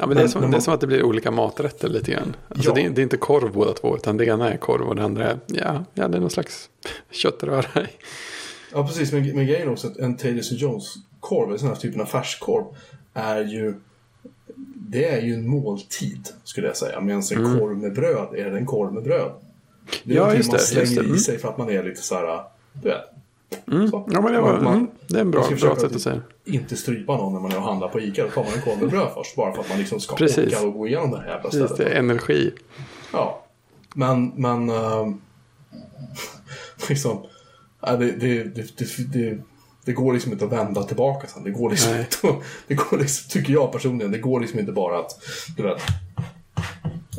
Ja, 0.00 0.06
men 0.06 0.16
det, 0.16 0.22
är 0.22 0.28
som, 0.28 0.40
när 0.40 0.48
det 0.48 0.50
är 0.50 0.52
man- 0.52 0.62
som 0.62 0.74
att 0.74 0.80
det 0.80 0.86
blir 0.86 1.02
olika 1.02 1.30
maträtter 1.30 1.88
lite 1.88 2.10
grann. 2.12 2.36
Alltså 2.48 2.70
Ja. 2.70 2.74
det, 2.74 2.84
är, 2.84 2.90
det 2.90 3.00
är 3.00 3.02
inte 3.02 3.16
korv 3.16 3.52
båda 3.52 3.72
två, 3.72 3.96
utan 3.96 4.16
det 4.16 4.24
ena 4.26 4.52
är 4.52 4.56
korv 4.56 4.88
och 4.88 4.96
det 4.96 5.02
andra 5.04 5.24
är, 5.30 5.38
ja, 5.46 5.84
ja 5.94 6.08
det 6.08 6.16
är 6.16 6.20
någon 6.20 6.30
slags 6.30 6.68
köttröra. 7.10 7.64
Ja, 8.72 8.86
precis. 8.86 9.12
Men, 9.12 9.22
men 9.22 9.46
grejen 9.46 9.68
är 9.68 9.72
också 9.72 9.86
att 9.86 9.96
en 9.96 10.16
Taylor 10.16 10.40
St. 10.40 10.54
Jones 10.54 10.94
korv, 11.20 11.58
den 11.58 11.68
här 11.68 11.74
typen 11.74 12.00
av 12.00 12.06
färskkorv, 12.06 12.64
är 13.14 13.40
ju 13.44 13.74
det 14.74 15.04
är 15.08 15.20
ju 15.22 15.34
en 15.34 15.48
måltid, 15.48 16.28
skulle 16.44 16.66
jag 16.66 16.76
säga. 16.76 17.00
Medan 17.00 17.22
en 17.32 17.58
korv 17.58 17.76
med 17.78 17.94
bröd 17.94 18.28
är 18.34 18.50
en 18.56 18.66
korv 18.66 18.92
med 18.92 19.02
bröd. 19.02 19.32
Det 20.04 20.12
är 20.16 20.16
Mm. 20.20 20.28
Ja, 20.28 20.34
just 20.36 20.48
man 20.48 20.56
det, 20.56 20.62
slänger 20.62 20.86
just 20.86 20.96
det. 20.96 21.02
i 21.02 21.06
Mm. 21.06 21.18
sig 21.18 21.38
för 21.38 21.48
att 21.48 21.58
man 21.58 21.70
är 21.70 21.82
lite 21.84 22.02
så 22.02 22.14
här, 22.14 22.42
du 22.72 22.88
vet. 22.88 23.00
Så. 23.90 24.08
Ja, 24.12 24.20
men 24.20 24.32
det, 24.32 24.40
var, 24.40 24.60
Man- 24.60 24.74
mm, 24.74 24.86
det 25.08 25.16
är 25.16 25.20
en 25.20 25.30
bra, 25.30 25.44
bra 25.60 25.76
sätt 25.76 25.96
att 25.96 26.00
säga. 26.00 26.20
Inte 26.44 26.76
strypa 26.76 27.16
någon 27.16 27.32
när 27.32 27.40
man 27.40 27.52
är 27.52 27.56
och 27.56 27.62
handlar 27.62 27.88
på 27.88 28.00
Ica. 28.00 28.22
Då 28.24 28.30
tar 28.30 28.44
man 28.44 28.52
en 28.54 28.60
korv 28.62 28.78
med 28.80 28.88
bröd 28.90 29.08
först. 29.14 29.36
Bara 29.36 29.52
för 29.52 29.60
att 29.60 29.68
man 29.68 29.78
liksom 29.78 30.00
ska 30.00 30.16
Precis. 30.16 30.54
orka 30.54 30.66
och 30.66 30.72
gå 30.72 30.86
igenom 30.86 31.10
det 31.10 31.16
här 31.18 31.26
jävla 31.26 31.42
Precis, 31.50 31.60
stället. 31.64 31.76
det 31.76 31.84
är 31.84 31.98
energi. 31.98 32.52
Ja. 33.12 33.44
Men, 33.94 34.32
men... 34.36 34.70
ehm, 34.70 35.20
liksom... 36.88 37.18
ja, 37.80 37.96
det, 37.96 38.12
det, 38.12 38.44
det, 39.12 39.38
det, 39.84 39.92
går 39.92 40.12
liksom 40.12 40.32
inte 40.32 40.44
att 40.44 40.52
vända 40.52 40.82
tillbaka 40.82 41.26
sen. 41.26 41.44
Det 41.44 41.50
går 41.50 41.70
liksom 41.70 41.92
Nej. 41.92 42.00
inte 42.00 42.36
Det 42.66 42.74
går 42.74 42.98
liksom, 42.98 43.30
tycker 43.30 43.52
jag 43.52 43.72
personligen, 43.72 44.12
det 44.12 44.18
går 44.18 44.40
liksom 44.40 44.58
inte 44.60 44.72
bara 44.72 44.98
att 44.98 45.10
du 45.56 45.62
vet, 45.62 45.82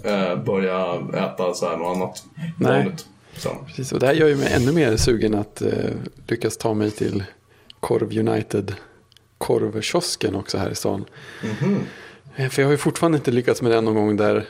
eh, 0.03 0.43
börja 0.43 0.95
äta 1.13 1.53
så 1.53 1.69
här 1.69 1.77
något 1.77 1.95
annat 1.97 2.23
Nej. 2.59 2.77
vanligt. 2.83 3.05
Sen. 3.37 3.51
Precis, 3.67 3.91
och 3.91 3.99
det 3.99 4.05
här 4.07 4.13
gör 4.13 4.27
ju 4.27 4.35
mig 4.35 4.53
ännu 4.53 4.71
mer 4.71 4.97
sugen 4.97 5.33
att 5.35 5.61
eh, 5.61 5.69
lyckas 6.27 6.57
ta 6.57 6.73
mig 6.73 6.91
till 6.91 7.23
Korv 7.79 8.17
United 8.29 8.75
korvkiosken 9.37 10.35
också 10.35 10.57
här 10.57 10.69
i 10.69 10.75
stan. 10.75 11.05
Eh, 12.35 12.49
För 12.49 12.61
jag 12.61 12.67
har 12.67 12.71
ju 12.71 12.77
fortfarande 12.77 13.15
inte 13.17 13.31
lyckats 13.31 13.61
med 13.61 13.71
det 13.71 13.81
någon 13.81 13.95
gång 13.95 14.17
där 14.17 14.45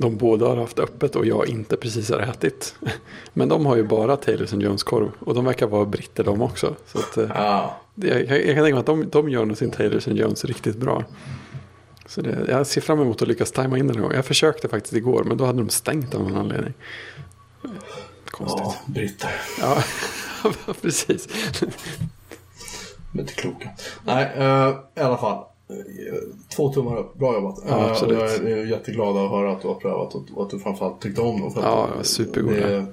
de 0.00 0.16
båda 0.16 0.46
har 0.46 0.56
haft 0.56 0.78
öppet 0.78 1.16
och 1.16 1.26
jag 1.26 1.48
inte 1.48 1.76
precis 1.76 2.10
har 2.10 2.18
ätit. 2.20 2.74
Men 3.32 3.48
de 3.48 3.66
har 3.66 3.76
ju 3.76 3.82
bara 3.82 4.16
Taylors 4.16 4.52
Jones 4.52 4.82
korv 4.82 5.10
och 5.18 5.34
de 5.34 5.44
verkar 5.44 5.66
vara 5.66 5.84
britter 5.84 6.24
de 6.24 6.42
också. 6.42 6.74
Så 6.86 6.98
att, 6.98 7.14
det- 7.14 8.08
jag, 8.08 8.20
jag, 8.20 8.28
kan 8.28 8.64
tänka 8.64 8.74
mig 8.74 8.74
att 8.74 8.86
de, 8.86 9.08
de 9.10 9.28
gör 9.28 9.44
nog 9.44 9.56
sin 9.56 9.70
Taylors 9.70 10.06
Jones 10.06 10.44
riktigt 10.44 10.76
bra. 10.76 11.04
Så 12.06 12.20
det, 12.20 12.38
jag 12.48 12.66
ser 12.66 12.80
fram 12.80 13.00
emot 13.00 13.22
att 13.22 13.28
lyckas 13.28 13.52
tajma 13.52 13.78
in 13.78 13.86
den 13.86 13.96
en 13.96 14.02
gång. 14.02 14.12
Jag 14.12 14.24
försökte 14.24 14.68
faktiskt 14.68 14.94
igår 14.94 15.24
men 15.24 15.36
då 15.36 15.44
hade 15.44 15.58
de 15.58 15.68
stängt 15.68 16.14
av 16.14 16.22
någon 16.22 16.36
anledning. 16.36 16.72
Konstigt. 18.36 18.62
ja, 18.64 18.74
britter. 18.86 19.30
Ja, 19.60 19.82
precis. 20.82 21.28
De 23.12 23.18
är 23.18 23.22
inte 23.22 23.34
kloka. 23.34 23.68
Nej, 24.06 24.24
eh, 24.36 24.74
i 24.96 25.00
alla 25.00 25.16
fall. 25.16 25.44
Två 26.56 26.72
tummar 26.72 26.96
upp. 26.96 27.14
Bra 27.18 27.34
jobbat. 27.34 27.58
Ja, 27.68 27.78
Eh, 27.84 27.90
absolut. 27.90 28.18
jag 28.18 28.50
är 28.50 28.66
jätteglad 28.66 29.16
att 29.16 29.30
höra 29.30 29.52
att 29.52 29.62
du 29.62 29.68
har 29.68 29.74
prövat 29.74 30.14
och, 30.14 30.42
att 30.44 30.50
du 30.50 30.58
framförallt 30.58 31.00
tyckte 31.00 31.20
om 31.20 31.40
dem. 31.40 31.52
Ja, 31.56 31.88
supergoda. 32.02 32.66
det- 32.68 32.86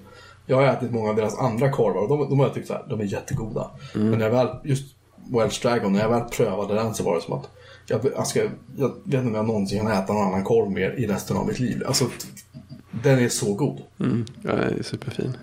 Jag 0.45 0.55
har 0.57 0.63
ätit 0.63 0.91
många 0.91 1.09
av 1.09 1.15
deras 1.15 1.37
andra 1.39 1.71
korvar 1.71 2.01
och 2.01 2.09
de, 2.09 2.29
de 2.29 2.39
har 2.39 2.45
jag 2.45 2.53
tyckt 2.55 2.67
så 2.67 2.73
här, 2.73 2.85
de 2.89 2.99
är 2.99 3.03
jättegoda. 3.03 3.71
Mm. 3.95 4.09
Men 4.09 4.19
när 4.19 4.25
jag 4.25 4.31
väl, 4.35 4.47
just 4.63 4.95
Welsh 5.31 5.61
Dragon, 5.61 5.93
när 5.93 5.99
jag 5.99 6.09
väl 6.09 6.21
prövade 6.21 6.73
den 6.73 6.93
så 6.93 7.03
var 7.03 7.15
det 7.15 7.21
som 7.21 7.33
att 7.33 7.49
jag, 7.87 7.99
jag, 8.15 8.27
ska, 8.27 8.39
jag 8.77 8.89
vet 8.89 8.93
inte 9.05 9.17
om 9.27 9.35
jag 9.35 9.47
någonsin 9.47 9.79
kan 9.79 9.91
äta 9.91 10.13
någon 10.13 10.27
annan 10.27 10.43
korv 10.43 10.71
mer 10.71 10.91
i 10.91 11.07
resten 11.07 11.37
av 11.37 11.47
mitt 11.47 11.59
liv. 11.59 11.83
Alltså, 11.87 12.05
den 12.91 13.19
är 13.19 13.29
så 13.29 13.53
god. 13.53 13.81
Mm, 13.99 14.25
jag 14.41 14.53
är 14.59 14.83
superfin. 14.83 15.37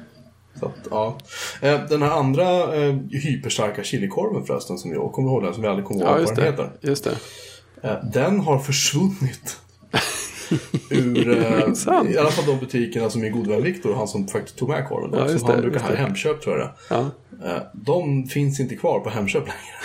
Så 0.60 0.66
att, 0.66 0.74
ja. 0.90 1.18
Eh, 1.62 1.80
Den 1.88 2.02
här 2.02 2.10
andra 2.10 2.76
eh, 2.76 2.94
hyperstarka 3.10 3.82
chilikorven 3.84 4.44
förresten 4.46 4.78
som 4.78 4.92
jag 4.92 5.12
kommer 5.12 5.28
ihåg 5.30 5.42
den 5.42 5.54
som 5.54 5.64
jag 5.64 5.70
aldrig 5.70 5.86
kommer 5.86 6.00
ihåg 6.00 6.08
Ja, 6.08 6.12
vad 6.12 6.20
just 6.20 6.34
den 6.34 6.44
det. 6.44 6.50
heter. 6.50 6.70
Just 6.80 7.04
det. 7.04 7.16
Eh, 7.82 8.04
Den 8.12 8.40
har 8.40 8.58
försvunnit. 8.58 9.56
Ur, 10.90 11.28
eh, 11.30 12.10
i 12.12 12.18
alla 12.18 12.30
fall 12.30 12.44
de 12.46 12.58
butikerna 12.58 13.10
som 13.10 13.24
är 13.24 13.28
god 13.30 13.46
vän 13.46 13.62
Viktor, 13.62 13.94
han 13.94 14.08
som 14.08 14.28
faktiskt 14.28 14.56
tog 14.58 14.68
med 14.68 14.88
korven. 14.88 15.10
Ja, 15.32 15.38
som 15.38 15.48
han 15.48 15.60
brukar 15.60 15.80
ha. 15.80 15.94
Hemköp 15.94 16.42
tror 16.42 16.58
jag 16.58 16.70
Ja. 16.90 17.10
Eh, 17.46 17.62
De 17.72 18.26
finns 18.26 18.60
inte 18.60 18.76
kvar 18.76 19.00
på 19.00 19.10
Hemköp 19.10 19.44
längre. 19.46 19.78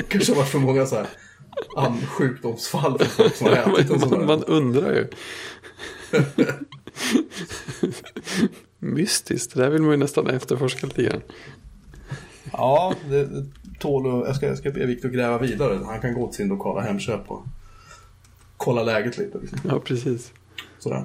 Kanske 0.08 0.32
har 0.32 0.36
varit 0.36 0.48
för 0.48 0.58
många 0.58 0.86
så 0.86 0.96
här 0.96 1.06
sjukdomsfall 2.08 2.98
för 2.98 3.04
folk 3.06 3.34
som 3.36 3.46
har 3.46 3.54
ätit 3.54 3.90
en 3.90 4.00
sån 4.00 4.10
man, 4.10 4.26
man 4.26 4.44
undrar 4.44 4.92
ju. 4.92 5.06
Mystiskt, 8.78 9.54
det 9.54 9.60
där 9.62 9.70
vill 9.70 9.82
man 9.82 9.90
ju 9.90 9.96
nästan 9.96 10.26
efterforska 10.26 10.86
lite 10.86 11.02
grann. 11.02 11.22
Ja, 12.52 12.94
det, 13.08 13.24
det 13.26 13.44
tål 13.78 14.06
att, 14.22 14.26
jag, 14.26 14.36
ska, 14.36 14.46
jag 14.46 14.58
ska 14.58 14.70
be 14.70 14.86
Viktor 14.86 15.08
gräva 15.08 15.38
vidare. 15.38 15.78
Han 15.86 16.00
kan 16.00 16.14
gå 16.14 16.26
till 16.26 16.36
sin 16.36 16.48
lokala 16.48 16.80
Hemköp 16.80 17.30
och 17.30 17.42
kolla 18.56 18.82
läget 18.82 19.18
lite. 19.18 19.38
Liksom. 19.38 19.58
Ja, 19.68 19.80
precis. 19.80 20.32
Sådär. 20.78 21.04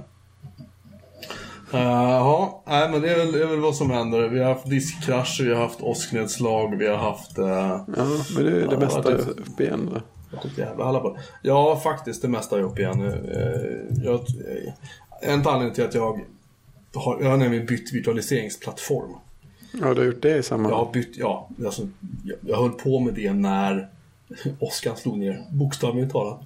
Eh, 1.74 1.80
Ja, 1.82 2.64
nej 2.68 2.90
men 2.90 3.02
det 3.02 3.10
är, 3.10 3.18
väl, 3.18 3.32
det 3.32 3.42
är 3.44 3.48
väl 3.48 3.60
vad 3.60 3.76
som 3.76 3.90
händer. 3.90 4.28
Vi 4.30 4.40
har 4.40 4.54
haft 4.54 4.70
diskkrascher, 4.70 5.44
vi 5.44 5.54
har 5.54 5.62
haft 5.62 5.82
åsknedslag, 5.82 6.76
vi 6.78 6.88
har 6.88 6.98
haft... 6.98 7.40
Uh, 7.40 7.46
Ja, 7.48 7.86
men 8.36 8.46
det 8.46 8.52
är 8.62 8.68
det 8.68 8.78
mesta 8.78 9.02
det- 9.02 9.18
upp 9.18 9.60
igen 9.60 9.90
då. 9.94 10.02
Jävla 10.58 10.86
hallaball. 10.86 11.18
Ja, 11.42 11.80
faktiskt 11.84 12.22
det 12.22 12.28
mesta 12.28 12.58
är 12.58 12.64
upp 12.64 12.80
igen. 12.80 13.02
Eh, 13.02 14.04
Jag, 14.04 14.16
eh, 14.16 14.74
en 15.22 15.48
anledning 15.48 15.74
till 15.76 15.84
att 15.84 15.94
jag 15.94 16.20
har, 16.96 17.22
jag 17.22 17.30
har 17.30 17.38
nämligen 17.38 17.66
bytt 17.66 17.94
virtualiseringsplattform. 17.94 19.12
Ja, 19.82 19.94
du 19.94 20.00
har 20.00 20.06
gjort 20.06 20.22
det 20.22 20.38
i 20.38 20.44
samma... 20.44 20.70
Jag 20.70 20.76
har 20.76 20.92
bytt, 20.94 21.18
ja, 21.18 21.50
alltså, 21.66 21.88
jag, 22.24 22.38
jag 22.42 22.58
höll 22.58 22.72
på 22.72 23.00
med 23.00 23.14
det 23.14 23.34
när 23.34 23.90
åskan 24.60 24.98
slog 24.98 25.18
ner, 25.18 25.44
bokstavligt 25.52 26.12
talat. 26.12 26.40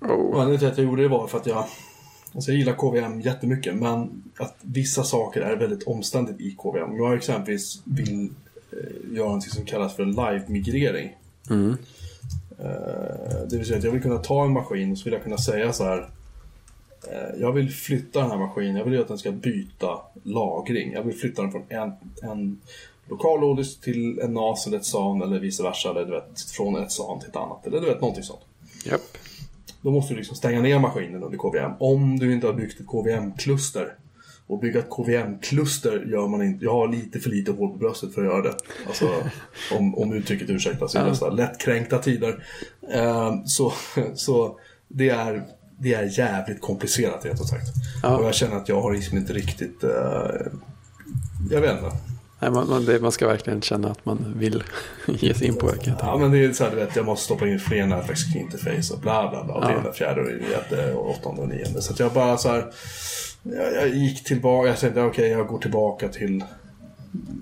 Oh. 0.00 0.08
anledningen 0.10 0.58
till 0.58 0.68
att 0.68 0.78
jag 0.78 0.86
gjorde 0.86 1.02
det 1.02 1.08
var 1.08 1.26
för 1.26 1.38
att 1.38 1.46
jag, 1.46 1.64
alltså 2.34 2.50
jag 2.50 2.58
gillar 2.58 2.72
KVM 2.72 3.20
jättemycket, 3.20 3.74
men 3.74 4.22
att 4.38 4.56
vissa 4.60 5.04
saker 5.04 5.40
är 5.40 5.56
väldigt 5.56 5.82
omständigt 5.82 6.40
i 6.40 6.50
KVM. 6.50 6.96
Jag 6.96 7.14
exempelvis 7.14 7.82
vill 7.84 8.30
eh, 8.72 9.16
göra 9.16 9.32
något 9.32 9.42
som 9.50 9.64
kallas 9.64 9.96
för 9.96 10.02
en 10.02 10.12
live-migrering. 10.12 11.16
Mm. 11.50 11.76
Eh, 12.64 13.48
det 13.50 13.56
vill 13.56 13.66
säga 13.66 13.78
att 13.78 13.84
jag 13.84 13.92
vill 13.92 14.02
kunna 14.02 14.18
ta 14.18 14.44
en 14.44 14.52
maskin 14.52 14.92
och 14.92 14.98
så 14.98 15.04
vill 15.04 15.12
jag 15.12 15.22
kunna 15.22 15.38
säga 15.38 15.72
så 15.72 15.84
här. 15.84 16.10
eh, 17.08 17.40
jag 17.40 17.52
vill 17.52 17.70
flytta 17.70 18.20
den 18.20 18.30
här 18.30 18.38
maskinen, 18.38 18.76
jag 18.76 18.84
vill 18.84 18.94
ju 18.94 19.00
att 19.00 19.08
den 19.08 19.18
ska 19.18 19.32
byta 19.32 20.00
lagring. 20.22 20.92
Jag 20.92 21.02
vill 21.02 21.16
flytta 21.16 21.42
den 21.42 21.52
från 21.52 21.62
en, 21.68 21.92
en 22.22 22.60
lokal 23.08 23.40
låddisk 23.40 23.80
till 23.80 24.18
en 24.18 24.34
NAS 24.34 24.66
eller 24.66 24.76
ett 24.78 24.84
SAN 24.84 25.22
eller 25.22 25.38
vice 25.38 25.62
versa. 25.62 25.90
Eller 25.90 26.04
du 26.04 26.10
vet, 26.10 26.40
från 26.40 26.76
ett 26.76 26.92
SAN 26.92 27.20
till 27.20 27.28
ett 27.28 27.36
annat. 27.36 27.66
Eller 27.66 27.80
du 27.80 27.86
vet, 27.86 28.00
någonting 28.00 28.24
sånt. 28.24 28.40
Japp. 28.84 29.00
Då 29.82 29.90
måste 29.90 30.14
du 30.14 30.18
liksom 30.18 30.36
stänga 30.36 30.60
ner 30.62 30.78
maskinen 30.78 31.22
under 31.22 31.38
KVM. 31.38 31.72
Om 31.80 32.18
du 32.18 32.32
inte 32.32 32.46
har 32.46 32.54
byggt 32.54 32.80
ett 32.80 32.86
KVM-kluster. 32.86 33.94
Och 34.50 34.58
bygga 34.60 34.78
ett 34.80 34.90
KVM-kluster 34.90 36.04
gör 36.06 36.28
man 36.28 36.42
inte. 36.42 36.64
Jag 36.64 36.72
har 36.72 36.88
lite 36.88 37.20
för 37.20 37.30
lite 37.30 37.52
hår 37.52 37.68
på 37.68 37.76
bröstet 37.76 38.14
för 38.14 38.20
att 38.20 38.26
göra 38.26 38.42
det. 38.42 38.54
Alltså, 38.86 39.08
om, 39.78 39.94
om 39.98 40.12
uttrycket 40.12 40.50
ursäktas 40.50 40.94
i 40.94 40.98
Ja. 40.98 41.04
dessa 41.04 41.30
lättkränkta 41.30 41.98
tider. 41.98 42.44
Eh, 42.92 43.34
så, 43.46 43.72
så 44.14 44.58
det 44.88 45.08
är, 45.10 45.42
det 45.78 45.94
är 45.94 46.18
jävligt 46.18 46.60
komplicerat 46.60 47.24
rätt 47.26 47.40
och 47.40 47.48
sagt. 47.48 47.66
Ja. 48.02 48.16
Och 48.16 48.24
jag 48.24 48.34
känner 48.34 48.56
att 48.56 48.68
jag 48.68 48.80
har 48.80 48.92
liksom 48.92 49.18
inte 49.18 49.32
riktigt... 49.32 49.84
eh, 49.84 49.90
jag 51.50 51.60
vet 51.60 51.72
inte. 51.72 51.96
Nej, 52.42 52.50
man, 52.50 52.68
man, 52.68 52.84
det, 52.84 53.00
man 53.00 53.12
ska 53.12 53.26
verkligen 53.28 53.62
känna 53.62 53.90
att 53.90 54.04
man 54.04 54.34
vill 54.36 54.62
ge 55.06 55.34
sig 55.34 55.46
in 55.46 55.54
på 55.54 55.66
det. 55.72 55.94
Ja 56.00 56.16
men 56.18 56.30
det 56.30 56.44
är 56.44 56.52
så 56.52 56.64
här, 56.64 56.70
du 56.70 56.76
vet, 56.76 56.96
jag 56.96 57.06
måste 57.06 57.24
stoppa 57.24 57.48
in 57.48 57.60
fler 57.60 57.86
nätverksinterface 57.86 58.94
och 58.94 59.00
bla 59.00 59.30
bla 59.30 59.44
bla. 59.44 59.54
Och 59.54 59.64
Ja. 59.64 59.68
det 59.68 59.74
ena, 59.80 59.92
fjärde 59.92 60.20
och 60.20 60.28
det 60.70 60.92
och 60.94 61.10
åttonde 61.10 61.42
och 61.42 61.48
nionde. 61.48 61.82
Så 61.82 61.94
jag 61.98 62.12
bara 62.12 62.36
så 62.36 62.48
här. 62.48 62.64
Jag, 63.42 63.74
jag 63.74 63.88
gick 63.88 64.24
tillbaka, 64.24 64.68
jag 64.68 64.78
tänkte 64.78 65.02
okej 65.02 65.30
jag 65.30 65.46
går 65.46 65.58
tillbaka 65.58 66.08
till 66.08 66.44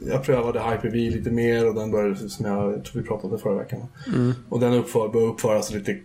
jag 0.06 0.24
prövade 0.24 0.60
Hyper-V 0.60 1.10
lite 1.10 1.30
mer 1.30 1.68
och 1.68 1.74
den 1.74 1.90
började, 1.90 2.28
som 2.28 2.46
jag, 2.46 2.84
tror 2.84 3.02
vi 3.02 3.08
pratade 3.08 3.34
om 3.34 3.40
förra 3.40 3.54
veckan. 3.54 3.80
Mm. 4.06 4.32
Och 4.48 4.60
den 4.60 4.72
uppför, 4.72 5.08
började 5.08 5.32
uppföras 5.32 5.70
lite, 5.70 5.98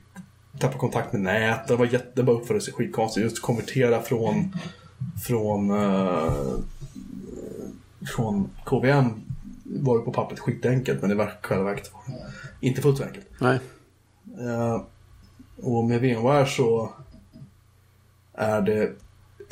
tappa 0.59 0.77
kontakt 0.77 1.13
med 1.13 1.21
nät. 1.21 1.67
Den 1.67 1.77
var 1.77 1.85
jätte, 1.85 2.11
den 2.13 2.25
bara 2.25 2.37
uppförde 2.37 2.61
sig 2.61 2.73
skitkonstigt. 2.73 3.23
Just 3.23 3.41
konvertera 3.41 4.01
från, 4.01 4.55
från, 5.27 5.71
eh, 5.71 6.33
från 8.15 8.49
KVM 8.65 9.21
var 9.63 9.97
ju 9.97 10.03
på 10.03 10.11
pappret 10.11 10.39
skitenkelt 10.39 11.01
men 11.01 11.11
i 11.11 11.27
själva 11.41 11.63
verket 11.63 11.93
var 11.93 12.01
det 12.07 12.67
inte 12.67 12.81
fullt 12.81 12.97
så 12.97 13.03
enkelt. 13.03 13.25
Nej. 13.39 13.59
Eh, 14.39 14.81
och 15.61 15.83
med 15.83 16.01
VMware 16.01 16.45
så 16.45 16.93
är 18.33 18.61
det 18.61 18.91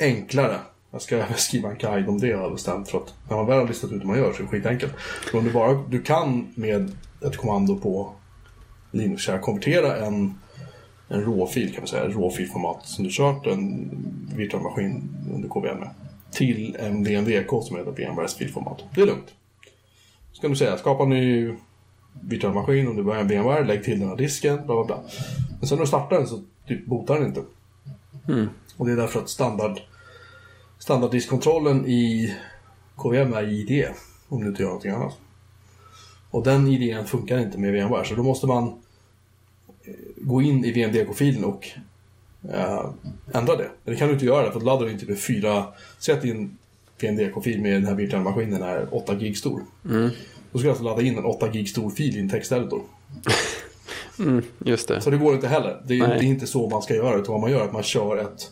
enklare. 0.00 0.58
Jag 0.90 1.02
ska 1.02 1.16
även 1.16 1.36
skriva 1.36 1.70
en 1.70 1.78
guide 1.78 2.08
om 2.08 2.18
det 2.18 2.32
har 2.32 2.42
jag 2.42 2.52
bestämt 2.52 2.88
för 2.88 2.98
att 2.98 3.14
när 3.28 3.36
man 3.36 3.46
väl 3.46 3.58
har 3.58 3.68
listat 3.68 3.92
ut 3.92 4.02
hur 4.02 4.06
man 4.06 4.18
gör 4.18 4.32
så 4.32 4.38
är 4.38 4.42
det 4.42 4.48
skitenkelt. 4.48 4.92
För 5.00 5.38
om 5.38 5.44
du, 5.44 5.52
bara, 5.52 5.84
du 5.88 6.02
kan 6.02 6.52
med 6.54 6.96
ett 7.26 7.36
kommando 7.36 7.78
på 7.78 8.12
Linux 8.90 9.28
här 9.28 9.38
konvertera 9.38 9.96
en, 9.96 10.34
en 11.08 11.24
råfil 11.24 11.72
kan 11.72 11.80
man 11.80 11.88
säga, 11.88 12.08
råfilformat 12.08 12.86
som 12.86 13.04
du 13.04 13.10
kört 13.12 13.46
en 13.46 13.90
virtuell 14.36 14.62
maskin 14.62 15.16
under 15.34 15.48
KVM 15.48 15.78
med, 15.78 15.90
till 16.30 16.76
en 16.80 17.04
VMVK 17.04 17.48
som 17.62 17.76
heter 17.76 17.92
VMwares 17.92 18.34
filformat. 18.34 18.84
Det 18.94 19.00
är 19.00 19.06
lugnt. 19.06 19.34
Så 20.32 20.40
kan 20.40 20.50
du 20.50 20.56
säga 20.56 20.76
skapa 20.76 21.02
en 21.02 21.10
ny 21.10 21.54
virtuell 22.20 22.54
maskin 22.54 22.88
om 22.88 22.96
du 22.96 23.02
börjar 23.02 23.20
en 23.20 23.28
VMware, 23.28 23.64
lägg 23.64 23.84
till 23.84 24.00
den 24.00 24.08
här 24.08 24.16
disken, 24.16 24.56
bla 24.56 24.74
bla 24.74 24.84
bla. 24.84 25.00
Men 25.58 25.68
sen 25.68 25.78
när 25.78 25.84
du 25.84 25.88
startar 25.88 26.16
den 26.16 26.26
så 26.26 26.42
typ 26.68 26.86
botar 26.86 27.14
den 27.14 27.26
inte. 27.26 27.42
Mm. 28.28 28.48
Och 28.76 28.86
det 28.86 28.92
är 28.92 28.96
därför 28.96 29.20
att 29.20 29.28
standard 29.28 29.80
standarddiskkontrollen 30.78 31.86
i 31.86 32.34
KVM 32.96 33.32
är 33.32 33.48
IDE, 33.48 33.94
om 34.28 34.40
du 34.40 34.48
inte 34.48 34.62
gör 34.62 34.68
någonting 34.68 34.90
annat. 34.90 35.16
Och 36.30 36.44
den 36.44 36.68
IDEn 36.68 37.06
funkar 37.06 37.38
inte 37.38 37.58
med 37.58 37.72
VMware, 37.72 38.04
så 38.04 38.14
då 38.14 38.22
måste 38.22 38.46
man 38.46 38.64
eh, 39.84 39.94
gå 40.16 40.42
in 40.42 40.64
i 40.64 40.72
VMDK-filen 40.72 41.44
och 41.44 41.68
eh, 42.52 42.90
ändra 43.32 43.56
det. 43.56 43.70
Men 43.84 43.94
det 43.94 43.96
kan 43.96 44.08
du 44.08 44.14
inte 44.14 44.26
göra, 44.26 44.52
för 44.52 44.60
då 44.60 44.66
laddar 44.66 44.86
du 44.86 44.92
in 44.92 44.98
typ 44.98 45.10
en 45.10 45.16
fyra... 45.16 45.64
Säg 45.98 46.14
att 46.14 46.22
din 46.22 46.58
VMDK-fil 47.00 47.60
med 47.60 47.72
den 47.72 47.86
här 47.86 47.94
virtuella 47.94 48.24
maskinen 48.24 48.62
är 48.62 48.94
8 48.94 49.14
gig 49.14 49.38
stor. 49.38 49.62
Mm. 49.84 50.10
Då 50.52 50.58
ska 50.58 50.66
du 50.66 50.70
alltså 50.70 50.84
ladda 50.84 51.02
in 51.02 51.18
en 51.18 51.24
8 51.24 51.48
gig 51.48 51.68
stor 51.68 51.90
fil 51.90 52.16
i 52.16 52.20
en 52.20 52.30
texteditor. 52.30 52.82
Mm, 54.18 54.42
just 54.58 54.88
det. 54.88 55.00
Så 55.00 55.10
det 55.10 55.16
går 55.16 55.34
inte 55.34 55.48
heller. 55.48 55.82
Det 55.86 55.98
är, 55.98 56.08
det 56.08 56.14
är 56.14 56.22
inte 56.22 56.46
så 56.46 56.68
man 56.68 56.82
ska 56.82 56.94
göra. 56.94 57.18
Utan 57.18 57.32
vad 57.32 57.40
man 57.40 57.50
gör 57.50 57.60
är 57.60 57.64
att 57.64 57.72
man 57.72 57.82
kör 57.82 58.16
ett 58.16 58.50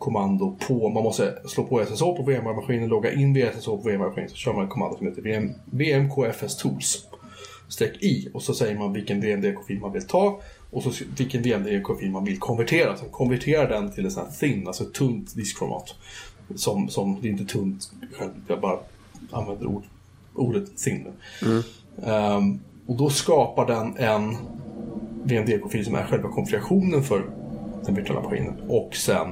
kommando 0.00 0.56
på, 0.66 0.88
man 0.88 1.02
måste 1.02 1.38
slå 1.48 1.64
på 1.64 1.84
SSH 1.84 2.00
på 2.02 2.22
VMware-maskinen, 2.22 2.88
logga 2.88 3.12
in 3.12 3.32
via 3.32 3.52
SSH 3.52 3.66
på 3.66 3.76
VMware-maskinen, 3.76 4.30
så 4.30 4.36
kör 4.36 4.52
man 4.52 4.64
ett 4.64 4.70
kommando 4.70 4.96
som 4.96 5.06
heter 5.06 5.22
VM, 5.22 5.52
VMKFS 5.64 6.56
Tools. 6.56 7.06
Streck 7.68 8.02
i 8.02 8.28
och 8.34 8.42
så 8.42 8.54
säger 8.54 8.78
man 8.78 8.92
vilken 8.92 9.20
VMDK-fil 9.20 9.80
man 9.80 9.92
vill 9.92 10.06
ta 10.06 10.40
och 10.70 10.82
så 10.82 11.04
vilken 11.18 11.42
VMDK-fil 11.42 12.10
man 12.10 12.24
vill 12.24 12.38
konvertera. 12.38 12.96
Sen 12.96 13.08
konverterar 13.10 13.68
den 13.68 13.92
till 13.92 14.06
ett 14.06 14.12
sånt 14.12 14.28
här 14.28 14.34
thin, 14.34 14.66
alltså 14.66 14.84
ett 14.84 14.92
tunt 14.92 15.36
diskformat. 15.36 15.94
Som, 16.54 16.88
som, 16.88 17.18
det 17.20 17.28
är 17.28 17.30
inte 17.30 17.44
tunt, 17.44 17.92
jag 18.48 18.60
bara 18.60 18.78
använder 19.30 19.66
ord, 19.66 19.82
ordet 20.34 20.78
thin. 20.78 21.06
Mm. 21.42 21.62
Ehm, 22.04 22.60
och 22.86 22.96
då 22.96 23.10
skapar 23.10 23.66
den 23.66 23.96
en 23.96 24.36
VMDK-fil 25.24 25.84
som 25.84 25.94
är 25.94 26.06
själva 26.06 26.28
konfigurationen 26.28 27.02
för 27.02 27.24
den 27.84 27.94
virtuella 27.94 28.22
maskinen. 28.22 28.54
Och 28.68 28.96
sen 28.96 29.28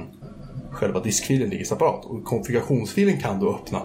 själva 0.71 0.99
diskfilen 0.99 1.49
ligger 1.49 1.65
separat. 1.65 2.05
Och 2.05 2.23
konfigurationsfilen 2.23 3.17
kan 3.17 3.39
du 3.39 3.49
öppna. 3.49 3.81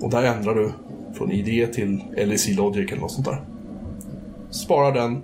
Och 0.00 0.10
där 0.10 0.22
ändrar 0.22 0.54
du 0.54 0.72
från 1.14 1.32
ID 1.32 1.72
till 1.72 2.02
LEC 2.16 2.56
Logic 2.56 2.90
eller 2.92 3.00
något 3.00 3.10
sånt 3.12 3.26
där. 3.26 3.44
Spara 4.50 4.90
den, 4.90 5.22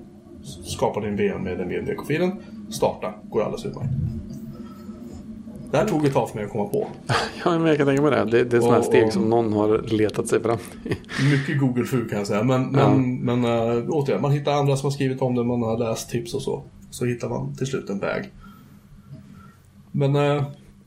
skapa 0.64 1.00
din 1.00 1.16
VM 1.16 1.42
med 1.42 1.58
den 1.58 1.68
VMDK-filen, 1.68 2.32
starta, 2.70 3.14
går 3.30 3.42
alldeles 3.42 3.66
utmärkt. 3.66 3.90
Det 5.70 5.76
här 5.76 5.84
tog 5.86 6.06
ett 6.06 6.12
tag 6.12 6.28
för 6.28 6.36
mig 6.36 6.44
att 6.44 6.50
komma 6.52 6.64
på. 6.68 6.86
Ja, 7.44 7.58
men 7.58 7.66
jag 7.68 7.76
kan 7.76 7.86
tänka 7.86 8.02
mig 8.02 8.10
det. 8.10 8.24
Det, 8.24 8.44
det 8.44 8.56
är 8.56 8.60
sådana 8.60 8.76
här 8.76 8.82
steg 8.84 9.12
som 9.12 9.30
någon 9.30 9.52
har 9.52 9.78
letat 9.78 10.28
sig 10.28 10.42
fram. 10.42 10.58
Mycket 11.32 11.60
Google 11.60 11.84
fu 11.84 12.08
kan 12.08 12.18
jag 12.18 12.26
säga. 12.26 12.42
Men, 12.42 12.74
Ja. 12.74 12.94
men, 12.94 13.16
men 13.40 13.44
äh, 13.44 13.84
återigen, 13.88 14.22
man 14.22 14.30
hittar 14.32 14.52
andra 14.52 14.76
som 14.76 14.86
har 14.86 14.90
skrivit 14.90 15.22
om 15.22 15.34
det, 15.34 15.44
man 15.44 15.62
har 15.62 15.78
läst 15.78 16.10
tips 16.10 16.34
och 16.34 16.42
så. 16.42 16.62
Så 16.90 17.04
hittar 17.04 17.28
man 17.28 17.54
till 17.56 17.66
slut 17.66 17.90
en 17.90 17.98
väg. 17.98 18.30
Men 19.92 20.16
äh, 20.16 20.42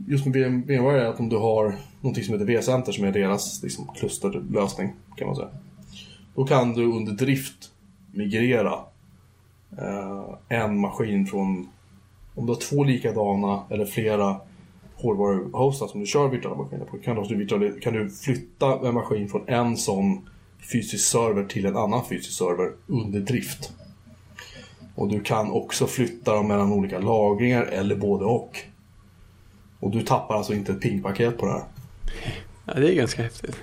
just 0.08 0.26
med 0.26 0.36
VM- 0.36 0.64
VMware 0.68 1.02
är 1.02 1.06
att 1.06 1.20
om 1.20 1.30
du 1.30 1.38
har 1.38 1.76
någonting 2.02 2.24
som 2.24 2.34
heter 2.34 2.46
V-center 2.46 2.92
som 2.92 3.04
är 3.06 3.12
deras 3.12 3.64
liksom, 3.64 3.88
klusterlösning 3.96 4.94
kan 5.18 5.28
man 5.28 5.36
säga. 5.36 5.50
Då 6.36 6.44
kan 6.46 6.74
du 6.74 6.86
under 6.86 7.12
drift 7.12 7.72
migrera 8.12 8.74
eh, 9.78 10.36
en 10.50 10.78
maskin 10.78 11.28
från 11.28 11.68
om 12.36 12.46
du 12.46 12.54
har 12.54 12.60
två 12.60 12.84
likadana 12.84 13.64
eller 13.70 13.86
flera 13.86 14.36
hårdvaruhostar 14.96 15.88
som 15.88 16.00
du 16.00 16.06
kör 16.06 16.28
virtuella 16.28 16.58
maskiner 16.58 16.86
på 16.86 16.98
kan 16.98 17.16
du, 17.60 17.80
kan 17.80 17.94
du 17.94 18.10
flytta 18.10 18.88
en 18.88 18.94
maskin 18.94 19.30
från 19.30 19.48
en 19.48 19.78
sån 19.78 20.30
fysisk 20.72 21.06
server 21.06 21.46
till 21.46 21.66
en 21.66 21.78
annan 21.78 22.06
fysisk 22.06 22.38
server 22.38 22.72
under 22.88 23.20
drift. 23.20 23.74
Och 24.96 25.08
du 25.08 25.22
kan 25.22 25.52
också 25.52 25.88
flytta 25.88 26.36
dem 26.36 26.48
mellan 26.48 26.72
olika 26.72 27.00
lagringar 27.00 27.64
eller 27.64 27.96
både 27.96 28.26
och. 28.26 28.58
Och 29.82 29.92
du 29.92 30.02
tappar 30.02 30.36
alltså 30.36 30.54
inte 30.54 30.72
ett 30.72 30.82
pingpaket 30.82 31.38
på 31.38 31.46
det 31.46 31.52
här. 31.52 31.64
Ja, 32.66 32.74
det 32.74 32.92
är 32.92 32.96
ganska 32.96 33.24
häftigt. 33.24 33.58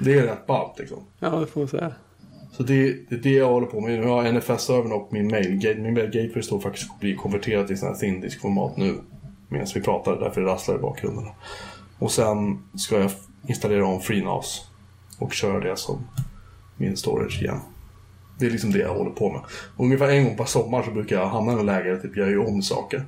Det 0.00 0.18
är 0.18 0.22
rätt 0.22 0.46
ballt 0.46 0.78
liksom. 0.78 0.98
Ja, 1.18 1.30
det 1.30 1.46
får 1.46 1.60
man 1.60 1.68
säga. 1.68 1.92
Så 2.52 2.62
det, 2.62 2.96
det 3.08 3.14
är 3.14 3.18
det 3.18 3.32
jag 3.32 3.48
håller 3.48 3.66
på 3.66 3.80
med. 3.80 4.00
Nu 4.00 4.06
har 4.06 4.24
jag 4.24 4.34
NFS-servern 4.34 4.92
och 4.92 5.08
min 5.12 5.28
mail. 5.30 5.50
Gate- 5.58 5.80
Min 5.82 5.94
mail 5.94 6.10
gateway 6.10 6.42
står 6.42 6.60
faktiskt 6.60 6.90
att 6.90 7.00
bli 7.00 7.14
konverterad 7.16 7.66
till 7.66 7.78
sån 7.78 7.88
här 7.88 7.94
thin 7.96 8.20
disk-format 8.20 8.76
nu. 8.76 8.94
Medan 9.48 9.66
vi 9.74 9.80
pratar, 9.80 10.16
därför 10.20 10.40
det 10.40 10.46
rasslar 10.46 10.74
i 10.74 10.78
bakgrunden. 10.78 11.24
Och 11.98 12.10
sen 12.10 12.62
ska 12.76 13.00
jag 13.00 13.10
installera 13.48 13.86
om 13.86 14.00
FreeNAS. 14.00 14.68
Och 15.18 15.32
köra 15.32 15.60
det 15.60 15.76
som 15.76 16.06
min 16.76 16.96
storage 16.96 17.42
igen. 17.42 17.60
Det 18.38 18.46
är 18.46 18.50
liksom 18.50 18.72
det 18.72 18.78
jag 18.78 18.94
håller 18.94 19.10
på 19.10 19.32
med. 19.32 19.40
Ungefär 19.78 20.08
en 20.08 20.24
gång 20.24 20.36
per 20.36 20.44
sommar 20.44 20.82
så 20.82 20.90
brukar 20.90 21.16
jag 21.16 21.26
hamna 21.28 21.52
i 21.52 21.54
en 21.60 21.66
läge 21.66 21.90
där 21.90 21.96
typ 22.00 22.16
jag 22.16 22.30
gör 22.30 22.48
om 22.48 22.62
saker. 22.62 23.04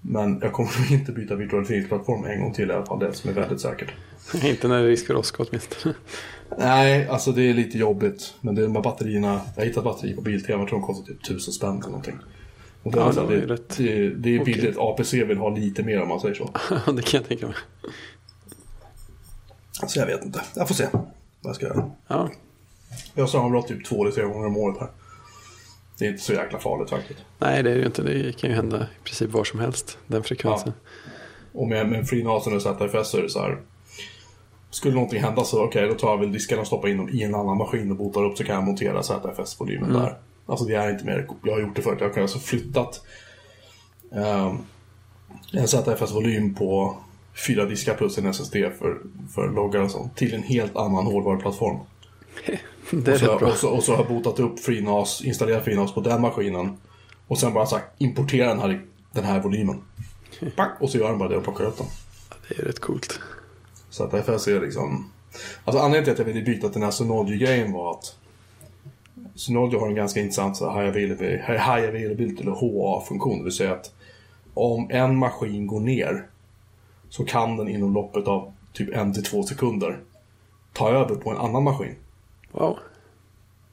Men 0.00 0.38
jag 0.42 0.52
kommer 0.52 0.70
nog 0.80 0.90
inte 0.90 1.12
byta 1.12 1.34
virtualiseringsplattform 1.34 2.24
en 2.24 2.40
gång 2.40 2.52
till 2.54 2.70
i 2.70 2.72
alla 2.72 2.86
fall. 2.86 2.98
Det 2.98 3.12
som 3.12 3.30
är 3.30 3.34
väldigt 3.34 3.60
säkert. 3.60 3.88
Inte 4.44 4.68
när 4.68 4.78
det 4.78 4.82
är 4.82 4.86
risk 4.86 5.06
för 5.06 5.16
åska 5.16 5.42
åtminstone. 5.42 5.94
Nej, 6.58 7.08
alltså 7.08 7.32
det 7.32 7.42
är 7.42 7.54
lite 7.54 7.78
jobbigt. 7.78 8.34
Men 8.40 8.54
det 8.54 8.62
är 8.62 8.66
de 8.66 8.74
här 8.76 8.82
batterierna. 8.82 9.40
Jag 9.54 9.62
har 9.62 9.66
hittat 9.66 9.84
batteri 9.84 10.14
på 10.14 10.20
Biltema. 10.22 10.58
Jag 10.62 10.68
tror 10.68 10.78
de 10.78 10.86
kostar 10.86 11.06
typ 11.06 11.24
tusen 11.24 11.52
spänn 11.52 11.70
eller 11.78 11.86
någonting. 11.86 12.18
Och 12.82 12.92
det, 12.92 12.98
Ja, 12.98 13.22
är, 13.22 13.26
det 13.28 13.34
ju 13.34 13.46
rätt 13.46 13.76
det, 13.76 14.08
det 14.10 14.36
är 14.36 14.44
billigt. 14.44 14.76
APC 14.78 15.12
vill 15.14 15.38
ha 15.38 15.48
lite 15.50 15.82
mer 15.82 16.02
om 16.02 16.08
man 16.08 16.20
säger 16.20 16.34
så. 16.34 16.50
Ja, 16.86 16.92
det 16.92 17.02
kan 17.02 17.20
jag 17.20 17.28
tänka 17.28 17.46
mig. 17.46 17.56
Så 19.86 19.98
jag 19.98 20.06
vet 20.06 20.24
inte. 20.24 20.40
Jag 20.56 20.68
får 20.68 20.74
se 20.74 20.86
vad 20.92 21.02
jag 21.42 21.54
ska 21.56 21.66
göra. 21.66 21.90
Ja, 22.08 22.30
Jag 23.14 23.22
har 23.22 23.28
sammanbrott 23.28 23.68
typ 23.68 23.84
två 23.86 24.02
eller 24.02 24.12
tre 24.14 24.24
gånger 24.24 24.46
om 24.46 24.56
året 24.56 24.76
här. 24.80 24.88
Det 25.98 26.04
är 26.06 26.10
inte 26.10 26.22
så 26.22 26.32
jäkla 26.32 26.58
farligt 26.58 26.90
faktiskt. 26.90 27.20
nej 27.38 27.62
det 27.62 27.70
är 27.70 27.76
ju 27.76 27.84
inte. 27.86 28.02
Det 28.02 28.36
kan 28.38 28.50
ju 28.50 28.56
hända 28.56 28.82
i 28.82 29.04
princip 29.04 29.30
var 29.30 29.44
som 29.44 29.60
helst. 29.60 29.98
Den 30.06 30.22
frekvensen. 30.22 30.72
Och 31.52 31.68
med, 31.68 31.88
med 31.88 32.08
FreeNASen 32.08 32.56
och 32.56 32.62
ZFS 32.62 33.08
så 33.10 33.18
är 33.18 33.22
det 33.22 33.30
så 33.30 33.40
här. 33.40 33.58
Skulle 34.70 34.94
någonting 34.94 35.22
hända 35.22 35.44
så 35.44 35.64
okej, 35.64 35.88
då 35.88 35.94
tar 35.94 36.08
jag 36.10 36.18
väl 36.18 36.32
diskarna 36.32 36.60
och 36.60 36.66
stoppar 36.66 36.88
in 36.88 36.96
dem 36.96 37.08
i 37.08 37.22
en 37.22 37.34
annan 37.34 37.56
maskin 37.58 37.90
och 37.90 37.96
botar 37.96 38.24
upp 38.24 38.36
så 38.38 38.44
kan 38.44 38.54
jag 38.54 38.64
montera 38.64 39.02
ZFS-volymen 39.02 39.90
Mm. 39.90 40.02
där. 40.02 40.18
Alltså 40.46 40.64
det 40.64 40.74
är 40.74 40.90
inte 40.90 41.04
mer, 41.04 41.28
jag 41.44 41.52
har 41.52 41.60
gjort 41.60 41.76
det 41.76 41.82
förut. 41.82 41.98
Jag 42.00 42.08
har 42.10 42.20
alltså 42.22 42.38
flyttat 42.38 43.02
ehm, 44.12 44.56
en 45.52 45.66
ZFS-volym 45.68 46.54
på 46.54 46.96
fyra 47.46 47.64
diskar 47.64 47.94
plus 47.94 48.18
en 48.18 48.26
SSD 48.26 48.52
för, 48.78 48.98
för 49.34 49.48
loggar 49.48 49.80
och 49.80 49.90
sånt 49.90 50.16
till 50.16 50.34
en 50.34 50.42
helt 50.42 50.76
annan 50.76 51.06
hårdvaruplattform. 51.06 51.78
Det 53.04 53.12
och, 53.12 53.18
så, 53.18 53.46
och, 53.46 53.56
så, 53.56 53.68
och 53.68 53.82
så 53.82 53.92
har 53.92 53.98
jag 53.98 54.08
botat 54.08 54.40
upp 54.40 54.60
FreeNAS, 54.60 55.24
installerat 55.24 55.64
FreeNAS 55.64 55.94
på 55.94 56.00
den 56.00 56.20
maskinen. 56.20 56.76
Och 57.26 57.38
sen 57.38 57.54
bara 57.54 57.66
sagt 57.66 57.86
importera 57.98 58.48
den 58.48 58.58
här, 58.58 58.82
den 59.12 59.24
här 59.24 59.40
volymen. 59.40 59.82
Och 60.80 60.90
så 60.90 60.98
gör 60.98 61.08
den 61.08 61.18
bara 61.18 61.28
det 61.28 61.36
och 61.36 61.44
plockar 61.44 61.64
upp 61.64 61.78
den. 61.78 61.86
Det 62.48 62.62
är 62.62 62.66
rätt 62.66 62.80
coolt. 62.80 63.20
Så 63.90 64.04
att 64.04 64.14
FS 64.14 64.48
är 64.48 64.60
liksom... 64.60 65.10
Alltså 65.64 65.82
anledningen 65.82 66.04
till 66.04 66.12
att 66.12 66.18
jag 66.18 66.34
ville 66.34 66.42
byta 66.42 66.68
till 66.68 66.72
den 66.72 66.82
här 66.82 66.90
Synology-grejen 66.90 67.72
var 67.72 67.90
att 67.90 68.16
Synology 69.34 69.76
har 69.76 69.88
en 69.88 69.94
ganska 69.94 70.20
intressant 70.20 70.56
så 70.56 70.70
här 70.70 70.80
high 70.80 70.90
availability, 70.90 71.36
high 71.36 71.88
availability 71.88 72.42
eller 72.42 72.52
HA-funktion. 72.52 73.38
Det 73.38 73.44
vill 73.44 73.52
säga 73.52 73.72
att 73.72 73.92
om 74.54 74.90
en 74.90 75.16
maskin 75.16 75.66
går 75.66 75.80
ner 75.80 76.26
så 77.08 77.24
kan 77.24 77.56
den 77.56 77.68
inom 77.68 77.94
loppet 77.94 78.28
av 78.28 78.52
typ 78.72 78.94
en 78.94 79.12
till 79.14 79.24
två 79.24 79.42
sekunder 79.42 79.98
ta 80.72 80.90
över 80.90 81.14
på 81.14 81.30
en 81.30 81.36
annan 81.36 81.62
maskin. 81.62 81.94
Wow. 82.52 82.78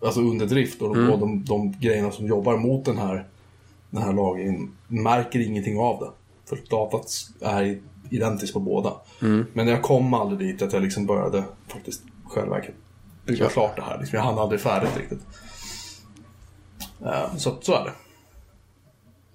Alltså 0.02 0.22
under 0.22 0.46
drift 0.46 0.82
och, 0.82 0.90
och 0.90 1.20
de, 1.20 1.44
de 1.46 1.72
grejerna 1.80 2.12
som 2.12 2.28
jobbar 2.28 2.58
mot 2.58 2.86
den 2.86 2.98
här, 2.98 3.28
den 3.90 4.02
här 4.04 4.14
lagringen 4.14 4.72
märker 4.88 5.40
ingenting 5.40 5.80
av 5.80 6.00
det. 6.00 6.12
För 6.50 6.60
datat 6.70 7.08
är 7.42 7.80
identiskt 8.10 8.54
på 8.54 8.60
båda. 8.60 8.94
Men 9.54 9.68
jag 9.68 9.82
kom 9.82 10.14
aldrig 10.14 10.40
dit 10.40 10.62
att 10.62 10.74
jag 10.74 10.82
liksom 10.82 11.06
började 11.06 11.44
faktiskt 11.68 12.04
självverket 12.26 12.76
bygga 13.26 13.44
Ja. 13.44 13.50
klart 13.50 13.76
det 13.76 13.82
här. 13.82 13.98
Liksom, 14.00 14.18
jag 14.18 14.24
hann 14.24 14.38
aldrig 14.40 14.62
färdigt 14.62 14.98
riktigt. 14.98 15.20
Eh, 17.06 17.36
så, 17.38 17.56
så 17.62 17.74
är 17.74 17.84
det. 17.84 17.92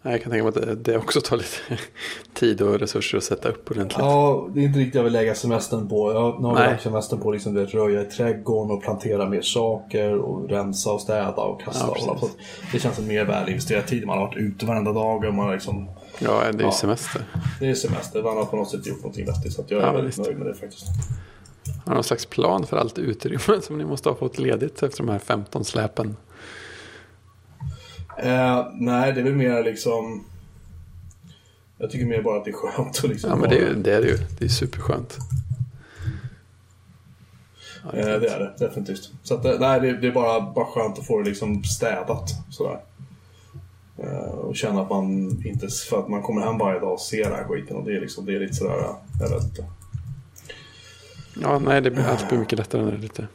Jag 0.02 0.22
kan 0.22 0.30
tänka 0.32 0.44
mig 0.44 0.48
att 0.48 0.54
det, 0.66 0.74
det 0.92 0.96
också 0.98 1.20
tar 1.20 1.36
lite 1.36 1.56
tid 2.34 2.62
och 2.62 2.78
resurser 2.78 3.18
att 3.18 3.24
sätta 3.24 3.48
upp 3.48 3.70
ordentligt. 3.70 3.98
Ja, 3.98 4.48
det 4.54 4.60
är 4.60 4.64
inte 4.64 4.78
riktigt 4.78 4.94
jag 4.94 5.02
vill 5.02 5.12
lägga 5.12 5.34
semestern 5.34 5.88
på. 5.88 6.12
Jag, 6.12 6.40
nu 6.42 6.46
har 6.48 6.60
jag 6.60 6.70
lagt 6.70 6.82
semestern 6.82 7.20
på 7.20 7.28
att 7.28 7.34
liksom, 7.34 7.54
vet, 7.54 7.74
röja 7.74 8.02
i 8.02 8.04
trädgården 8.04 8.70
och 8.76 8.82
plantera 8.82 9.28
mer 9.28 9.42
saker 9.42 10.14
och 10.18 10.48
rensa 10.50 10.92
och 10.92 11.00
städa 11.00 11.32
och 11.42 11.60
kasta. 11.62 11.86
Ja, 11.98 12.10
och 12.12 12.24
att 12.24 12.36
det 12.72 12.78
känns 12.78 12.96
som 12.96 13.06
mer 13.06 13.24
väl 13.24 13.48
investerad 13.48 13.86
tid. 13.86 14.06
Man 14.06 14.18
har 14.18 14.26
varit 14.26 14.36
ute 14.38 14.66
varenda 14.66 14.92
dag 14.92 15.24
och 15.24 15.34
man 15.34 15.46
har 15.46 15.52
liksom 15.54 15.88
Ja, 16.18 16.40
det 16.40 16.48
är 16.48 16.52
ju 16.52 16.60
Ja. 16.64 16.72
semester. 16.72 17.22
Det 17.60 17.66
är 17.70 17.74
semester, 17.74 18.22
man 18.22 18.36
har 18.36 18.44
på 18.44 18.56
något 18.56 18.70
sätt 18.70 18.86
gjort 18.86 18.98
någonting 18.98 19.26
vettigt. 19.26 19.52
Så 19.52 19.60
att 19.62 19.70
jag 19.70 19.82
är 19.82 19.86
Ja, 19.86 19.92
väldigt 19.92 20.18
visst. 20.18 20.26
nöjd 20.28 20.38
med 20.38 20.46
det 20.46 20.54
faktiskt. 20.54 20.86
Har 21.86 21.94
någon 21.94 22.04
slags 22.04 22.26
plan 22.26 22.66
för 22.66 22.76
allt 22.76 22.98
utrymme 22.98 23.60
som 23.62 23.78
ni 23.78 23.84
måste 23.84 24.08
ha 24.08 24.16
fått 24.16 24.38
ledigt 24.38 24.82
efter 24.82 24.98
de 24.98 25.08
här 25.08 25.18
15 25.18 25.64
släpen? 25.64 26.16
Eh, 28.22 28.66
nej, 28.74 29.12
det 29.12 29.20
är 29.20 29.24
väl 29.24 29.34
mer 29.34 29.64
liksom... 29.64 30.24
Jag 31.78 31.90
tycker 31.90 32.06
mer 32.06 32.22
bara 32.22 32.38
att 32.38 32.44
det 32.44 32.50
är 32.50 32.54
skönt 32.54 32.98
att 32.98 33.10
liksom 33.10 33.30
Ja, 33.30 33.36
men 33.36 33.50
det 33.50 33.58
är, 33.58 33.74
det 33.74 33.94
är 33.94 34.02
det 34.02 34.08
ju. 34.08 34.18
Det 34.38 34.44
är 34.44 34.48
superskönt. 34.48 35.18
Ja, 37.84 37.90
det 37.92 38.00
är 38.00 38.14
Eh, 38.14 38.20
det 38.20 38.28
är 38.28 38.38
det, 38.38 38.66
definitivt. 38.66 39.10
Så 39.22 39.34
att, 39.34 39.60
nej, 39.60 39.80
det, 39.80 39.96
det 39.96 40.06
är 40.06 40.12
bara, 40.12 40.40
bara 40.40 40.64
skönt 40.66 40.98
att 40.98 41.06
få 41.06 41.18
det 41.18 41.28
liksom 41.28 41.64
städat. 41.64 42.30
Sådär. 42.50 42.80
Eh, 43.98 44.30
och 44.30 44.56
känna 44.56 44.82
att 44.82 44.90
man 44.90 45.06
inte... 45.44 45.68
För 45.68 45.98
att 45.98 46.08
man 46.08 46.22
kommer 46.22 46.40
hem 46.40 46.58
varje 46.58 46.80
dag 46.80 46.92
och 46.92 47.00
ser 47.00 47.24
den 47.24 47.32
här 47.32 47.44
skiten. 47.44 47.76
Och 47.76 47.84
det 47.84 47.96
är 47.96 48.00
liksom, 48.00 48.26
det 48.26 48.36
är 48.36 48.40
lite 48.40 48.54
sådär... 48.54 48.94
Jag 49.20 49.28
vet 49.28 49.44
inte. 49.44 49.64
Ja, 51.42 51.58
nej, 51.58 51.80
det 51.80 51.90
blir 51.90 52.04
allt 52.04 52.28
blir 52.28 52.38
mycket 52.38 52.58
lättare 52.58 52.82
när 52.82 52.90
det 52.90 52.96
är 52.96 53.02
lite 53.02 53.26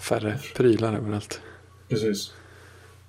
färre 0.00 0.38
prylar 0.56 0.94
överallt. 0.94 1.40
Precis. 1.88 2.32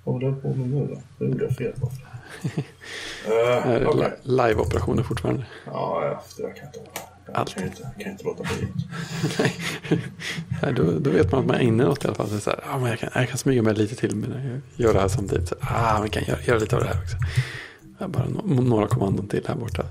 Vad 0.04 0.14
håller 0.14 0.26
jag 0.26 0.42
på 0.42 0.48
med 0.48 0.68
nu 0.68 0.86
då? 0.86 1.00
Det 1.18 1.24
gjorde 1.30 1.44
jag 1.44 1.56
fel 1.56 1.72
på. 1.80 1.86
Uh, 1.86 3.68
är 3.68 3.86
Okej. 3.86 4.00
li- 4.24 4.32
Live-operationer 4.36 5.02
fortfarande. 5.02 5.44
Ja, 5.66 6.04
ja, 6.04 6.22
det 6.36 6.42
där 6.42 6.52
kan 6.54 6.66
jag 6.72 6.80
inte. 6.82 6.90
Jag 7.26 7.36
Allt. 7.36 7.54
kan 7.54 7.64
inte, 7.64 7.88
kan 7.98 8.12
inte 8.12 8.24
låta 8.24 8.42
bli. 8.42 8.68
Nej, 10.62 10.72
då, 10.76 10.82
då 10.98 11.10
vet 11.10 11.32
man 11.32 11.40
att 11.40 11.46
man 11.46 11.56
är 11.56 11.60
inne 11.60 11.82
i 11.82 11.86
något 11.86 12.04
i 12.04 12.06
alla 12.06 12.14
fall. 12.16 12.40
Så 12.40 12.50
här, 12.50 12.60
ja, 12.70 12.78
men 12.78 12.90
jag, 12.90 12.98
kan, 12.98 13.10
jag 13.14 13.28
kan 13.28 13.38
smyga 13.38 13.62
med 13.62 13.78
lite 13.78 13.94
till 13.96 14.16
men 14.16 14.60
jag 14.76 14.86
gör 14.86 14.94
det 14.94 15.00
här 15.00 15.08
samtidigt. 15.08 15.48
Så, 15.48 15.54
ah, 15.60 15.98
man 15.98 16.08
kan 16.08 16.24
göra, 16.24 16.38
göra 16.42 16.58
lite 16.58 16.76
av 16.76 16.82
det 16.82 16.88
här 16.88 17.00
också. 17.02 17.16
Jag 17.98 18.10
bara 18.10 18.24
no, 18.24 18.60
några 18.62 18.86
kommandon 18.86 19.28
till 19.28 19.44
här 19.48 19.54
borta. 19.54 19.82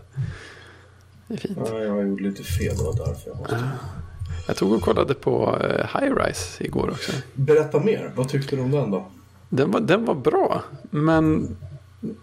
Det 1.27 1.33
är 1.33 1.37
fint. 1.37 1.57
Ja, 1.65 1.79
jag 1.79 2.07
gjorde 2.07 2.23
lite 2.23 2.43
fel, 2.43 2.77
det 2.77 2.83
var 2.83 2.93
därför 3.07 3.29
jag 3.29 3.37
måste... 3.37 3.69
Jag 4.47 4.55
tog 4.55 4.71
och 4.71 4.81
kollade 4.81 5.13
på 5.13 5.57
eh, 5.61 6.01
High 6.01 6.15
Rise 6.15 6.63
igår 6.63 6.89
också. 6.89 7.11
Berätta 7.33 7.79
mer, 7.79 8.11
vad 8.15 8.29
tyckte 8.29 8.55
du 8.55 8.61
om 8.61 8.71
den 8.71 8.91
då? 8.91 9.05
Den 9.55 9.71
var, 9.71 9.79
den 9.79 10.05
var 10.05 10.15
bra, 10.15 10.61
men 10.89 11.55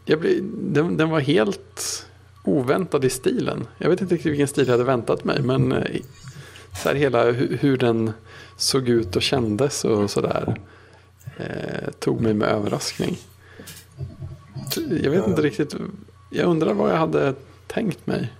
jag 0.04 0.20
blev, 0.20 0.44
den, 0.52 0.96
den 0.96 1.10
var 1.10 1.20
helt 1.20 2.06
oväntad 2.44 3.04
i 3.04 3.10
stilen. 3.10 3.66
Jag 3.78 3.90
vet 3.90 4.00
inte 4.00 4.14
riktigt 4.14 4.32
vilken 4.32 4.48
stil 4.48 4.66
jag 4.66 4.72
hade 4.72 4.84
väntat 4.84 5.24
mig, 5.24 5.42
men 5.42 5.72
eh, 5.72 6.00
så 6.82 6.88
här 6.88 6.96
hela 6.96 7.24
hur, 7.24 7.58
hur 7.60 7.76
den 7.76 8.12
såg 8.56 8.88
ut 8.88 9.16
och 9.16 9.22
kändes 9.22 9.84
och 9.84 10.10
sådär 10.10 10.60
eh, 11.36 11.90
tog 11.98 12.20
mig 12.20 12.34
med 12.34 12.48
överraskning. 12.48 13.16
Jag 15.02 15.10
vet 15.10 15.26
inte 15.26 15.42
riktigt. 15.42 15.74
Jag 16.30 16.46
undrar 16.46 16.74
vad 16.74 16.90
jag 16.90 16.96
hade 16.96 17.34
tänkt 17.66 18.06
mig. 18.06 18.32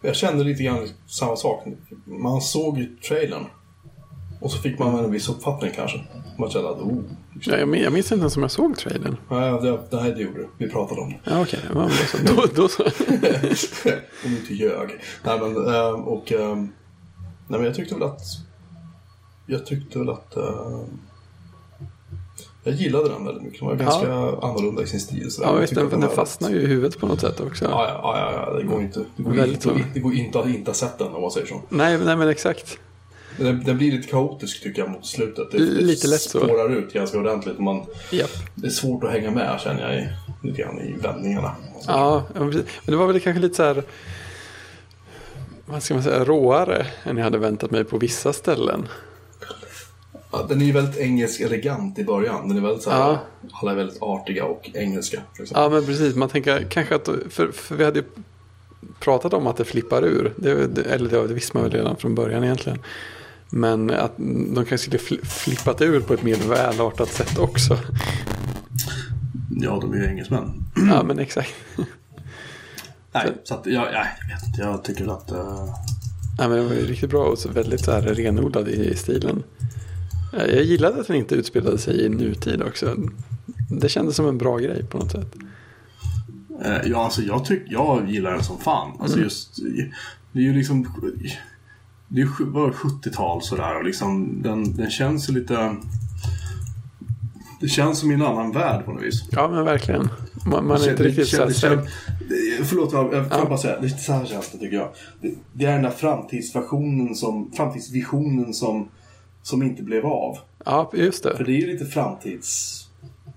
Jag 0.00 0.16
kände 0.16 0.44
lite 0.44 0.62
grann 0.62 0.88
samma 1.06 1.36
sak. 1.36 1.66
Man 2.04 2.40
såg 2.40 2.78
ju 2.78 2.96
trailern. 2.96 3.46
Och 4.40 4.50
så 4.50 4.58
fick 4.58 4.78
man 4.78 5.04
en 5.04 5.10
viss 5.10 5.28
uppfattning 5.28 5.70
kanske. 5.74 6.04
Man 6.38 6.50
kände 6.50 6.70
att, 6.70 6.78
oh. 6.78 7.02
Ja, 7.40 7.56
jag, 7.58 7.68
min- 7.68 7.82
jag 7.82 7.92
minns 7.92 8.12
inte 8.12 8.20
ens 8.22 8.36
om 8.36 8.42
jag 8.42 8.50
såg 8.50 8.76
trailern. 8.76 9.16
Nej, 9.30 9.52
det, 9.62 9.78
det 9.90 10.00
här 10.00 10.10
det 10.14 10.20
gjorde 10.22 10.38
du. 10.38 10.48
Vi 10.58 10.68
pratade 10.70 11.00
om 11.00 11.10
det. 11.10 11.30
Ja, 11.30 11.42
okej. 11.42 11.60
Men 11.74 11.90
då, 12.26 12.32
då, 12.42 12.46
då 12.54 12.68
så. 12.68 12.82
Om 14.24 14.30
du 14.30 14.36
inte 14.36 14.54
ljög. 14.54 14.88
Nej 15.24 15.38
men, 15.40 15.56
ehm, 15.74 15.94
och... 16.02 16.32
ehm, 16.32 16.58
nej 17.48 17.58
men 17.58 17.64
jag 17.64 17.74
tyckte 17.74 17.94
väl 17.94 18.02
att... 18.02 18.20
Jag 19.46 19.66
tyckte 19.66 19.98
väl 19.98 20.08
att... 20.10 20.36
ehm, 20.36 20.98
jag 22.66 22.74
gillade 22.74 23.08
den 23.08 23.24
väldigt 23.24 23.42
mycket. 23.44 23.58
Den 23.60 23.68
var 23.68 23.76
ganska 23.76 24.12
annorlunda 24.46 24.82
i 24.82 24.86
sin 24.86 25.00
stil. 25.00 25.30
Så 25.30 25.42
Ja, 25.42 25.52
jag 25.54 25.60
visst, 25.60 25.74
den, 25.74 25.88
den 25.88 26.00
var- 26.00 26.08
fastnar 26.08 26.50
ju 26.50 26.60
i 26.62 26.66
huvudet 26.66 26.98
på 27.00 27.06
något 27.06 27.20
sätt 27.20 27.40
också. 27.40 27.64
Ja, 27.64 27.70
ja, 27.88 28.16
ja, 28.32 28.46
ja, 28.52 28.58
det 28.58 28.62
går 28.64 28.80
inte, 28.82 29.04
det 29.16 29.22
går 29.22 29.30
Väldigt 29.32 29.66
inte, 29.66 29.84
det 29.94 30.00
går 30.00 30.14
inte 30.14 30.40
att 30.40 30.48
inte 30.48 30.70
ha 30.70 30.74
sett 30.74 30.98
den 30.98 31.08
om 31.14 31.22
man 31.22 31.30
säger 31.30 31.46
så. 31.46 31.60
Nej, 31.68 31.98
nej, 31.98 32.16
men 32.16 32.28
exakt. 32.28 32.78
Den, 33.36 33.64
den 33.64 33.78
blir 33.78 33.92
lite 33.92 34.08
kaotisk 34.08 34.62
tycker 34.62 34.82
jag 34.82 34.90
mot 34.90 35.06
slutet. 35.06 35.50
Det, 35.52 35.58
Lite 35.58 36.06
lätt 36.08 36.20
så. 36.20 36.38
spårar 36.40 36.70
ut 36.76 36.92
ganska 36.92 37.18
ordentligt. 37.18 37.58
Man, 37.58 37.82
Japp. 38.10 38.30
det 38.54 38.66
är 38.66 38.70
svårt 38.70 39.04
att 39.04 39.10
hänga 39.10 39.30
med 39.30 39.60
känner 39.60 39.82
jag 39.82 40.00
i, 40.00 40.08
lite 40.48 40.62
grann 40.62 40.80
i 40.80 40.92
vändningarna. 41.02 41.56
Ja, 41.86 42.24
men 42.34 42.64
det 42.86 42.96
var 42.96 43.06
väl 43.06 43.20
kanske 43.20 43.40
lite 43.42 43.54
så 43.54 43.62
här. 43.62 43.82
Vad 45.66 45.82
ska 45.82 45.94
man 45.94 46.02
säga? 46.02 46.24
Råare 46.24 46.86
än 47.04 47.16
jag 47.16 47.24
hade 47.24 47.38
väntat 47.38 47.70
mig 47.70 47.84
på 47.84 47.98
vissa 47.98 48.32
ställen. 48.32 48.88
Ja, 50.32 50.46
den 50.48 50.60
är 50.60 50.64
ju 50.66 50.72
väldigt 50.72 50.96
engelsk 50.96 51.40
elegant 51.40 51.98
i 51.98 52.04
början. 52.04 52.48
Den 52.48 52.56
är 52.56 52.60
väldigt 52.62 52.82
så 52.82 52.90
här, 52.90 52.98
Ja. 52.98 53.18
Alla 53.52 53.70
är 53.72 53.76
väldigt 53.76 54.02
artiga 54.02 54.44
och 54.44 54.70
engelska. 54.74 55.20
Liksom. 55.38 55.60
Ja, 55.60 55.68
men 55.68 55.86
precis. 55.86 56.14
Man 56.14 56.28
tänker 56.28 56.66
kanske 56.70 56.94
att, 56.94 57.08
för, 57.30 57.52
för 57.52 57.74
vi 57.76 57.84
hade 57.84 57.98
ju 57.98 58.04
pratat 59.00 59.32
om 59.34 59.46
att 59.46 59.56
det 59.56 59.64
flippar 59.64 60.04
ur. 60.04 60.32
Det, 60.36 60.66
det, 60.66 60.82
eller 60.82 61.10
det, 61.10 61.26
det 61.28 61.34
visste 61.34 61.56
man 61.56 61.62
väl 61.64 61.72
redan 61.72 61.96
från 61.96 62.14
början 62.14 62.44
egentligen. 62.44 62.78
Men 63.56 63.90
att 63.90 64.16
de 64.16 64.54
kanske 64.54 64.78
skulle 64.78 64.98
fli- 64.98 65.24
flippat 65.24 65.80
ur 65.82 66.00
på 66.00 66.14
ett 66.14 66.22
mer 66.22 66.36
välartat 66.48 67.08
sätt 67.08 67.38
också. 67.38 67.78
Ja, 69.50 69.78
de 69.80 69.92
är 69.92 69.96
ju 69.96 70.06
engelsmän. 70.06 70.64
Ja, 70.90 71.02
men 71.02 71.18
exakt. 71.18 71.54
Nej, 73.12 73.32
så 73.44 73.54
att, 73.54 73.66
jag, 73.66 73.74
jag 73.92 74.04
vet 74.34 74.46
inte. 74.46 74.60
Jag 74.62 74.84
tycker 74.84 75.08
att... 75.14 75.30
eh, 75.30 75.68
Ja, 76.38 76.48
men 76.48 76.56
det 76.58 76.62
var 76.64 76.72
ju 76.74 76.86
riktigt 76.86 77.10
bra 77.10 77.24
och 77.24 77.38
så 77.38 77.48
väldigt 77.48 77.80
så 77.84 77.92
här 77.92 78.02
renodlad 78.02 78.68
i, 78.68 78.96
stilen. 78.96 79.42
Ja, 80.32 80.46
Jag 80.46 80.62
gillade 80.62 81.00
att 81.00 81.06
den 81.06 81.16
inte 81.16 81.34
utspelade 81.34 81.78
sig 81.78 82.04
i 82.04 82.08
nutid 82.08 82.62
också. 82.62 82.96
Det 83.70 83.88
kändes 83.88 84.16
som 84.16 84.26
en 84.28 84.38
bra 84.38 84.58
grej 84.58 84.84
på 84.84 84.98
något 84.98 85.10
sätt. 85.12 85.34
Eh, 86.64 86.76
Ja, 86.84 87.04
alltså 87.04 87.22
jag, 87.22 87.44
tyck, 87.44 87.62
jag 87.66 88.10
gillar 88.10 88.32
den 88.32 88.42
som 88.44 88.58
fan. 88.58 88.90
Alltså 89.00 89.16
Mm. 89.16 89.24
just, 89.24 89.56
det 90.32 90.38
är 90.38 90.42
ju 90.42 90.54
liksom... 90.54 90.82
Det 92.08 92.20
är 92.20 92.44
bara 92.44 92.70
70-tal 92.70 93.42
sådär 93.42 93.76
och 93.78 93.84
liksom 93.84 94.42
den, 94.42 94.76
den 94.76 94.90
känns 94.90 95.28
lite... 95.28 95.76
Det 97.60 97.68
känns 97.68 97.98
som 97.98 98.10
i 98.10 98.14
en 98.14 98.22
annan 98.22 98.52
värld 98.52 98.84
på 98.84 98.92
något 98.92 99.02
vis. 99.02 99.24
Ja, 99.30 99.48
men 99.48 99.64
verkligen. 99.64 100.08
Man, 100.46 100.66
man 100.66 100.76
är 100.80 100.84
Det 100.84 100.90
inte 100.90 101.02
riktigt 101.02 101.28
så 101.28 101.36
här 101.36 101.44
känns- 101.44 101.60
säker. 101.60 101.76
det 101.76 101.82
känns- 101.82 102.58
det- 102.58 102.64
Förlåt, 102.64 102.92
jag, 102.92 103.10
får 103.32 103.46
bara 103.48 103.58
säga. 103.58 103.80
Det 103.80 103.86
är 103.86 103.88
så 103.88 104.12
här 104.12 104.24
känns 104.24 104.50
det 104.50 104.58
tycker 104.58 104.76
jag. 104.76 104.88
Det, 105.20 105.34
det 105.52 105.64
är 105.64 105.72
den 105.72 105.82
där 105.82 105.90
framtidsversionen 105.90 107.14
som, 107.14 107.52
framtidsvisionen 107.52 108.54
som, 108.54 108.88
som 109.42 109.62
inte 109.62 109.82
blev 109.82 110.06
av. 110.06 110.38
Ja, 110.64 110.90
just 110.94 111.22
För 111.22 111.38
det. 111.38 111.44
det 111.44 111.52
är 111.52 111.60
ju 111.60 111.66
lite 111.72 111.86
framtids... 111.86 112.80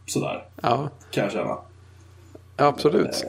Sådär, 0.06 0.46
Ja, 0.62 0.90
kan 1.12 1.24
jag 1.24 1.32
känna. 1.34 1.58
ja 2.58 2.66
absolut. 2.66 3.26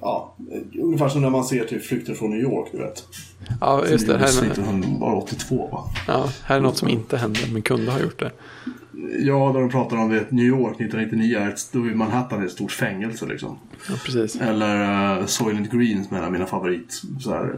Ja, 0.00 0.34
ungefär 0.82 1.08
som 1.08 1.22
när 1.22 1.30
man 1.30 1.44
ser 1.44 1.64
till 1.64 1.80
Flykten 1.80 2.14
från 2.14 2.30
New 2.30 2.40
York, 2.40 2.68
du 2.72 2.78
vet. 2.78 3.04
Ja, 3.60 3.86
just 3.86 4.06
det. 4.06 4.18
Här, 4.18 4.26
Som 4.26 4.44
är- 4.44 4.48
gjordes 4.48 4.58
1982 4.58 5.68
va? 5.72 5.84
ja, 6.06 6.28
här 6.44 6.56
är 6.56 6.60
något 6.60 6.76
som 6.76 6.88
inte 6.88 7.16
hände, 7.16 7.40
men 7.52 7.62
kunde 7.62 7.92
ha 7.92 8.00
gjort 8.00 8.18
det. 8.18 8.30
Ja, 9.18 9.50
där 9.54 9.60
de 9.60 9.70
pratar 9.70 9.96
om 9.96 10.08
det. 10.10 10.30
New 10.30 10.44
York 10.46 10.80
1999, 10.80 11.38
är 11.38 11.48
ett- 11.48 11.72
då 11.72 11.78
är 11.78 11.94
Manhattan 11.94 12.44
ett 12.44 12.50
stort 12.52 12.72
fängelse 12.72 13.26
liksom. 13.26 13.58
Ja, 13.88 13.94
precis. 14.04 14.36
Eller 14.40 15.18
uh, 15.20 15.26
Soylent 15.26 15.70
Green 15.72 16.04
som 16.04 16.16
är 16.16 16.20
en 16.20 16.26
av 16.26 16.32
mina 16.32 16.46
favorit 16.46 17.02
så 17.20 17.30
här, 17.30 17.54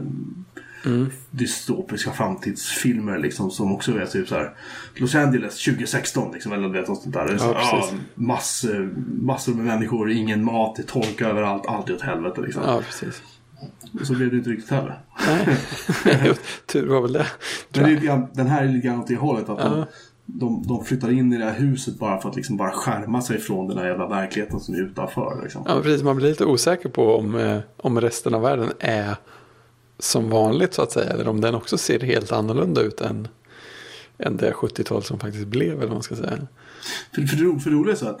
Mm. 0.85 1.09
dystopiska 1.31 2.11
framtidsfilmer 2.11 3.17
liksom 3.19 3.51
som 3.51 3.71
också 3.75 3.99
är 3.99 4.05
typ 4.05 4.27
så 4.27 4.35
här 4.35 4.53
Los 4.95 5.15
Angeles 5.15 5.63
2016 5.63 6.31
liksom 6.33 6.51
eller 6.53 6.67
vet 6.69 6.85
sånt 6.85 7.13
där. 7.13 7.37
Så, 7.37 7.45
Ja, 7.45 7.89
massor, 8.15 8.93
massor 9.17 9.53
med 9.53 9.65
människor, 9.65 10.11
ingen 10.11 10.43
mat, 10.45 10.75
det 10.75 10.83
torkar 10.83 11.29
överallt, 11.29 11.65
allt 11.67 11.89
är 11.89 11.93
åt 11.95 12.01
helvete 12.01 12.41
liksom. 12.41 12.63
Ja, 12.65 12.81
precis. 12.85 13.21
Och 13.99 14.07
så 14.07 14.13
blev 14.13 14.31
det 14.31 14.37
inte 14.37 14.49
riktigt 14.49 14.69
heller. 14.69 15.01
Nej, 16.05 16.33
tur 16.65 16.87
var 16.87 17.01
väl 17.01 17.13
det. 17.13 17.27
Men 17.69 17.83
det 17.83 17.89
är 17.89 17.93
lite 17.93 18.05
grann, 18.05 18.27
den 18.33 18.47
här 18.47 18.63
är 18.63 18.67
lite 18.67 18.87
grann 18.87 18.99
åt 18.99 19.07
det 19.07 19.15
hållet 19.15 19.49
att 19.49 19.59
de, 19.59 19.85
de, 20.25 20.63
de 20.67 20.85
flyttar 20.85 21.11
in 21.11 21.33
i 21.33 21.37
det 21.37 21.45
här 21.45 21.59
huset 21.59 21.99
bara 21.99 22.21
för 22.21 22.29
att 22.29 22.35
liksom 22.35 22.57
bara 22.57 22.71
skärma 22.71 23.21
sig 23.21 23.39
från 23.39 23.67
den 23.67 23.77
här 23.77 23.87
jävla 23.87 24.07
verkligheten 24.07 24.59
som 24.59 24.75
är 24.75 24.79
utanför. 24.79 25.39
Liksom. 25.43 25.63
Ja, 25.67 25.81
precis. 25.81 26.03
Man 26.03 26.15
blir 26.15 26.29
lite 26.29 26.45
osäker 26.45 26.89
på 26.89 27.15
om, 27.15 27.35
eh, 27.35 27.59
om 27.77 28.01
resten 28.01 28.33
av 28.33 28.41
världen 28.41 28.71
är 28.79 29.15
som 29.99 30.29
vanligt 30.29 30.73
så 30.73 30.81
att 30.81 30.91
säga. 30.91 31.09
Eller 31.09 31.27
om 31.27 31.41
den 31.41 31.55
också 31.55 31.77
ser 31.77 31.99
helt 31.99 32.31
annorlunda 32.31 32.81
ut 32.81 33.01
än, 33.01 33.27
än 34.17 34.37
det 34.37 34.51
70-tal 34.51 35.03
som 35.03 35.19
faktiskt 35.19 35.47
blev. 35.47 35.71
Eller 35.71 35.87
vad 35.87 35.91
man 35.91 36.03
ska 36.03 36.15
säga. 36.15 36.47
För, 37.15 37.21
för, 37.21 37.21
det 37.21 37.59
för 37.59 37.69
det 37.69 37.75
roliga 37.75 37.93
är 37.93 37.97
så 37.99 38.07
att 38.07 38.19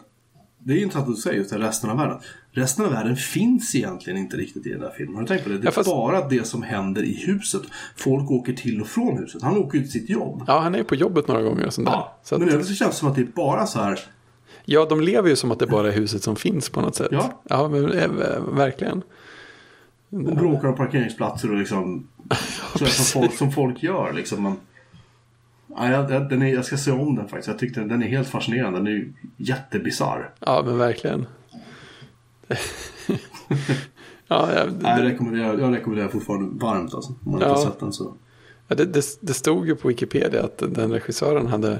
det 0.63 0.73
är 0.73 0.77
intressant 0.77 1.09
att 1.09 1.15
du 1.15 1.21
säger 1.21 1.37
just 1.37 1.49
det, 1.49 1.59
resten 1.59 1.89
av 1.89 1.97
världen. 1.97 2.17
Resten 2.51 2.85
av 2.85 2.91
världen 2.91 3.15
finns 3.15 3.75
egentligen 3.75 4.19
inte 4.19 4.37
riktigt 4.37 4.65
i 4.65 4.69
den 4.69 4.79
där 4.79 4.91
filmen. 4.97 5.15
Har 5.15 5.21
du 5.21 5.27
tänkt 5.27 5.43
på 5.43 5.49
det? 5.49 5.55
Det 5.57 5.61
är 5.63 5.65
Ja, 5.65 5.71
fast- 5.71 5.89
bara 5.89 6.27
det 6.27 6.47
som 6.47 6.63
händer 6.63 7.03
i 7.03 7.13
huset. 7.25 7.61
Folk 7.95 8.31
åker 8.31 8.53
till 8.53 8.81
och 8.81 8.87
från 8.87 9.17
huset. 9.17 9.41
Han 9.41 9.57
åker 9.57 9.77
ju 9.77 9.83
till 9.83 9.91
sitt 9.91 10.09
jobb. 10.09 10.43
Ja, 10.47 10.59
han 10.59 10.75
är 10.75 10.83
på 10.83 10.95
jobbet 10.95 11.27
några 11.27 11.41
gånger 11.41 11.65
och 11.65 11.73
sånt 11.73 11.87
där. 11.87 11.93
Ja, 11.93 12.17
Så 12.23 12.35
att, 12.35 12.41
men 12.41 12.65
så 12.65 12.73
känns 12.73 12.91
det 12.91 12.97
som 12.97 13.07
att 13.09 13.15
det 13.15 13.21
är 13.21 13.25
bara 13.35 13.65
så 13.65 13.79
här. 13.79 13.99
ja, 14.65 14.85
de 14.89 15.01
lever 15.01 15.29
ju 15.29 15.35
som 15.35 15.51
att 15.51 15.59
det 15.59 15.67
bara 15.67 15.87
är 15.87 15.91
huset 15.91 16.23
som 16.23 16.35
finns 16.35 16.69
på 16.69 16.81
något 16.81 16.95
sätt. 16.95 17.07
Ja. 17.11 17.41
ja 17.49 17.67
men 17.69 17.91
eh, 17.91 18.09
verkligen. 18.53 19.01
Och 20.09 20.35
bråkar 20.35 20.67
om 20.67 20.75
parkeringsplatser 20.75 21.51
och 21.51 21.57
liksom. 21.57 22.07
så 22.79 22.85
som, 22.85 23.21
folk, 23.21 23.33
som 23.37 23.51
folk 23.51 23.83
gör 23.83 24.13
liksom. 24.13 24.43
Men, 24.43 24.55
ja, 25.75 25.91
jag, 25.91 26.11
jag- 26.11 26.29
den 26.29 26.41
är, 26.41 26.53
jag 26.53 26.65
ska 26.65 26.77
se 26.77 26.91
om 26.91 27.15
den 27.15 27.27
faktiskt. 27.27 27.47
Jag 27.47 27.59
tyckte 27.59 27.79
den, 27.79 27.89
den 27.89 28.03
är 28.03 28.07
helt 28.07 28.27
fascinerande. 28.27 28.79
Den 28.79 28.87
är 28.87 29.13
jättebisarr. 29.37 30.29
Ja, 30.39 30.63
men 30.65 30.77
verkligen. 30.77 31.25
ja, 34.27 34.49
Jag 34.55 34.73
det, 34.73 35.03
rekommenderar, 35.03 35.57
jag 35.59 35.73
rekommenderar 35.75 36.07
fortfarande 36.09 36.65
varmt 36.65 36.93
alltså. 36.93 37.11
Om 37.11 37.17
man 37.23 37.33
inte 37.33 37.45
Ja. 37.45 37.55
har 37.55 37.63
sett 37.65 37.79
den 37.79 37.93
så. 37.93 38.13
ja, 38.67 38.75
det, 38.75 38.85
det, 38.85 39.05
det 39.21 39.33
stod 39.33 39.67
ju 39.67 39.75
på 39.75 39.87
Wikipedia 39.87 40.43
att 40.43 40.57
den 40.69 40.91
regissören 40.91 41.47
hade 41.47 41.79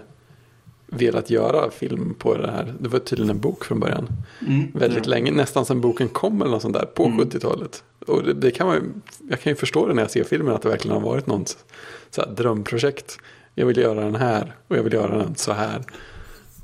velat 0.87 1.29
göra 1.29 1.71
film 1.71 2.13
på 2.19 2.37
det 2.37 2.51
här. 2.51 2.73
Det 2.79 2.89
var 2.89 2.99
tydligen 2.99 3.29
en 3.35 3.39
bok 3.41 3.65
från 3.65 3.79
början. 3.79 4.07
Mm, 4.47 4.71
Väldigt 4.73 5.05
ja. 5.05 5.09
länge, 5.09 5.31
nästan 5.31 5.65
sedan 5.65 5.81
boken 5.81 6.07
kom 6.09 6.41
eller 6.41 6.51
något 6.51 6.61
sånt 6.61 6.73
där 6.73 6.85
på 6.85 7.03
70-talet. 7.05 7.83
Och 8.07 8.23
det, 8.23 8.33
det 8.33 8.51
kan 8.51 8.67
man 8.67 8.75
ju, 8.75 8.81
jag 9.29 9.39
kan 9.41 9.51
ju 9.51 9.55
förstå 9.55 9.87
det 9.87 9.93
när 9.93 10.01
jag 10.01 10.11
ser 10.11 10.23
filmen 10.23 10.53
att 10.55 10.61
det 10.61 10.69
verkligen 10.69 10.97
har 10.97 11.03
varit 11.09 11.27
något 11.27 11.65
så 12.09 12.25
drömprojekt. 12.25 13.17
Jag 13.55 13.65
vill 13.65 13.77
göra 13.77 14.03
den 14.03 14.15
här 14.15 14.55
och 14.67 14.77
jag 14.77 14.83
vill 14.83 14.93
göra 14.93 15.17
den 15.17 15.35
så 15.35 15.53
här. 15.53 15.81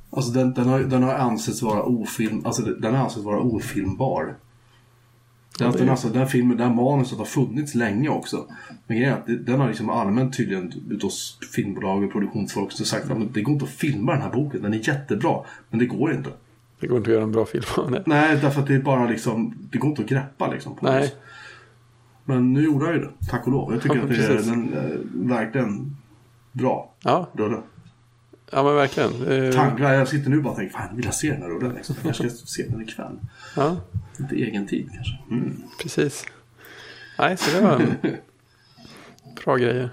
Alltså 0.10 0.32
den, 0.32 0.54
den, 0.54 0.68
har, 0.70 0.80
den 0.80 1.04
har 1.04 1.14
ansetts 1.14 1.62
vara 1.62 1.84
ofilm, 1.84 2.42
alltså 2.46 2.62
den 2.62 2.96
har 2.96 3.04
ansetts 3.04 3.26
vara 3.26 3.40
ofilmbar. 3.40 4.36
Den, 5.60 5.72
det 5.72 5.78
är- 5.78 5.80
den, 5.80 5.90
alltså, 5.90 6.08
den 6.08 6.28
filmen, 6.28 6.58
den 6.58 6.76
manuset 6.76 7.18
har 7.18 7.26
funnits 7.26 7.76
länge 7.76 8.10
också. 8.10 8.46
Men 8.88 8.98
grejen 8.98 9.14
är 9.14 9.18
att 9.18 9.26
det- 9.28 9.38
den 9.38 9.60
har 9.60 9.68
liksom 9.68 9.90
allmänt 9.90 10.38
tydligen 10.38 10.74
utav 10.90 11.10
filmbolag 11.56 12.04
och 12.04 12.12
produktionsfolk 12.12 12.72
så 12.72 12.86
sagt 12.86 13.12
att 13.12 13.34
det 13.34 13.42
går 13.42 13.54
inte 13.54 13.66
att 13.66 13.72
filma 13.72 14.12
den 14.14 14.22
här 14.22 14.32
boken. 14.32 14.62
Den 14.62 14.74
är 14.74 14.88
jättebra, 14.88 15.40
men 15.70 15.80
det 15.80 15.86
går 15.86 16.14
inte. 16.14 16.30
Det 16.80 16.88
går 16.88 16.98
inte 16.98 17.10
att 17.10 17.14
göra 17.14 17.24
en 17.24 17.32
bra 17.32 17.46
film 17.46 17.64
av 17.78 17.92
det. 17.92 18.04
Nej, 18.06 18.38
därför 18.42 18.62
att 18.62 18.68
det 18.68 18.76
är 18.76 18.80
bara 18.80 19.08
liksom, 19.08 19.54
det 19.72 19.78
går 19.78 19.90
inte 19.90 20.02
att 20.02 20.10
greppa 20.10 20.52
liksom. 20.52 20.76
På 20.76 20.86
Nej. 20.86 21.04
oss. 21.04 21.16
Men 22.26 22.54
nu 22.54 22.64
gjorde 22.64 22.86
han 22.86 22.94
ju 22.94 23.00
det, 23.00 23.10
tack 23.30 23.46
och 23.48 23.52
lov. 23.52 23.74
Jag 23.74 23.82
tycker 23.82 23.96
Ja, 23.96 24.02
att 24.04 24.10
det 24.10 24.16
är 24.26 24.42
den, 24.42 24.74
eh, 24.74 25.30
verkligen 25.38 25.96
bra 26.58 26.94
Ja, 27.04 27.30
rulle. 27.34 27.58
ja 28.52 28.64
men 28.64 28.76
verkligen. 28.76 29.28
Eh, 29.28 29.54
Tankar, 29.54 29.94
jag 29.94 30.08
sitter 30.08 30.30
nu 30.30 30.38
och 30.38 30.44
bara 30.44 30.56
tänker, 30.56 30.74
fan 30.78 30.96
vill 30.96 31.06
jag 31.06 31.14
se 31.14 31.32
den 31.32 31.42
här 31.42 31.50
rullen 31.50 31.74
liksom. 31.76 31.96
Jag 32.04 32.16
ska 32.16 32.30
se 32.30 32.64
den 32.70 32.82
ikväll. 32.82 33.20
Ja, 33.56 33.78
Lite 34.18 34.36
egen 34.36 34.68
tid 34.68 34.90
kanske. 34.94 35.18
Mm. 35.32 35.64
precis. 35.82 36.26
Nej, 37.20 37.38
så 37.38 37.58
det 37.58 37.62
var 37.64 37.72
en 37.80 37.94
bra 39.46 39.56
grejer. 39.56 39.90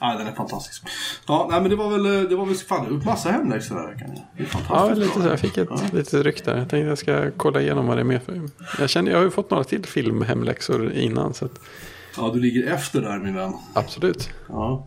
Ja, 0.00 0.14
den 0.18 0.26
är 0.26 0.32
fantastisk. 0.32 0.82
Ja, 1.28 1.46
nej 1.50 1.60
men 1.60 1.70
det 1.70 1.76
var 1.76 1.90
väl, 1.90 2.28
det 2.28 2.36
var 2.36 2.46
väl 2.46 2.54
fan, 2.54 3.02
massa 3.06 3.30
hemläxor 3.30 3.74
den 3.74 3.84
här 3.84 3.92
veckan. 3.94 4.10
Det 4.36 4.42
är 4.42 4.46
Ja, 4.46 4.58
fantastiskt 4.58 4.98
lite 4.98 5.14
bra. 5.18 5.22
så. 5.22 5.28
Jag 5.28 5.40
fick 5.40 5.56
ett 5.58 5.68
Ja. 5.70 5.80
litet 5.92 6.24
ryck 6.24 6.44
där. 6.44 6.58
Jag 6.58 6.68
tänkte 6.68 6.88
jag 6.88 6.98
ska 6.98 7.30
kolla 7.36 7.60
igenom 7.60 7.86
vad 7.86 7.96
det 7.96 8.00
är 8.00 8.04
med 8.04 8.22
för. 8.22 8.40
Jag, 8.78 8.90
känner, 8.90 9.10
jag 9.10 9.18
har 9.18 9.24
ju 9.24 9.30
fått 9.30 9.50
några 9.50 9.64
till 9.64 9.84
filmhemläxor 9.86 10.92
innan. 10.92 11.34
Så 11.34 11.44
att, 11.44 11.60
Ja, 12.16 12.30
du 12.34 12.40
ligger 12.40 12.72
efter 12.72 13.00
där 13.00 13.18
min 13.18 13.34
vän. 13.34 13.52
absolut. 13.72 14.30
Ja. 14.48 14.86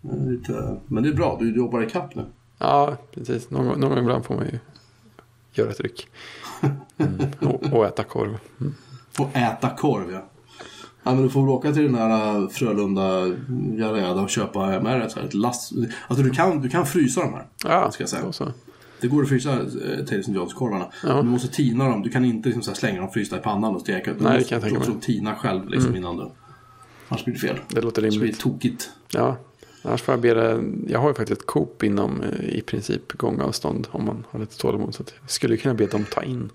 Det 0.00 0.30
Lite, 0.30 0.76
men 0.86 1.02
det 1.02 1.08
är 1.08 1.14
bra, 1.14 1.36
du 1.40 1.56
jobbar 1.56 1.82
ikapp 1.82 2.14
nu. 2.14 2.24
Ja, 2.58 2.96
precis. 3.14 3.50
Någon, 3.50 3.80
någon 3.80 3.98
ibland 3.98 4.24
får 4.24 4.34
man 4.34 4.44
ju 4.44 4.58
göra 5.52 5.70
ett 5.70 5.80
ryck. 5.80 6.08
Mm. 6.98 7.20
Och, 7.40 7.72
och 7.72 7.86
äta 7.86 8.04
korv. 8.04 8.38
Mm. 8.60 8.74
Och 9.18 9.36
äta 9.36 9.70
korv, 9.70 10.12
ja. 10.12 10.24
Ja, 11.02 11.14
men 11.14 11.22
du 11.22 11.28
får 11.30 11.40
väl 11.40 11.50
åka 11.50 11.72
till 11.72 11.82
den 11.82 11.92
där 11.92 12.36
äh, 12.42 12.48
Frölunda 12.48 13.26
Jareda 13.78 14.20
och 14.20 14.30
köpa 14.30 14.60
hem 14.60 14.86
ett, 14.86 15.16
ett 15.16 15.34
lass. 15.34 15.72
Alltså 16.08 16.24
du 16.24 16.30
kan, 16.30 16.60
du 16.60 16.68
kan 16.68 16.86
frysa 16.86 17.20
de 17.20 17.32
här. 17.32 17.46
Ja, 17.64 17.90
ska 17.90 18.02
jag 18.02 18.08
säga. 18.10 18.24
då 18.24 18.32
så. 18.32 18.52
Det 19.00 19.08
går 19.08 19.22
att 19.22 19.28
frysa 19.28 19.52
eh, 19.52 20.04
Taylor 20.08 20.36
Jones-korvarna. 20.36 20.86
Ja. 21.02 21.22
Du 21.22 21.28
måste 21.28 21.48
tina 21.48 21.88
dem. 21.88 22.02
Du 22.02 22.10
kan 22.10 22.24
inte 22.24 22.48
liksom, 22.48 22.62
så 22.62 22.70
här, 22.70 22.76
slänga 22.76 23.00
dem 23.00 23.10
frysta 23.10 23.36
i 23.36 23.40
pannan 23.40 23.74
och 23.74 23.80
steka. 23.80 24.14
Du 24.14 24.24
Nej, 24.24 24.32
det 24.32 24.38
måste 24.38 24.48
kan 24.48 24.56
jag 24.56 24.62
tänka 24.62 24.78
också 24.78 24.90
mig. 24.90 24.94
Mm. 24.94 25.00
tina 25.00 25.34
själv 25.34 25.68
liksom, 25.68 25.96
innan 25.96 26.16
du... 26.16 26.30
Annars 27.08 27.24
blir 27.24 27.34
det 27.34 27.40
fel. 27.40 27.56
Det 27.68 27.80
låter 27.80 28.02
Så 28.02 28.08
blir 28.08 28.10
det 28.10 28.16
rimligt. 28.16 28.40
tokigt. 28.40 28.90
Ja, 29.12 29.36
annars 29.82 30.02
får 30.02 30.12
jag 30.12 30.20
be 30.20 30.34
det. 30.34 30.64
Jag 30.86 31.00
har 31.00 31.08
ju 31.08 31.14
faktiskt 31.14 31.40
ett 31.40 31.46
Coop 31.46 31.82
inom 31.82 32.22
eh, 32.22 32.48
i 32.48 32.60
princip 32.60 33.12
gångavstånd 33.12 33.88
om 33.90 34.04
man 34.04 34.24
har 34.30 34.40
lite 34.40 34.58
tålamod. 34.58 34.94
Så 34.94 35.02
jag 35.20 35.30
skulle 35.30 35.56
kunna 35.56 35.74
be 35.74 35.86
dem 35.86 36.04
ta 36.04 36.22
in 36.22 36.50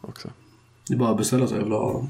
också. 0.00 0.28
Det 0.88 0.94
är 0.94 0.98
bara 0.98 1.10
att 1.10 1.18
beställa 1.18 1.46
sig. 1.46 1.56
Jag 1.56 1.64
vill 1.64 1.72
ha 1.72 2.08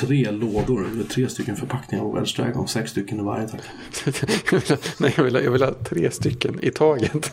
tre 0.00 0.30
lådor. 0.30 0.86
Eller 0.92 1.04
tre 1.04 1.28
stycken 1.28 1.56
förpackningar 1.56 2.04
av 2.04 2.14
Welsh 2.14 2.36
Dragon. 2.40 2.68
Sex 2.68 2.90
stycken 2.90 3.20
i 3.20 3.22
varje 3.22 3.48
tack. 3.48 3.60
Jag 4.52 4.60
ha, 4.60 4.76
nej, 4.98 5.14
jag 5.16 5.24
vill, 5.24 5.34
ha, 5.34 5.42
jag 5.42 5.50
vill 5.50 5.62
ha 5.62 5.74
tre 5.84 6.10
stycken 6.10 6.58
i 6.62 6.70
taget. 6.70 7.32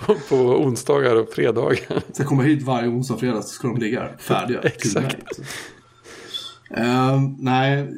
på, 0.00 0.14
på 0.28 0.36
onsdagar 0.36 1.16
och 1.16 1.28
fredagar. 1.28 1.76
Så 1.88 2.22
jag 2.22 2.26
kommer 2.26 2.44
hit 2.44 2.62
varje 2.62 2.88
onsdag 2.88 3.14
och 3.14 3.20
fredag 3.20 3.42
så 3.42 3.48
ska 3.48 3.68
de 3.68 3.76
ligga 3.76 4.08
färdiga. 4.18 4.60
Exakt. 4.64 5.40
Ehm, 6.70 7.36
nej, 7.38 7.88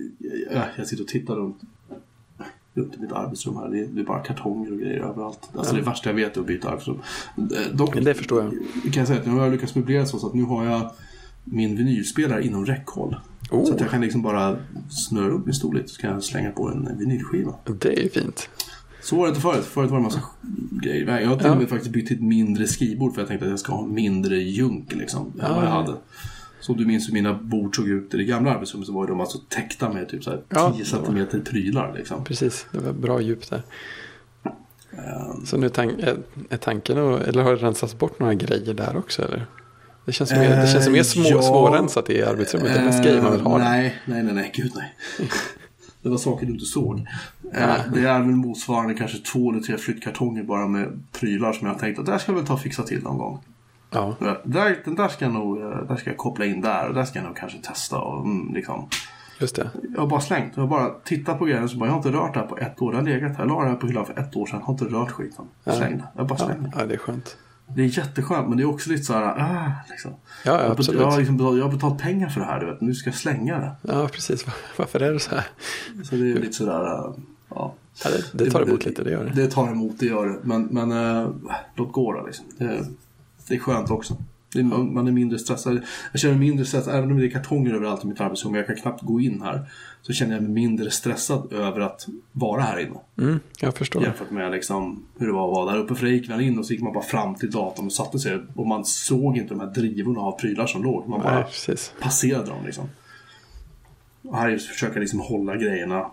jag, 0.53 0.64
jag 0.77 0.87
sitter 0.87 1.03
och 1.03 1.09
tittar 1.09 1.35
runt, 1.35 1.61
runt 2.79 2.97
i 2.97 3.01
mitt 3.01 3.12
arbetsrum 3.12 3.57
här. 3.57 3.68
Det 3.68 4.01
är, 4.01 4.05
bara 4.05 4.18
kartonger 4.18 4.72
och 4.72 4.79
grejer 4.79 5.01
överallt. 5.01 5.51
Alltså 5.57 5.74
det 5.74 5.83
värsta 5.83 6.09
jag 6.09 6.14
vet 6.14 6.37
är 6.37 6.41
att 6.41 6.47
byta 6.47 6.70
arbetsrum. 6.70 6.99
Eh, 7.37 7.76
Dock 7.76 8.01
det 8.01 8.14
förstår 8.14 8.43
jag. 8.43 8.53
kan 8.93 9.01
jag 9.01 9.07
säga 9.07 9.20
att 9.20 9.26
nu 9.26 9.33
har 9.33 9.43
jag 9.43 9.53
lyckats 9.53 9.74
möblera 9.74 10.07
så 10.07 10.26
att 10.26 10.35
nu 10.35 10.43
har 10.43 10.64
jag 10.64 10.91
min 11.45 11.76
vinylspelare 11.76 12.47
inom 12.47 12.66
räckhåll. 12.66 13.16
Oh. 13.51 13.64
Så 13.64 13.74
att 13.74 13.81
jag 13.81 13.91
kan 13.91 14.01
liksom 14.01 14.22
bara 14.22 14.57
snöra 14.91 15.33
upp 15.33 15.47
min 15.47 15.55
stol 15.55 15.76
lite 15.76 15.89
så 15.89 16.01
kan 16.01 16.11
jag 16.11 16.24
slänga 16.24 16.51
på 16.51 16.68
en 16.68 16.99
vinylskiva. 16.99 17.55
Det 17.79 17.99
är 17.99 18.03
ju 18.03 18.09
fint. 18.09 18.49
Så 19.03 19.16
var 19.16 19.22
det 19.24 19.29
inte 19.29 19.41
förut. 19.41 19.64
Förut 19.64 19.91
var 19.91 19.97
det 19.97 20.01
en 20.01 20.05
massa 20.05 20.20
grejer. 20.83 21.20
Jag 21.20 21.29
har 21.29 21.37
till 21.37 21.51
och 21.51 21.57
med 21.57 21.68
faktiskt 21.68 21.93
byggt 21.93 22.11
ett 22.11 22.20
mindre 22.20 22.66
skrivbord 22.66 23.14
för 23.14 23.20
jag 23.20 23.29
tänkte 23.29 23.47
att 23.47 23.51
jag 23.51 23.61
ska 23.61 23.72
ha 23.72 23.87
mindre 23.87 24.37
junk 24.37 24.95
liksom. 24.95 25.26
Än 25.26 25.55
vad 25.55 25.64
jag 25.64 25.64
ja. 25.64 25.68
hade. 25.68 25.97
Så 26.69 26.75
du 26.75 26.87
minns 26.87 27.09
hur 27.09 27.12
mina 27.12 27.35
bord 27.35 27.77
såg 27.77 27.89
ut 27.89 28.14
i 28.14 28.16
det 28.16 28.25
gamla 28.25 28.55
arbetsrummet 28.55 28.87
så 28.87 28.93
var 28.93 29.05
ju 29.05 29.09
de 29.09 29.21
alltså 29.21 29.39
täckta 29.49 29.93
med 29.93 30.09
typ 30.09 30.25
så 30.25 30.31
här 30.31 30.41
Ja, 30.49 30.57
10 30.57 30.61
det 30.73 30.79
var- 30.79 30.85
centimeter 30.85 31.41
prylar 31.41 31.95
liksom. 31.97 32.25
Precis, 32.25 32.66
det 32.73 32.79
var 32.79 32.93
bra 32.93 33.21
djup 33.21 33.51
där. 33.51 33.62
Ehm, 34.93 35.47
Så 35.47 35.57
nu 35.57 35.69
tank, 35.69 35.93
är, 36.01 36.16
är 36.51 36.57
tanken, 36.57 36.99
att- 36.99 37.23
eller 37.23 37.43
har 37.43 37.51
det 37.57 37.62
rensats 37.62 37.99
bort 37.99 38.19
några 38.21 38.35
grejer 38.35 38.75
där 38.75 38.97
också? 38.97 39.23
Eller? 39.23 39.47
Det 40.05 40.12
känns 40.12 40.31
som 40.31 40.39
mer, 40.39 40.57
det 40.61 40.66
känns 40.69 40.85
som 40.85 40.93
mer 40.93 41.03
små, 41.03 41.23
Eh, 41.25 41.31
ja. 41.31 41.43
svårrensat 41.43 42.11
i 42.11 42.23
arbetsrummet. 42.23 42.75
Det 42.75 42.81
är 42.81 42.85
mest 42.85 43.03
grejer 43.05 43.23
man 43.23 43.33
vill 43.33 43.41
ha. 43.41 43.53
eh, 43.59 43.64
där. 43.64 43.71
Nej, 43.71 43.97
nej, 44.07 44.23
nej, 44.23 44.35
nej, 44.35 44.53
gud 44.55 44.73
nej. 44.77 44.95
Det 46.03 46.09
var 46.09 46.16
saker 46.19 46.47
du 46.47 46.53
inte 46.53 46.64
såg. 46.64 46.99
Eh, 47.55 47.77
Det 47.95 48.01
är 48.01 48.19
väl 48.19 48.27
motsvarande 48.29 48.95
kanske 48.95 49.19
två 49.19 49.51
eller 49.53 49.61
tre 49.61 49.79
flyttkartonger 49.79 50.43
bara 50.43 50.69
med 50.69 51.03
prylar 51.12 51.53
som 51.53 51.66
jag 51.66 51.75
har 51.75 51.81
tänkt 51.81 51.99
att 51.99 52.07
där 52.07 52.19
ska 52.19 52.33
jag 52.33 52.37
väl 52.37 52.47
ta 52.47 52.55
och 52.55 52.61
fixa 52.61 52.83
till 52.83 53.03
någon 53.03 53.19
gång. 53.19 53.39
Ja, 53.91 54.14
Där, 54.45 54.82
den 54.84 54.95
där 54.95 55.09
ska 55.09 55.24
jag 55.24 55.34
nog 55.34 55.59
eh, 55.62 55.68
där 55.89 55.97
ska 55.97 56.11
jag 56.11 56.16
koppla 56.16 56.45
in 56.45 56.61
där 56.61 56.89
och 56.89 56.95
där 56.95 57.05
ska 57.05 57.18
jag 57.18 57.26
nog 57.26 57.36
kanske 57.36 57.59
testa. 57.59 57.99
Och, 57.99 58.24
mm, 58.26 58.55
liksom. 58.55 58.89
just 59.41 59.57
det. 59.57 59.70
Jag 59.95 60.01
har 60.01 60.07
bara 60.07 60.20
slängt. 60.20 60.53
Jag 60.55 60.62
har 60.62 60.68
bara 60.68 60.91
tittat 61.05 61.39
på 61.39 61.45
grejen 61.45 61.68
så 61.68 61.76
bara, 61.76 61.86
jag 61.86 61.93
har 61.93 61.99
inte 61.99 62.12
rört 62.18 62.34
det 62.34 62.41
här 62.41 62.47
på 62.47 62.59
ett 62.59 62.82
år. 62.82 62.91
Det 62.93 62.99
har 62.99 63.05
legat 63.05 63.30
här. 63.36 63.39
Jag 63.39 63.49
la 63.49 63.62
det 63.62 63.68
här 63.68 63.76
på 63.76 63.86
hyllan 63.86 64.07
för 64.07 64.18
ett 64.18 64.36
år 64.36 64.47
sedan. 64.47 64.59
Jag 64.59 64.66
har 64.66 64.72
inte 64.72 64.84
rört 64.84 65.11
skiten. 65.11 65.45
Jag 65.64 65.74
slängde. 65.74 66.05
Jag 66.16 66.26
bara 66.26 66.36
Ja, 66.39 66.47
slängde. 66.47 66.72
ja, 66.78 66.86
det 66.86 66.95
är 66.95 66.99
skönt. 66.99 67.36
Det 67.76 67.82
är 67.82 67.99
jätteskönt 67.99 68.49
men 68.49 68.57
det 68.57 68.62
är 68.62 68.68
också 68.68 68.91
lite 68.91 69.03
så 69.05 69.12
här, 69.12 69.22
ah, 69.24 69.72
liksom. 69.91 70.11
Ja, 70.11 70.53
Jag 70.53 70.61
ja 70.61 70.64
har, 70.64 70.70
absolut. 70.72 71.01
jag, 71.01 71.11
har 71.11 71.18
liksom 71.18 71.36
betalt, 71.36 71.57
jag 71.59 71.64
har 71.64 71.72
betalt 71.72 72.03
pengar 72.03 72.28
för 72.28 72.41
det 72.41 72.47
här, 72.47 72.61
du 72.61 72.66
vet. 72.66 72.80
Nu 72.80 72.95
ska 72.95 73.11
jag 73.11 73.14
slänga 73.14 73.59
det. 73.59 73.72
Ja, 73.82 74.09
precis. 74.12 74.47
Varför 74.76 75.01
är 75.01 75.12
det 75.12 75.20
så 75.20 75.30
här? 75.34 75.47
Så 76.05 76.14
det 76.14 76.32
är 76.32 76.34
lite 76.34 76.53
sådär, 76.53 76.84
äh, 76.84 77.11
ja. 77.49 77.74
Ja, 78.05 78.11
det, 78.32 78.45
det 78.45 78.51
tar 78.51 78.62
emot 78.62 78.84
lite, 78.84 79.05
det 79.05 79.11
gör 79.11 79.24
det. 79.24 79.43
Det 79.43 79.51
tar 79.51 79.68
emot, 79.68 79.95
det 79.99 80.07
gör 80.07 80.26
det. 80.26 80.39
Men, 80.43 80.62
men 80.62 80.93
äh, 80.93 81.28
låt 81.74 81.93
gå 81.93 82.12
då 82.12 82.26
liksom. 82.26 82.45
Det, 82.59 82.84
det 83.49 83.55
är 83.55 83.59
skönt 83.59 83.90
också. 83.90 84.16
Det 84.53 84.59
är, 84.59 84.64
man 84.64 85.09
är 85.09 85.12
mindre 85.12 85.38
stressad. 85.38 85.82
Jag 86.12 86.20
känner 86.20 86.34
mig 86.34 86.49
mindre 86.49 86.66
stressad, 86.66 86.94
även 86.94 87.11
om 87.11 87.18
det 87.18 87.26
är 87.26 87.30
kartonger 87.30 87.74
överallt 87.74 88.05
i 88.05 88.07
mitt 88.07 88.20
arbetsrum 88.20 88.53
och 88.53 88.59
jag 88.59 88.66
kan 88.66 88.76
knappt 88.76 89.03
gå 89.03 89.20
in 89.20 89.42
här. 89.42 89.70
Så 90.03 90.12
känner 90.12 90.34
jag 90.34 90.42
mig 90.42 90.53
mindre 90.53 90.90
stressad 90.90 91.53
över 91.53 91.80
att 91.80 92.07
vara 92.32 92.62
här 92.62 92.78
inne. 92.78 92.99
Mm, 93.18 93.40
jag 93.61 93.74
förstår. 93.76 94.03
Jämfört 94.03 94.30
med 94.30 94.51
liksom, 94.53 95.05
hur 95.18 95.26
det 95.26 95.32
var 95.32 95.49
att 95.49 95.57
vara 95.57 95.72
där 95.72 95.78
uppe. 95.78 95.94
För 95.94 96.07
där 96.07 96.12
gick 96.12 96.28
man 96.28 96.40
in 96.40 96.59
och 96.59 96.66
så 96.66 96.72
gick 96.72 96.82
man 96.82 96.92
bara 96.92 97.05
fram 97.05 97.34
till 97.34 97.51
datorn 97.51 97.86
och 97.86 97.92
satte 97.92 98.18
sig. 98.18 98.38
Och 98.55 98.66
man 98.66 98.84
såg 98.84 99.36
inte 99.36 99.55
de 99.55 99.61
här 99.61 99.66
drivorna 99.66 100.20
av 100.20 100.32
prylar 100.38 100.66
som 100.66 100.82
låg. 100.82 101.09
Man 101.09 101.20
bara 101.20 101.34
Nej, 101.34 101.44
precis. 101.44 101.92
passerade 102.01 102.46
dem 102.46 102.64
liksom. 102.64 102.88
Och 104.22 104.36
här 104.36 104.49
just 104.49 104.68
försöka 104.68 104.92
jag 104.92 105.01
liksom 105.01 105.20
hålla 105.20 105.57
grejerna, 105.57 106.11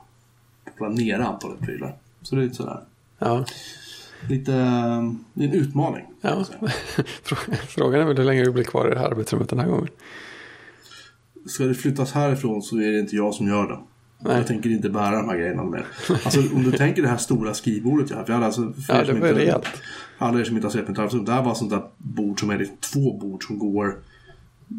hålla 0.79 0.91
nere 0.93 1.25
antalet 1.25 1.59
prylar. 1.59 1.95
Så 2.21 2.35
det 2.35 2.41
är 2.41 2.43
lite 2.43 2.55
sådär. 2.55 2.79
Ja. 3.19 3.45
Lite, 4.29 4.53
eh, 4.53 5.11
det 5.33 5.43
är 5.43 5.47
en 5.47 5.53
utmaning. 5.53 6.05
Ja. 6.21 6.45
Frågan 7.67 8.01
är 8.01 8.05
väl 8.05 8.17
hur 8.17 8.23
länge 8.23 8.43
du 8.43 8.51
blir 8.51 8.63
kvar 8.63 8.87
i 8.87 8.93
det 8.93 8.99
här 8.99 9.07
arbetsrummet 9.07 9.49
den 9.49 9.59
här 9.59 9.67
gången. 9.67 9.87
Ska 11.45 11.63
det 11.63 11.73
flyttas 11.75 12.11
härifrån 12.13 12.61
så 12.61 12.77
är 12.77 12.91
det 12.91 12.99
inte 12.99 13.15
jag 13.15 13.33
som 13.33 13.47
gör 13.47 13.67
det. 13.67 13.79
Nej. 14.19 14.37
Jag 14.37 14.47
tänker 14.47 14.69
inte 14.69 14.89
bära 14.89 15.15
de 15.17 15.29
här 15.29 15.37
grejerna 15.37 15.63
mer. 15.63 15.85
Alltså 16.09 16.39
om 16.55 16.63
du 16.63 16.71
tänker 16.71 17.01
det 17.01 17.07
här 17.07 17.17
stora 17.17 17.53
skrivbordet 17.53 18.09
jag 18.09 18.17
hade 18.17 18.45
alltså, 18.45 18.73
för 18.87 18.93
Ja, 18.93 19.03
det 19.03 19.13
var 19.13 19.27
inte- 19.29 19.39
rejält. 19.39 19.65
Alla 20.17 20.39
er 20.39 20.43
som 20.43 20.55
inte 20.55 20.67
har 20.67 20.71
sett 20.71 20.87
mitt 20.87 20.99
arbetsrum. 20.99 21.25
Det 21.25 21.31
här 21.31 21.43
var 21.43 21.53
sånt 21.55 21.69
där 21.71 21.83
bord 21.97 22.39
som 22.39 22.49
är 22.49 22.57
liksom 22.57 22.77
två 22.93 23.17
bord 23.17 23.43
som 23.47 23.59
går 23.59 23.97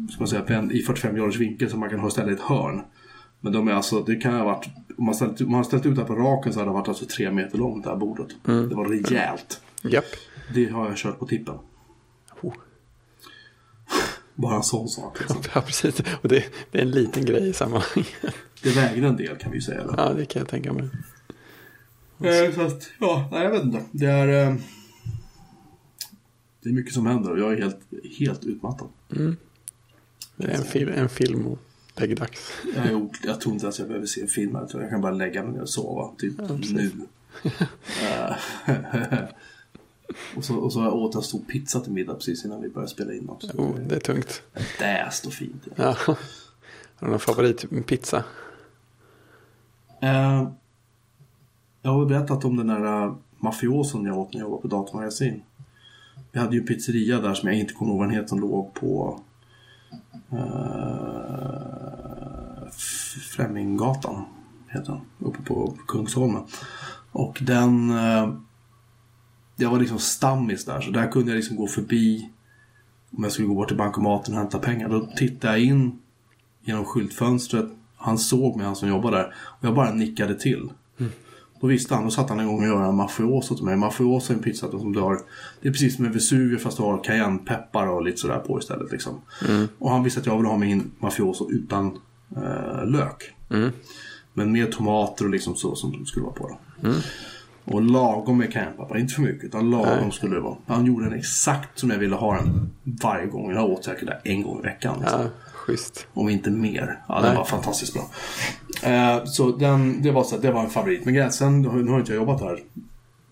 ska 0.09 0.19
man 0.19 0.27
säga, 0.27 0.43
en, 0.47 0.71
i 0.71 0.79
45 0.81 1.15
graders 1.15 1.35
vinkel 1.37 1.69
som 1.69 1.79
man 1.79 1.89
kan 1.89 1.99
ha 1.99 2.07
istället 2.07 2.29
i 2.29 2.33
ett 2.33 2.41
hörn. 2.41 2.81
Men 3.41 3.53
de 3.53 3.67
är 3.67 3.71
alltså, 3.71 4.03
det 4.03 4.15
kan 4.15 4.33
ha 4.33 4.43
varit, 4.43 4.67
om 4.97 5.05
man 5.05 5.15
ställt, 5.15 5.39
man 5.39 5.53
har 5.53 5.63
ställt 5.63 5.85
ut 5.85 5.95
det 5.95 6.01
här 6.01 6.07
på 6.07 6.15
raken 6.15 6.53
så 6.53 6.59
hade 6.59 6.69
det 6.69 6.73
varit 6.73 6.87
alltså 6.87 7.05
tre 7.05 7.31
meter 7.31 7.57
långt 7.57 7.83
det 7.83 7.89
här 7.89 7.97
bordet. 7.97 8.27
Mm. 8.47 8.69
Det 8.69 8.75
var 8.75 8.85
rejält. 8.85 9.61
Japp. 9.81 10.05
Det 10.53 10.65
har 10.65 10.87
jag 10.87 10.97
kört 10.97 11.19
på 11.19 11.25
tippen. 11.25 11.55
Oh. 12.41 12.53
Bara 14.35 14.55
en 14.55 14.63
sån 14.63 14.87
sak. 14.87 15.19
Liksom. 15.19 15.37
Ja, 15.55 15.61
precis. 15.61 15.99
Och 16.21 16.29
det, 16.29 16.43
det 16.71 16.77
är 16.77 16.81
en 16.81 16.91
liten 16.91 17.25
grej 17.25 17.49
i 17.49 17.53
sammanhanget. 17.53 18.35
Det 18.63 18.75
vägde 18.75 19.07
en 19.07 19.17
del 19.17 19.37
kan 19.37 19.51
vi 19.51 19.57
ju 19.57 19.61
säga. 19.61 19.83
Då. 19.83 19.93
Ja, 19.97 20.13
det 20.13 20.25
kan 20.25 20.39
jag 20.39 20.49
tänka 20.49 20.73
mig. 20.73 20.89
Eh, 22.19 22.55
så 22.55 22.61
att, 22.61 22.89
ja, 22.99 23.29
nej, 23.31 23.43
jag 23.43 23.51
vet 23.51 23.63
inte. 23.63 23.83
Det 23.91 24.05
är, 24.05 24.27
eh, 24.27 24.55
det 26.63 26.69
är 26.69 26.73
mycket 26.73 26.93
som 26.93 27.05
händer 27.05 27.31
och 27.31 27.39
jag 27.39 27.53
är 27.53 27.57
helt, 27.57 27.79
helt 28.19 28.43
utmattad. 28.43 28.87
Det 30.35 30.47
är 30.47 30.57
en, 30.57 30.63
fil, 30.63 30.89
en 30.89 31.09
film 31.09 31.47
och 31.47 31.59
läggdags. 31.99 32.51
Jag, 32.75 33.17
jag 33.23 33.41
tror 33.41 33.53
inte 33.53 33.65
ens 33.65 33.79
jag 33.79 33.87
behöver 33.87 34.07
se 34.07 34.21
en 34.21 34.27
film. 34.27 34.57
Jag, 34.73 34.89
kan 34.89 35.01
bara 35.01 35.11
lägga 35.11 35.43
mig 35.43 35.53
ner 35.53 35.61
och 35.61 35.69
sova. 35.69 36.11
Typ 36.17 36.33
nu. 36.71 36.91
Eh, 38.03 38.35
och, 40.35 40.45
så, 40.45 40.55
och 40.55 40.73
så 40.73 40.79
har 40.79 40.85
jag 40.85 40.95
åt 40.95 41.15
en 41.15 41.21
stor 41.21 41.39
pizza 41.39 41.79
till 41.79 41.91
middag 41.91 42.13
precis 42.13 42.45
innan 42.45 42.61
vi 42.61 42.69
började 42.69 42.91
spela 42.91 43.13
in 43.13 43.29
också. 43.29 43.47
Oh, 43.57 43.79
det 43.79 43.95
är 43.95 43.99
tungt. 43.99 44.41
Däst 44.79 45.25
och 45.25 45.33
fint. 45.33 45.67
Ja. 45.75 45.95
Har 46.05 46.17
du 46.99 47.07
någon 47.07 47.19
favoritpizza? 47.19 48.23
Eh, 50.01 50.49
jag 51.81 51.91
har 51.91 52.05
berättat 52.05 52.45
om 52.45 52.57
den 52.57 52.67
där 52.67 53.05
uh, 53.05 53.15
mafiosen 53.39 54.05
jag 54.05 54.17
åt 54.17 54.33
när 54.33 54.41
jag 54.41 54.49
var 54.49 54.57
på 54.57 54.67
datamagasin. 54.67 55.41
Vi 56.31 56.39
hade 56.39 56.55
ju 56.55 56.61
en 56.61 56.67
pizzeria 56.67 57.19
där 57.19 57.33
som 57.33 57.49
jag 57.49 57.57
inte 57.57 57.73
kommer 57.73 57.91
ihåg 57.91 57.99
vad 57.99 58.07
den 58.07 58.15
heter 58.15 58.27
som 58.27 58.39
låg 58.39 58.73
på 58.73 59.19
uh, 60.33 60.39
Fleminggatan. 63.35 64.25
Heter 64.67 64.91
den, 64.91 65.01
uppe 65.19 65.41
på 65.41 65.77
Kungsholmen. 65.87 66.43
Och 67.11 67.37
den... 67.41 67.89
Uh, 67.91 68.33
jag 69.55 69.69
var 69.69 69.79
liksom 69.79 69.99
stammis 69.99 70.65
där 70.65 70.81
så 70.81 70.91
där 70.91 71.11
kunde 71.11 71.31
jag 71.31 71.35
liksom 71.35 71.55
gå 71.55 71.67
förbi 71.67 72.29
om 73.11 73.23
jag 73.23 73.31
skulle 73.31 73.47
gå 73.47 73.53
bort 73.53 73.67
till 73.67 73.77
bankomaten 73.77 74.33
och 74.33 74.39
hämta 74.39 74.59
pengar. 74.59 74.89
Då 74.89 75.05
tittade 75.15 75.53
jag 75.53 75.65
in 75.65 75.99
genom 76.61 76.85
skyltfönstret. 76.85 77.65
Han 77.95 78.17
såg 78.17 78.55
mig, 78.57 78.65
han 78.65 78.75
som 78.75 78.89
jobbade 78.89 79.17
där. 79.17 79.33
Och 79.35 79.67
jag 79.67 79.75
bara 79.75 79.93
nickade 79.93 80.35
till. 80.35 80.69
Mm. 80.99 81.11
Då 81.61 81.67
visste 81.67 81.95
han, 81.95 82.03
då 82.03 82.09
satt 82.11 82.29
han 82.29 82.39
en 82.39 82.47
gång 82.47 82.59
och 82.59 82.67
göra 82.67 82.85
en 82.85 82.95
mafioso 82.95 83.55
till 83.55 83.65
mig. 83.65 83.75
Mafioso 83.77 84.33
är 84.33 84.37
en 84.37 84.43
pizza 84.43 84.71
som 84.71 84.93
du 84.93 84.99
har, 84.99 85.19
det 85.61 85.67
är 85.67 85.71
precis 85.71 85.95
som 85.95 86.05
en 86.05 86.11
Vesuvio 86.11 86.57
fast 86.57 86.77
du 86.77 86.83
har 86.83 87.03
cayennepeppar 87.03 87.87
och 87.87 88.03
lite 88.03 88.17
sådär 88.17 88.39
på 88.39 88.59
istället. 88.59 88.91
Liksom. 88.91 89.21
Och 89.79 89.91
han 89.91 90.03
visste 90.03 90.19
att 90.19 90.25
jag 90.25 90.37
ville 90.37 90.49
ha 90.49 90.57
min 90.57 90.91
mafioso 90.99 91.49
utan 91.51 91.99
eh, 92.35 92.85
lök. 92.85 93.33
Men 94.33 94.51
med 94.51 94.71
tomater 94.71 95.25
och 95.25 95.31
liksom 95.31 95.55
så 95.55 95.75
som 95.75 96.05
skulle 96.05 96.25
vara 96.25 96.35
på. 96.35 96.57
Då. 96.81 96.91
Och 97.63 97.81
lagom 97.81 98.37
med 98.37 98.53
cayennepeppar, 98.53 98.97
inte 98.97 99.13
för 99.13 99.21
mycket 99.21 99.43
utan 99.43 99.69
lagom 99.69 99.97
Nej. 100.01 100.11
skulle 100.11 100.35
det 100.35 100.41
vara. 100.41 100.57
Han 100.65 100.85
gjorde 100.85 101.05
den 101.05 101.19
exakt 101.19 101.79
som 101.79 101.89
jag 101.89 101.97
ville 101.97 102.15
ha 102.15 102.35
den 102.35 102.69
varje 102.83 103.27
gång. 103.27 103.51
Jag 103.51 103.69
åt 103.69 103.85
säkert 103.85 104.09
en 104.23 104.43
gång 104.43 104.59
i 104.59 104.61
veckan. 104.61 104.99
Liksom. 104.99 105.21
Ja, 105.21 105.29
schysst. 105.67 106.07
Om 106.13 106.29
inte 106.29 106.49
mer. 106.49 106.99
Ja, 107.07 107.15
Nej. 107.15 107.23
den 107.23 107.35
var 107.35 107.45
fantastiskt 107.45 107.93
bra. 107.93 108.09
Eh, 108.91 109.25
så 109.25 109.51
den, 109.51 110.01
det, 110.01 110.11
var 110.11 110.23
så, 110.23 110.37
det 110.37 110.51
var 110.51 110.63
en 110.63 110.69
favorit. 110.69 111.05
Men 111.05 111.31
sen, 111.31 111.61
nu 111.61 111.91
har 111.91 111.99
inte 111.99 112.11
jag 112.11 112.19
jobbat 112.19 112.41
här 112.41 112.63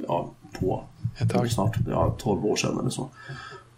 ja, 0.07 0.31
på 0.59 0.83
Ett 1.17 1.29
tag. 1.29 1.51
snart 1.51 1.77
ja, 1.89 2.15
12 2.17 2.45
år 2.45 2.55
sedan 2.55 2.79
eller 2.79 2.89
så. 2.89 3.09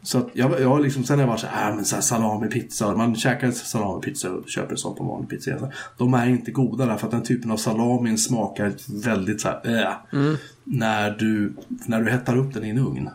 Så 0.08 0.18
att 0.18 0.30
jag, 0.34 0.62
jag 0.62 0.82
liksom, 0.82 1.04
sen 1.04 1.20
har 1.20 1.24
jag 1.24 1.28
varit 1.28 1.40
så 1.40 1.48
här, 1.48 1.70
äh, 1.70 1.76
men 1.76 1.86
så 1.86 1.96
här 1.96 2.02
salamipizza. 2.02 2.96
Man 2.96 3.16
käkar 3.16 3.52
salamipizza 3.52 4.32
och 4.32 4.50
köper 4.50 4.72
en 4.72 4.78
sån 4.78 4.96
på 4.96 5.04
vanlig 5.04 5.30
pizzeria. 5.30 5.72
De 5.98 6.14
är 6.14 6.28
inte 6.28 6.52
goda 6.52 6.86
därför 6.86 7.06
att 7.06 7.12
den 7.12 7.24
typen 7.24 7.52
av 7.52 7.58
salamin 7.58 8.18
smakar 8.18 8.74
väldigt 9.04 9.42
så 9.42 9.48
här, 9.48 9.84
äh. 10.12 10.34
När, 10.64 11.12
du, 11.12 11.54
när 11.68 12.02
du 12.02 12.12
hettar 12.12 12.38
upp 12.38 12.54
den 12.54 12.64
i 12.66 12.70
en 12.70 12.78
ugn 12.78 13.10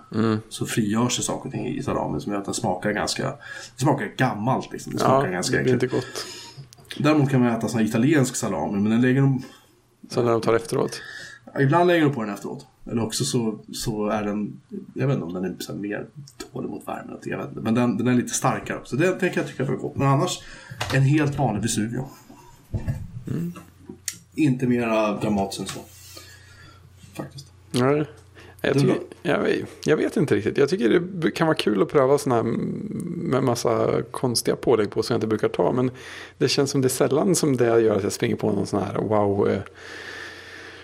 så 0.49 0.67
frigörs 0.67 1.17
det 1.17 1.23
saker 1.23 1.49
och 1.49 1.53
ting 1.53 1.67
i 1.67 1.83
salamin 1.83 2.21
som 2.21 2.33
gör 2.33 2.39
att 2.39 2.45
den 2.45 2.55
smakar 2.55 2.93
ganska, 2.93 3.23
det 3.77 3.83
smakar 3.83 4.07
gammalt 4.17 4.73
liksom. 4.73 4.93
Det 4.93 4.99
smakar 4.99 5.27
Ja, 5.27 5.33
ganska 5.33 5.57
det 5.57 5.63
blir 5.63 5.73
inte 5.75 5.87
gott. 5.87 6.27
Däremot 6.99 7.31
kan 7.31 7.41
man 7.41 7.53
äta 7.53 7.69
sån 7.69 7.81
här 7.81 7.87
italiensk 7.87 8.37
salami 8.37 8.81
men 8.81 8.91
den 8.91 9.01
lägger 9.01 9.21
de 9.21 9.43
Så 10.11 10.23
när 10.23 10.33
de 10.33 10.41
tar 10.41 10.55
efteråt. 10.55 11.01
Ibland 11.61 11.87
lägger 11.87 12.05
de 12.05 12.15
på 12.15 12.23
den 12.23 12.35
efteråt. 12.35 12.67
Eller 12.91 13.03
också 13.03 13.25
så, 13.25 13.59
så 13.73 14.07
är 14.07 14.23
den, 14.23 14.61
jag 14.95 15.07
vet 15.07 15.15
inte 15.15 15.27
om 15.27 15.35
den 15.35 15.45
är 15.45 15.55
så 15.59 15.75
mer 15.75 16.07
tålig 16.53 16.71
mot 16.71 16.89
värme. 16.89 17.13
Jag 17.25 17.39
vet 17.39 17.49
inte. 17.49 17.61
Men 17.61 17.75
den, 17.75 17.99
den 17.99 18.09
är 18.09 18.15
lite 18.15 18.35
starkare 18.35 18.79
också. 18.79 18.97
Det, 18.97 19.07
det 19.21 19.29
kan 19.29 19.43
jag 19.43 19.47
tycka 19.47 19.63
är 19.63 19.77
gott. 19.77 19.97
Men 19.97 20.09
annars, 20.09 20.43
en 20.95 21.03
helt 21.03 21.39
vanlig 21.39 21.63
Vesuvio. 21.63 22.09
Inte 24.35 24.67
mera 24.67 25.21
dramatiskt 25.21 25.61
än 25.61 25.67
så. 25.67 25.81
Faktiskt. 27.15 27.47
Nej. 27.71 28.05
Jag, 28.65 28.75
tycker, 28.75 28.99
jag, 29.23 29.67
jag 29.85 29.97
vet 29.97 30.17
inte 30.17 30.35
riktigt. 30.35 30.59
Jag 30.59 30.69
tycker 30.69 31.01
det 31.01 31.31
kan 31.31 31.47
vara 31.47 31.57
kul 31.57 31.83
att 31.83 31.89
pröva 31.89 32.19
sådana 32.19 32.43
här 32.43 32.57
med 33.17 33.43
massa 33.43 34.03
konstiga 34.11 34.57
pålägg 34.57 34.91
på 34.91 35.03
som 35.03 35.15
jag 35.15 35.17
inte 35.17 35.27
brukar 35.27 35.49
ta. 35.49 35.73
Men 35.73 35.91
det 36.39 36.49
känns 36.49 36.71
som 36.71 36.81
det 36.81 36.87
är 36.87 36.91
sällan 36.91 37.35
som 37.35 37.57
det 37.57 37.81
gör 37.81 37.97
att 37.97 38.03
jag 38.03 38.13
springer 38.13 38.37
på 38.37 38.53
någon 38.53 38.67
sån 38.67 38.83
här 38.83 38.95
wow 38.95 39.49
eh, 39.49 39.61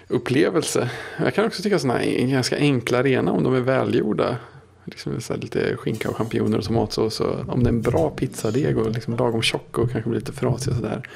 upplevelse. 0.09 0.91
Jag 1.19 1.35
kan 1.35 1.45
också 1.45 1.63
tycka 1.63 1.79
sådana 1.79 2.05
ganska 2.05 2.57
enkla 2.57 3.03
rena 3.03 3.33
om 3.33 3.43
de 3.43 3.55
är 3.55 3.61
välgjorda. 3.61 4.37
Liksom 4.85 5.21
så 5.21 5.37
lite 5.37 5.77
skinka 5.77 6.11
och 6.11 6.17
champinjoner 6.17 6.59
och 6.59 6.65
tomatsås. 6.65 7.21
Och 7.21 7.49
om 7.49 7.63
det 7.63 7.69
är 7.69 7.73
en 7.73 7.83
bra 7.83 8.11
pizzadeg 8.11 8.79
och 8.79 8.91
liksom 8.91 9.17
lagom 9.17 9.43
tjock 9.43 9.79
och 9.79 9.91
kanske 9.91 10.11
blir 10.11 10.21
lite 10.21 10.33
frasig 10.33 10.73
och 10.73 10.77
sådär. 10.77 11.09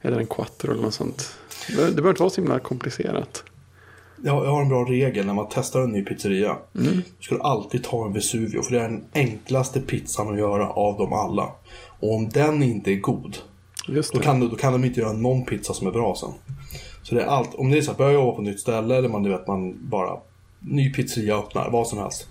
Eller 0.00 0.18
en 0.18 0.26
quattro 0.26 0.72
eller 0.72 0.82
något 0.82 0.94
sånt. 0.94 1.34
Det, 1.68 1.76
behöver 1.76 2.08
inte 2.08 2.22
vara 2.22 2.30
så 2.30 2.40
himla 2.40 2.58
komplicerat. 2.58 3.44
Jag, 4.22 4.44
har 4.44 4.62
en 4.62 4.68
bra 4.68 4.84
regel 4.84 5.26
när 5.26 5.34
man 5.34 5.46
testar 5.50 5.80
en 5.80 5.90
ny 5.90 6.04
pizzeria. 6.04 6.56
Mm. 6.74 6.96
Du 7.18 7.24
ska 7.24 7.38
alltid 7.38 7.84
ta 7.84 8.06
en 8.06 8.12
Vesuvio. 8.12 8.62
För 8.62 8.74
det 8.74 8.80
är 8.80 8.88
den 8.88 9.04
enklaste 9.14 9.80
pizzan 9.80 10.32
att 10.32 10.38
göra 10.38 10.70
av 10.70 10.98
dem 10.98 11.12
alla. 11.12 11.52
Och 12.00 12.14
om 12.14 12.28
den 12.28 12.62
inte 12.62 12.92
är 12.92 12.96
god. 12.96 13.36
Då 14.12 14.18
kan, 14.18 14.40
du, 14.40 14.48
då 14.48 14.56
kan 14.56 14.72
de 14.72 14.84
inte 14.84 15.00
göra 15.00 15.12
någon 15.12 15.44
pizza 15.44 15.74
som 15.74 15.86
är 15.86 15.90
bra 15.90 16.16
sen. 16.16 16.32
Så 17.10 17.16
det 17.16 17.22
är 17.22 17.26
allt. 17.26 17.54
Om 17.54 17.70
det 17.70 17.78
är 17.78 17.82
så 17.82 17.90
att 17.90 17.96
börja 17.96 18.12
jobba 18.12 18.32
på 18.32 18.42
ett 18.42 18.46
nytt 18.48 18.60
ställe 18.60 18.96
eller 18.96 19.08
man, 19.08 19.22
du 19.22 19.30
vet, 19.30 19.46
man 19.46 19.88
bara 19.88 20.20
ny 20.58 20.92
pizzeria 20.92 21.36
öppnar, 21.36 21.70
vad 21.70 21.86
som 21.86 21.98
helst. 21.98 22.28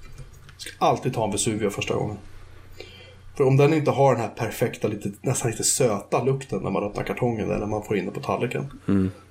Ska 0.58 0.72
alltid 0.86 1.14
ta 1.14 1.26
en 1.26 1.32
Vesuvio 1.32 1.70
första 1.70 1.94
gången. 1.94 2.18
För 3.38 3.44
om 3.44 3.58
den 3.58 3.74
inte 3.74 3.92
har 3.92 4.14
den 4.14 4.22
här 4.22 4.30
perfekta, 4.30 4.88
lite, 4.88 5.12
nästan 5.22 5.52
lite 5.52 5.64
söta 5.64 6.24
lukten 6.24 6.64
när 6.64 6.70
man 6.70 6.84
öppnar 6.84 7.04
kartongen 7.04 7.52
eller 7.52 7.66
man 7.66 7.84
får 7.84 7.98
in 7.98 8.06
det 8.06 8.12
på 8.12 8.20
tallriken. 8.20 8.72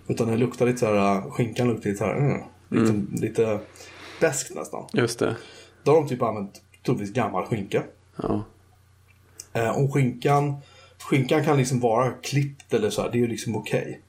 Utan 0.09 0.29
den 0.29 0.39
luktar 0.39 0.67
lite 0.67 0.79
så 0.79 0.87
här, 0.87 1.21
skinkan 1.31 1.69
luktar 1.69 1.91
lite 1.91 1.99
så 1.99 2.05
här, 2.05 2.17
mm, 2.17 2.43
lite, 2.69 3.23
lite 3.27 3.61
beskt 4.21 4.55
nästan. 4.55 4.85
Just 4.93 5.19
det. 5.19 5.37
Då 5.83 5.91
har 5.91 6.01
de 6.01 6.09
typ 6.09 6.23
använt 6.23 6.63
troligtvis 6.87 7.15
gammal 7.15 7.45
skinka. 7.45 7.83
Ja. 8.23 8.43
Eh, 9.53 9.79
om 9.79 9.93
skinkan, 9.93 10.57
skinkan 10.99 11.45
kan 11.45 11.57
liksom 11.57 11.81
vara 11.81 12.11
klippt 12.11 12.75
eller 12.75 12.91
så 12.91 13.03
här, 13.03 13.11
det 13.11 13.19
är 13.19 13.21
ju 13.21 13.27
liksom 13.27 13.57
okej. 13.57 14.01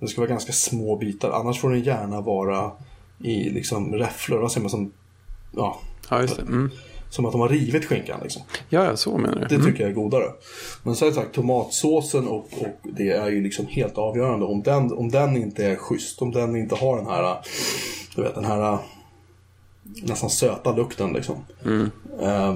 Det 0.00 0.08
ska 0.08 0.20
vara 0.20 0.30
ganska 0.30 0.52
små 0.52 0.96
bitar, 0.96 1.30
annars 1.30 1.60
får 1.60 1.70
den 1.70 1.82
gärna 1.82 2.20
vara 2.20 2.70
i 3.24 3.50
liksom 3.50 3.94
räfflor, 3.94 4.38
vad 4.38 4.52
säger 4.52 4.62
man 4.62 4.70
som, 4.70 4.92
ja, 5.56 5.80
ja, 6.10 6.18
det. 6.18 6.38
Mm. 6.42 6.70
som 7.10 7.26
att 7.26 7.32
de 7.32 7.40
har 7.40 7.48
rivit 7.48 7.84
skinkan 7.84 8.20
liksom. 8.22 8.42
Ja, 8.68 8.84
ja, 8.84 8.96
så 8.96 9.18
menar 9.18 9.34
du. 9.34 9.46
Det 9.46 9.54
Mm. 9.54 9.66
tycker 9.66 9.80
jag 9.80 9.90
är 9.90 9.94
godare. 9.94 10.24
Men 10.82 10.96
sen 10.96 11.14
sagt, 11.14 11.34
tomatsåsen 11.34 12.28
och, 12.28 12.48
och 12.60 12.78
det 12.82 13.10
är 13.10 13.30
ju 13.30 13.42
liksom 13.42 13.66
helt 13.66 13.98
avgörande. 13.98 14.46
Om 14.46 14.62
den, 14.62 14.92
om 14.92 15.10
den 15.10 15.36
inte 15.36 15.66
är 15.66 15.76
schysst, 15.76 16.22
om 16.22 16.32
den 16.32 16.56
inte 16.56 16.74
har 16.74 16.96
den 16.96 17.06
här, 17.06 17.36
du 18.16 18.22
vet 18.22 18.34
den 18.34 18.44
här 18.44 18.78
nästan 20.02 20.30
söta 20.30 20.72
lukten 20.76 21.12
liksom. 21.12 21.36
Mm. 21.64 21.90
Eh, 22.20 22.54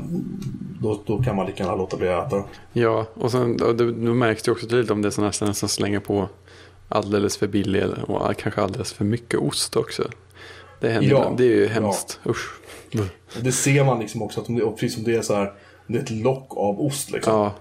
då, 0.81 1.01
då 1.07 1.23
kan 1.23 1.37
man 1.37 1.47
lika 1.47 1.63
gärna 1.65 1.77
låta 1.77 1.97
bli 1.97 2.09
att 2.09 2.27
äta. 2.27 2.45
Ja, 2.73 3.07
och 3.15 3.31
sen 3.31 3.57
det, 3.57 3.73
då 3.93 4.15
märks 4.15 4.43
det 4.43 4.51
också 4.51 4.67
tydligt 4.67 4.91
om 4.91 5.03
det 5.03 5.09
är 5.09 5.11
sådana 5.11 5.33
här 5.41 5.53
som 5.53 5.69
slänger 5.69 6.01
på 6.01 6.29
alldeles 6.93 7.37
för 7.37 7.47
billig 7.47 7.85
och 8.07 8.37
kanske 8.37 8.61
alldeles 8.61 8.93
för 8.93 9.05
mycket 9.05 9.41
ost 9.41 9.77
också. 9.77 10.11
Det 10.81 10.89
händer 10.91 11.11
Ja. 11.11 11.35
Det 11.37 11.45
är 11.45 11.49
ju 11.49 11.63
ja. 11.63 11.69
hemskt. 11.69 12.21
Usch. 12.27 12.51
Buh. 12.93 13.07
Och 13.37 13.43
Det 13.43 13.53
ser 13.53 13.85
man 13.85 14.01
liksom 14.01 14.23
också, 14.23 14.41
att 14.41 14.49
om 14.49 14.55
det, 14.55 14.71
precis 14.71 14.95
som 14.95 15.05
det 15.05 15.17
är 15.17 15.23
så 15.23 15.35
här, 15.35 15.53
det 15.87 15.99
är 15.99 16.03
ett 16.03 16.11
lock 16.11 16.47
av 16.57 16.81
ost 16.81 17.11
liksom. 17.11 17.33
Ja, 17.33 17.55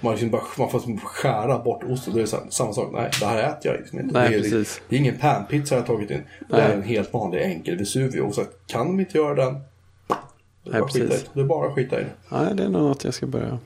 Man, 0.00 0.12
liksom 0.12 0.30
bara, 0.30 0.42
man 0.58 0.70
får 0.70 0.78
liksom 0.78 0.98
skära 1.00 1.58
bort 1.58 1.84
osten. 1.84 2.12
Då 2.12 2.18
är 2.18 2.22
det 2.22 2.28
så 2.28 2.36
här, 2.36 2.46
samma 2.50 2.72
sak, 2.72 2.90
nej 2.92 3.10
det 3.20 3.26
här 3.26 3.38
äter 3.48 3.72
jag 3.72 3.80
liksom 3.80 4.00
inte. 4.00 4.18
Nej, 4.20 4.30
det, 4.30 4.36
är, 4.36 4.40
precis. 4.40 4.80
det 4.88 4.96
är 4.96 5.00
ingen 5.00 5.18
panpizza 5.18 5.74
jag 5.74 5.82
har 5.82 5.86
tagit 5.86 6.10
in. 6.10 6.22
Det 6.48 6.56
Nej. 6.56 6.60
är 6.60 6.72
en 6.74 6.82
helt 6.82 7.12
vanlig 7.12 7.42
enkel 7.42 7.76
Vesuvio. 7.78 8.32
Så 8.32 8.40
att, 8.40 8.58
kan 8.66 8.86
de 8.86 9.00
inte 9.00 9.18
göra 9.18 9.34
den, 9.34 9.54
det 9.54 10.70
är, 10.70 10.72
Nej, 10.72 10.80
bara 10.80 10.88
skita 10.88 11.06
precis. 11.06 11.22
det. 11.24 11.30
det 11.32 11.40
är 11.40 11.44
bara 11.44 11.72
skita 11.74 12.00
i 12.00 12.04
det. 12.04 12.10
ja, 12.28 12.36
det 12.38 12.62
är 12.62 12.68
nog 12.68 12.82
något 12.82 13.04
jag 13.04 13.14
ska 13.14 13.26
börja 13.26 13.58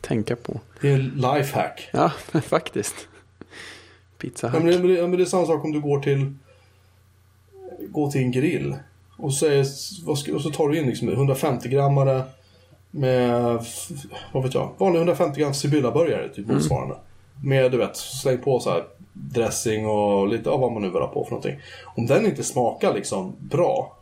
tänka 0.00 0.36
på. 0.36 0.60
Det 0.80 0.92
är 0.92 0.98
lifehack. 0.98 1.88
Ja, 1.92 2.12
faktiskt. 2.42 2.94
Pizza 4.18 4.50
Ja, 4.54 4.60
men, 4.60 4.66
det, 4.66 4.94
det, 4.96 5.08
men 5.08 5.18
det 5.18 5.22
är 5.22 5.24
samma 5.24 5.46
sak 5.46 5.64
om 5.64 5.72
du 5.72 5.80
går 5.80 6.00
till 6.00 6.34
Går 7.88 8.10
till 8.10 8.20
en 8.20 8.32
grill 8.32 8.76
och 9.18 9.34
så, 9.34 9.46
är, 9.46 9.60
och 10.06 10.18
så 10.18 10.50
tar 10.50 10.68
du 10.68 10.78
in 10.78 10.86
liksom 10.86 11.08
150 11.08 11.68
grammare 11.68 12.22
med, 12.90 13.64
vad 14.32 14.42
vet 14.42 14.54
jag, 14.54 14.70
vanlig 14.78 14.98
150 14.98 15.40
gram 15.40 15.54
Sibylla-burgare, 15.54 16.28
typ 16.28 16.46
motsvarande. 16.46 16.96
Med, 17.44 17.72
du 17.72 17.78
vet, 17.78 17.96
släng 17.96 18.38
på 18.38 18.60
så 18.60 18.70
här 18.70 18.84
dressing 19.12 19.86
och 19.86 20.28
lite 20.28 20.50
av 20.50 20.60
vad 20.60 20.72
man 20.72 20.82
nu 20.82 20.90
vill 20.90 21.00
ha 21.00 21.08
på 21.08 21.24
för 21.24 21.30
någonting. 21.30 21.60
Om 21.84 22.06
den 22.06 22.26
inte 22.26 22.42
smakar 22.42 22.94
liksom 22.94 23.32
bra, 23.38 23.96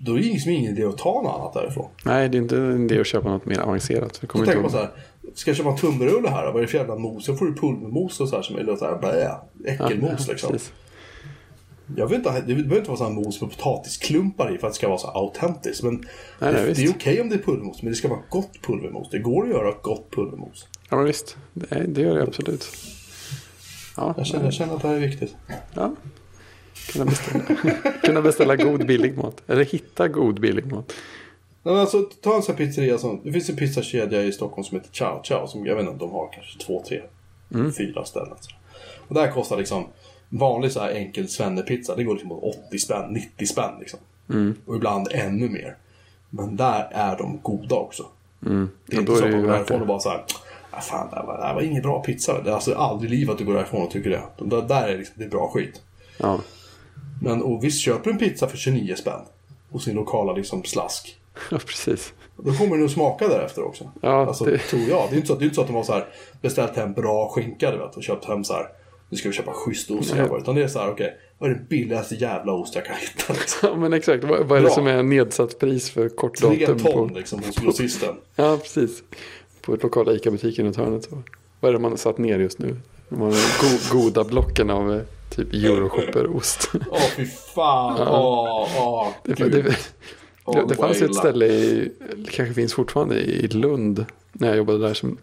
då 0.00 0.12
är 0.12 0.16
det 0.16 0.24
liksom 0.24 0.52
ingen 0.52 0.72
idé 0.72 0.84
att 0.84 0.98
ta 0.98 1.22
något 1.22 1.34
annat 1.34 1.54
därifrån. 1.54 1.88
Nej, 2.04 2.28
det 2.28 2.38
är 2.38 2.42
inte 2.42 2.56
en 2.56 2.84
idé 2.84 3.00
att 3.00 3.06
köpa 3.06 3.28
något 3.28 3.46
mer 3.46 3.60
avancerat. 3.60 4.18
Det 4.20 4.26
kommer 4.26 4.46
tänker 4.46 4.60
inte 4.60 4.62
man 4.62 4.70
så 4.70 4.86
här, 4.86 4.90
ska 5.34 5.50
jag 5.50 5.56
köpa 5.56 5.70
en 5.70 5.76
tunnbrödsrulle 5.76 6.28
här? 6.28 6.46
Vad 6.46 6.56
är 6.56 6.60
det 6.60 6.66
för 6.66 6.78
jävla 6.78 6.96
mos? 6.96 7.24
Så 7.24 7.36
får 7.36 7.46
du 7.46 7.54
pulvermos 7.54 8.20
och 8.20 8.28
så 8.28 8.36
här 8.36 8.42
som 8.42 8.56
är 8.56 8.76
så 8.76 8.84
här, 8.84 8.98
blä, 8.98 9.36
äckelmos 9.72 10.28
liksom. 10.28 10.52
precis. 10.52 10.72
Jag 11.96 12.06
vet 12.08 12.18
inte, 12.18 12.40
det 12.40 12.54
behöver 12.54 12.76
inte 12.76 12.88
vara 12.88 12.98
sån 12.98 13.06
här 13.06 13.14
mos 13.14 13.40
med 13.40 13.50
potatisklumpar 13.50 14.54
i 14.54 14.58
för 14.58 14.66
att 14.66 14.72
det 14.72 14.76
ska 14.76 14.88
vara 14.88 14.98
så 14.98 15.08
autentiskt. 15.08 15.82
Men 15.82 16.06
nej, 16.38 16.52
det, 16.52 16.64
visst. 16.64 16.80
det 16.80 16.86
är 16.86 16.90
okej 16.90 17.20
om 17.20 17.28
det 17.28 17.34
är 17.34 17.38
pulvermos, 17.38 17.82
men 17.82 17.92
det 17.92 17.96
ska 17.96 18.08
vara 18.08 18.20
gott 18.28 18.62
pulvermos. 18.62 19.10
Det 19.10 19.18
går 19.18 19.44
att 19.44 19.50
göra 19.50 19.74
gott 19.82 20.10
pulvermos. 20.10 20.66
Ja, 20.90 20.96
men 20.96 21.04
visst. 21.06 21.36
Det, 21.52 21.84
det 21.88 22.00
gör 22.00 22.14
det 22.14 22.22
absolut. 22.22 22.68
Ja, 23.96 24.14
Jag 24.16 24.26
känner, 24.26 24.44
jag 24.44 24.54
känner 24.54 24.74
att 24.74 24.82
det 24.82 24.88
här 24.88 24.94
är 24.94 25.00
viktigt. 25.00 25.36
ja. 25.74 25.94
Kunna, 26.92 27.04
beställa. 27.04 27.44
Kunna 28.02 28.22
beställa 28.22 28.56
god 28.56 28.86
billig 28.86 29.16
mat. 29.16 29.42
Eller 29.46 29.64
hitta 29.64 30.08
god 30.08 30.40
billig 30.40 30.66
mat. 30.72 30.92
Men 31.62 31.76
alltså, 31.76 32.02
ta 32.02 32.36
en 32.36 32.42
sån 32.42 32.56
här 32.56 32.66
pizzeria 32.66 32.98
som, 32.98 33.20
det 33.24 33.32
finns 33.32 33.48
en 33.48 33.56
pizzakedja 33.56 34.22
i 34.22 34.32
Stockholm 34.32 34.64
som 34.64 34.76
heter 34.78 34.92
Ciao 34.92 35.22
Ciao. 35.22 35.46
Som 35.46 35.66
jag 35.66 35.76
vet 35.76 35.86
inte, 35.86 35.98
de 35.98 36.10
har 36.10 36.28
kanske 36.32 36.58
två, 36.58 36.82
tre, 36.88 37.02
Mm. 37.54 37.72
fyra 37.72 38.04
ställen. 38.04 38.36
Så. 38.40 38.50
Och 39.08 39.14
där 39.14 39.32
kostar 39.32 39.56
liksom 39.56 39.84
vanlig 40.28 40.72
så 40.72 40.80
här 40.80 40.90
enkel 40.90 41.28
svennepizza. 41.28 41.96
Det 41.96 42.04
går 42.04 42.12
liksom 42.14 42.28
på 42.28 42.54
80 42.68 42.78
spänn, 42.78 43.12
90 43.12 43.46
spänn 43.46 43.74
liksom. 43.80 43.98
Mm. 44.30 44.54
Och 44.66 44.76
ibland 44.76 45.08
ännu 45.12 45.48
mer. 45.48 45.76
Men 46.30 46.56
där 46.56 46.88
är 46.90 47.16
de 47.16 47.38
goda 47.42 47.76
också. 47.76 48.06
Mm. 48.46 48.68
Det 48.86 48.96
är 48.96 49.00
inte 49.00 49.16
så 49.16 49.24
att 49.24 49.30
man 49.30 49.42
går 49.42 49.48
därifrån 49.48 49.80
och 49.80 49.86
bara 49.86 50.00
så 50.00 50.08
här. 50.08 50.24
Ah, 50.70 50.80
fan, 50.80 51.08
det 51.10 51.16
här, 51.16 51.26
var, 51.26 51.38
det 51.38 51.44
här 51.44 51.54
var 51.54 51.62
ingen 51.62 51.82
bra 51.82 52.02
pizza. 52.02 52.42
Det 52.42 52.50
är 52.50 52.54
alltså 52.54 52.74
aldrig 52.74 53.12
i 53.12 53.16
livet 53.16 53.32
att 53.32 53.38
du 53.38 53.44
går 53.44 53.54
därifrån 53.54 53.82
och 53.82 53.90
tycker 53.90 54.10
det. 54.10 54.22
De 54.38 54.48
där, 54.48 54.62
där 54.62 54.88
är 54.88 54.98
liksom, 54.98 55.14
det 55.18 55.24
är 55.24 55.28
bra 55.28 55.48
skit. 55.48 55.82
Ja. 56.18 56.40
Men 57.22 57.42
och 57.42 57.64
visst, 57.64 57.80
köper 57.80 58.04
du 58.04 58.10
en 58.10 58.18
pizza 58.18 58.48
för 58.48 58.56
29 58.56 58.94
spänn. 58.96 59.20
Hos 59.70 59.84
sin 59.84 59.94
lokala 59.96 60.32
liksom 60.32 60.64
slask. 60.64 61.17
ja, 61.50 61.58
precis. 61.66 62.12
Då 62.36 62.52
kommer 62.52 62.76
den 62.76 62.84
att 62.86 62.92
smaka 62.92 63.28
därefter 63.28 63.64
också. 63.64 63.90
Ja, 64.00 64.26
alltså, 64.26 64.44
det- 64.44 64.58
tror 64.58 64.82
jag. 64.82 65.06
Det 65.10 65.14
är 65.14 65.16
inte 65.16 65.26
så, 65.28 65.34
det 65.34 65.42
är 65.42 65.44
inte 65.44 65.54
så 65.54 65.60
att 65.60 65.66
de 65.66 65.76
har 65.76 65.82
så 65.82 65.92
här, 65.92 66.06
beställt 66.42 66.76
hem 66.76 66.92
bra 66.92 67.28
skinka 67.28 67.70
du 67.70 67.78
vet, 67.78 67.96
och 67.96 68.02
köpt 68.02 68.24
hem 68.24 68.44
så 68.44 68.52
här. 68.52 68.66
Nu 69.10 69.16
ska 69.16 69.28
vi 69.28 69.34
köpa 69.34 69.52
schysst 69.52 69.90
ost 69.90 70.14
grabbar. 70.14 70.38
Utan 70.38 70.54
det 70.54 70.62
är 70.62 70.68
så 70.68 70.78
här, 70.78 70.90
okej. 70.90 71.16
Vad 71.38 71.50
är 71.50 71.54
den 71.54 71.66
billigaste 71.66 72.14
jävla 72.14 72.52
ost 72.52 72.74
jag 72.74 72.84
kan 72.84 72.96
hitta? 72.96 73.32
Liksom. 73.32 73.68
Ja, 73.72 73.76
men 73.76 73.92
exakt. 73.92 74.24
Vad, 74.24 74.46
vad 74.46 74.58
är 74.58 74.62
det 74.62 74.66
Bra. 74.66 74.74
som 74.74 74.86
är 74.86 75.02
nedsatt 75.02 75.58
pris 75.58 75.90
för 75.90 76.08
kort 76.08 76.36
Tre 76.36 76.66
datum? 76.66 76.78
ton 76.78 77.08
På, 77.08 77.14
liksom 77.14 77.42
hos 77.42 77.56
grossisten. 77.56 78.14
ja, 78.36 78.58
precis. 78.62 79.02
På 79.62 79.76
lokala 79.82 80.12
ICA-butiken 80.12 80.64
runt 80.64 80.76
hörnet. 80.76 81.04
Så. 81.04 81.22
Vad 81.60 81.68
är 81.68 81.72
det 81.72 81.78
man 81.78 81.92
har 81.92 81.96
satt 81.98 82.18
ner 82.18 82.38
just 82.38 82.58
nu? 82.58 82.76
De 83.08 83.20
har 83.20 83.30
go, 83.30 84.00
goda 84.00 84.24
blocken 84.24 84.70
av 84.70 84.94
eh, 84.94 85.00
typ 85.30 85.52
Euroshopper-ost. 85.52 86.70
Åh 86.90 86.98
fy 87.16 87.26
fan. 87.26 88.08
Åh. 88.08 89.08
Det, 89.24 89.34
gud. 89.34 89.52
det, 89.52 89.58
Åh, 89.68 89.74
det, 90.52 90.64
det 90.68 90.74
fanns 90.74 91.02
ett 91.02 91.14
ställe 91.14 91.46
i, 91.46 91.92
kanske 92.30 92.54
finns 92.54 92.74
fortfarande 92.74 93.20
i 93.20 93.48
Lund. 93.48 94.06
När 94.32 94.48
jag 94.48 94.56
jobbade 94.56 94.78
där 94.78 94.94
som 94.94 95.18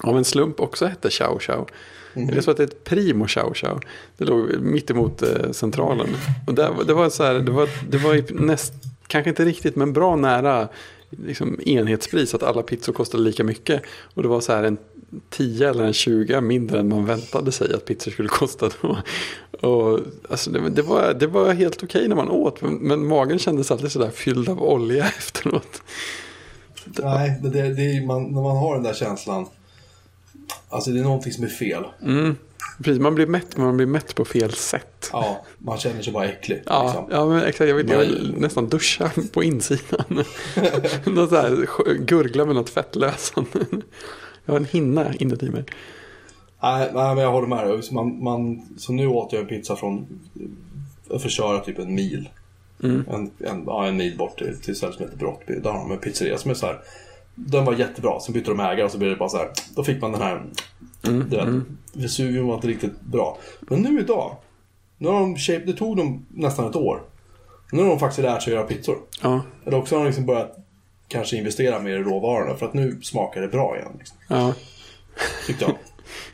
av 0.00 0.16
en 0.16 0.24
slump 0.24 0.60
också 0.60 0.86
hette 0.86 1.10
Chow 1.10 1.38
Chow. 1.38 1.68
Mhm. 2.14 2.28
Eller 2.28 2.40
så 2.40 2.50
att 2.50 2.56
det 2.56 2.62
är 2.62 2.66
ett 2.66 2.84
Primo 2.84 3.26
Chow 3.26 3.54
Chow. 3.54 3.80
Det 4.16 4.24
låg 4.24 4.60
mitt 4.60 4.90
emot 4.90 5.22
eh, 5.22 5.50
centralen. 5.52 6.08
Och 6.46 6.54
där, 6.54 6.70
det 6.86 6.94
var 6.94 7.10
så 7.10 7.22
här, 7.22 7.34
det 7.34 7.52
var, 7.52 7.68
det 7.90 7.98
var 7.98 8.42
näst, 8.42 8.72
kanske 9.06 9.30
inte 9.30 9.44
riktigt 9.44 9.76
men 9.76 9.92
bra 9.92 10.16
nära 10.16 10.68
liksom 11.10 11.60
enhetspris, 11.66 12.34
att 12.34 12.42
alla 12.42 12.62
pizzor 12.62 12.92
kostade 12.92 13.22
lika 13.22 13.44
mycket. 13.44 13.82
Och 14.14 14.22
det 14.22 14.28
var 14.28 14.40
så 14.40 14.52
här 14.52 14.64
en 14.64 14.76
10 15.30 15.68
eller 15.70 15.84
en 15.84 15.92
20 15.92 16.40
mindre 16.40 16.78
än 16.80 16.88
man 16.88 17.04
väntade 17.06 17.52
sig 17.52 17.74
att 17.74 17.84
pizzor 17.84 18.10
skulle 18.10 18.28
kosta 18.28 18.70
då. 18.80 18.98
Och, 19.68 20.00
alltså, 20.30 20.50
det, 20.50 20.70
det, 20.70 20.82
var, 20.82 21.14
det 21.14 21.26
var 21.26 21.52
helt 21.52 21.82
okej 21.82 22.08
när 22.08 22.16
man 22.16 22.28
åt, 22.30 22.62
men, 22.62 22.74
men 22.74 23.06
magen 23.06 23.38
kändes 23.38 23.70
alltid 23.70 23.92
sådär 23.92 24.10
fylld 24.10 24.48
av 24.48 24.62
olja 24.62 25.04
efteråt. 25.18 25.82
Nej, 26.84 27.38
det, 27.42 27.50
det, 27.50 27.74
det 27.74 27.82
är, 27.82 28.06
man, 28.06 28.22
när 28.24 28.42
man 28.42 28.56
har 28.56 28.74
den 28.74 28.82
där 28.82 28.94
känslan. 28.94 29.46
Alltså 30.68 30.90
det 30.90 31.00
är 31.00 31.04
någonting 31.04 31.32
som 31.32 31.44
är 31.44 31.48
fel. 31.48 31.84
Mm. 32.02 32.36
Precis, 32.82 33.00
man 33.00 33.14
blir 33.14 33.26
mätt, 33.26 33.56
men 33.56 33.66
man 33.66 33.76
blir 33.76 33.86
mätt 33.86 34.14
på 34.14 34.24
fel 34.24 34.52
sätt. 34.52 35.10
Ja, 35.12 35.44
man 35.58 35.78
känner 35.78 36.02
sig 36.02 36.12
bara 36.12 36.24
äcklig. 36.24 36.62
Ja, 36.66 36.84
liksom. 36.84 37.08
ja 37.10 37.26
men 37.26 37.42
exakt. 37.44 37.68
Jag, 37.68 37.74
vill, 37.76 37.86
Man- 38.32 38.40
nästan 38.40 38.68
duscha 38.68 39.10
på 39.32 39.42
insidan. 39.42 40.04
något 41.06 41.30
så 41.30 41.36
här, 41.36 41.50
sk- 41.50 41.94
gurgla 42.04 42.44
med 42.44 42.54
något 42.54 42.70
fettlösande. 42.70 43.50
Jag 44.46 44.54
har 44.54 44.60
en 44.60 44.64
hinna 44.64 45.14
inuti 45.14 45.50
mig. 45.50 45.64
Nej, 46.62 46.90
nej, 46.94 47.14
men 47.14 47.24
jag 47.24 47.32
håller 47.32 47.48
med 47.48 47.66
dig. 47.68 47.82
Så 47.82 47.94
Man, 47.94 48.24
man, 48.24 48.62
så 48.78 48.92
nu 48.92 49.06
åt 49.06 49.32
jag 49.32 49.42
en 49.42 49.48
pizza 49.48 49.76
från, 49.76 50.06
jag 51.10 51.22
får 51.22 51.28
köra 51.28 51.60
typ 51.60 51.78
en 51.78 51.94
mil. 51.94 52.28
Mm. 52.82 53.04
En, 53.10 53.30
en, 53.38 53.64
ja, 53.66 53.86
en 53.86 53.96
mil 53.96 54.16
bort 54.18 54.38
till, 54.38 54.60
till 54.60 54.70
ett 54.70 54.76
ställe 54.76 54.92
som 54.92 55.04
heter 55.04 55.18
Brottby. 55.18 55.54
Där 55.54 55.70
har 55.70 55.78
de 55.78 55.92
en 55.92 55.98
pizzeria 55.98 56.38
som 56.38 56.50
är 56.50 56.54
så 56.54 56.66
här. 56.66 56.80
Den 57.34 57.64
var 57.64 57.74
jättebra, 57.74 58.20
sen 58.20 58.32
bytte 58.34 58.50
de 58.50 58.60
ägare 58.60 58.84
och 58.84 58.90
så 58.90 58.98
blev 58.98 59.10
det 59.10 59.16
bara 59.16 59.28
så 59.28 59.36
här. 59.36 59.48
Då 59.76 59.84
fick 59.84 60.02
man 60.02 60.12
den 60.12 60.22
här, 60.22 60.42
Mm, 61.06 61.30
du 61.30 61.36
vet, 61.36 61.64
Vesuvium 61.92 62.46
var 62.46 62.54
inte 62.54 62.68
riktigt 62.68 63.00
bra. 63.00 63.38
Men 63.60 63.80
nu 63.82 64.00
idag, 64.00 64.36
nu 64.98 65.08
har 65.08 65.20
de 65.20 65.36
shape, 65.36 65.64
det 65.66 65.72
tog 65.72 65.96
dem 65.96 66.26
nästan 66.28 66.70
ett 66.70 66.76
år. 66.76 67.02
Nu 67.72 67.82
har 67.82 67.88
de 67.88 67.98
faktiskt 67.98 68.22
lärt 68.22 68.42
sig 68.42 68.52
att 68.52 68.56
göra 68.56 68.66
pizzor. 68.66 68.96
Ja, 69.22 69.42
Eller 69.64 69.78
också 69.78 69.94
har 69.94 70.00
de 70.00 70.06
liksom 70.06 70.26
börjat 70.26 70.56
kanske 71.08 71.36
investera 71.36 71.80
mer 71.80 71.94
i 71.94 72.02
råvarorna 72.02 72.54
för 72.54 72.66
att 72.66 72.74
nu 72.74 73.00
smakar 73.02 73.40
det 73.40 73.48
bra 73.48 73.76
igen. 73.76 73.92
Liksom. 73.98 74.16
ja. 74.28 74.54
Tyckte 75.46 75.64
jag. 75.64 75.74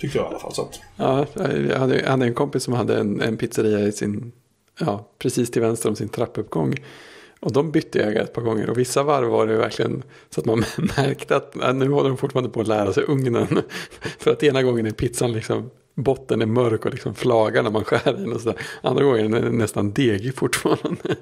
Tyckte 0.01 0.19
jag 0.19 0.25
i 0.25 0.29
alla 0.29 0.39
fall. 0.39 0.55
Så 0.55 0.63
att, 0.63 0.81
Ja, 0.97 1.27
jag 1.35 1.79
hade, 1.79 2.01
jag 2.01 2.11
hade 2.11 2.27
en 2.27 2.35
kompis 2.35 2.63
som 2.63 2.75
hade 2.75 2.99
en, 2.99 3.21
en 3.21 3.37
pizzeria 3.37 3.81
i 3.81 3.93
sin, 3.93 4.33
ja, 4.81 5.09
precis 5.19 5.51
till 5.51 5.63
vänster 5.63 5.89
om 5.89 5.97
sin 5.97 6.09
trappuppgång. 6.09 6.75
Och 7.41 7.53
de 7.53 7.73
bytte 7.73 8.03
ägare 8.03 8.25
ett 8.25 8.33
par 8.33 8.43
gånger 8.43 8.71
och 8.71 8.79
vissa 8.79 9.03
varv 9.03 9.29
var 9.29 9.47
det 9.47 9.57
verkligen 9.57 10.03
så 10.31 10.41
att 10.41 10.47
man 10.47 10.59
märkte 10.97 11.37
att 11.37 11.57
äh, 11.57 11.75
nu 11.75 11.89
håller 11.89 12.09
de 12.09 12.19
fortfarande 12.19 12.51
på 12.51 12.61
att 12.61 12.69
lära 12.69 12.93
sig 12.93 13.05
ugnen. 13.05 13.47
För 14.19 14.31
att 14.31 14.43
ena 14.43 14.63
gången 14.63 14.87
är 14.87 14.91
pizzan 14.91 15.33
liksom, 15.33 15.71
botten 15.95 16.43
är 16.43 16.47
mörk 16.47 16.85
och 16.87 16.91
liksom 16.93 17.15
flagar 17.15 17.63
när 17.63 17.71
man 17.71 17.85
skär 17.85 18.09
i 18.19 18.23
den 18.23 18.33
och 18.33 18.41
sådär. 18.41 18.59
Andra 18.83 19.05
gången 19.05 19.35
är 19.35 19.41
den 19.43 19.59
nästan 19.59 19.93
degig 19.93 20.35
fortfarande. 20.37 21.17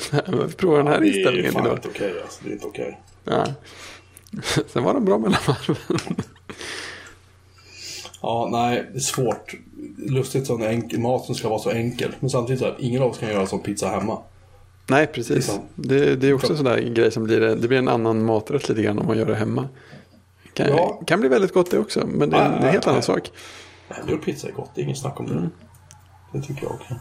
Så 0.00 0.16
här, 0.16 0.46
Vi 0.48 0.52
provar 0.54 0.78
den 0.78 0.86
här 0.86 1.00
det 1.00 1.06
är 1.08 1.16
inställningen 1.16 1.52
fan 1.52 1.66
idag. 1.66 1.76
inte 1.78 1.88
okej 1.88 2.14
alltså. 2.22 2.40
Det 2.44 2.50
är 2.50 2.52
inte 2.52 2.66
okej. 2.66 3.00
Ja. 3.24 3.44
Sen 4.72 4.84
var 4.84 4.94
de 4.94 5.04
bra 5.04 5.18
mellan 5.18 5.38
varven. 5.46 5.76
Ja, 8.22 8.48
nej, 8.52 8.86
det 8.92 8.98
är 8.98 9.00
svårt. 9.00 9.54
Lustigt 9.98 10.46
sån 10.46 10.62
enkel 10.62 11.00
mat 11.00 11.24
som 11.24 11.34
ska 11.34 11.48
vara 11.48 11.58
så 11.58 11.70
enkel. 11.70 12.14
Men 12.20 12.30
samtidigt 12.30 12.60
så 12.60 12.66
att 12.66 12.80
ingen 12.80 13.02
av 13.02 13.10
oss 13.10 13.18
kan 13.18 13.28
göra 13.28 13.46
sån 13.46 13.60
pizza 13.60 13.88
hemma. 13.88 14.18
Nej, 14.86 15.06
precis. 15.06 15.36
Liksom. 15.36 15.58
Det, 15.74 16.16
det 16.16 16.28
är 16.28 16.34
också 16.34 16.50
en 16.52 16.56
sån 16.56 16.64
där 16.64 16.78
grej 16.78 17.10
som 17.10 17.24
blir, 17.24 17.40
det 17.40 17.68
blir 17.68 17.78
en 17.78 17.88
annan 17.88 18.24
maträtt 18.24 18.68
lite 18.68 18.82
grann 18.82 18.98
om 18.98 19.06
man 19.06 19.18
gör 19.18 19.26
det 19.26 19.34
hemma. 19.34 19.68
Kan, 20.54 20.68
Ja. 20.68 21.02
kan 21.06 21.20
bli 21.20 21.28
väldigt 21.28 21.52
gott 21.52 21.70
det 21.70 21.78
också, 21.78 22.06
men 22.06 22.30
det 22.30 22.36
är 22.36 22.44
en, 22.46 22.52
helt 22.52 22.86
Nej, 22.86 22.90
annan 22.90 23.02
sak. 23.02 23.30
Hemgjord 23.88 24.24
pizza 24.24 24.48
är 24.48 24.52
gott, 24.52 24.70
det 24.74 24.80
är 24.80 24.84
inget 24.84 24.98
snack 24.98 25.20
om 25.20 25.26
det. 25.26 25.32
Mm. 25.34 25.50
Det 26.32 26.40
tycker 26.42 26.62
jag 26.62 26.72
också. 26.72 26.94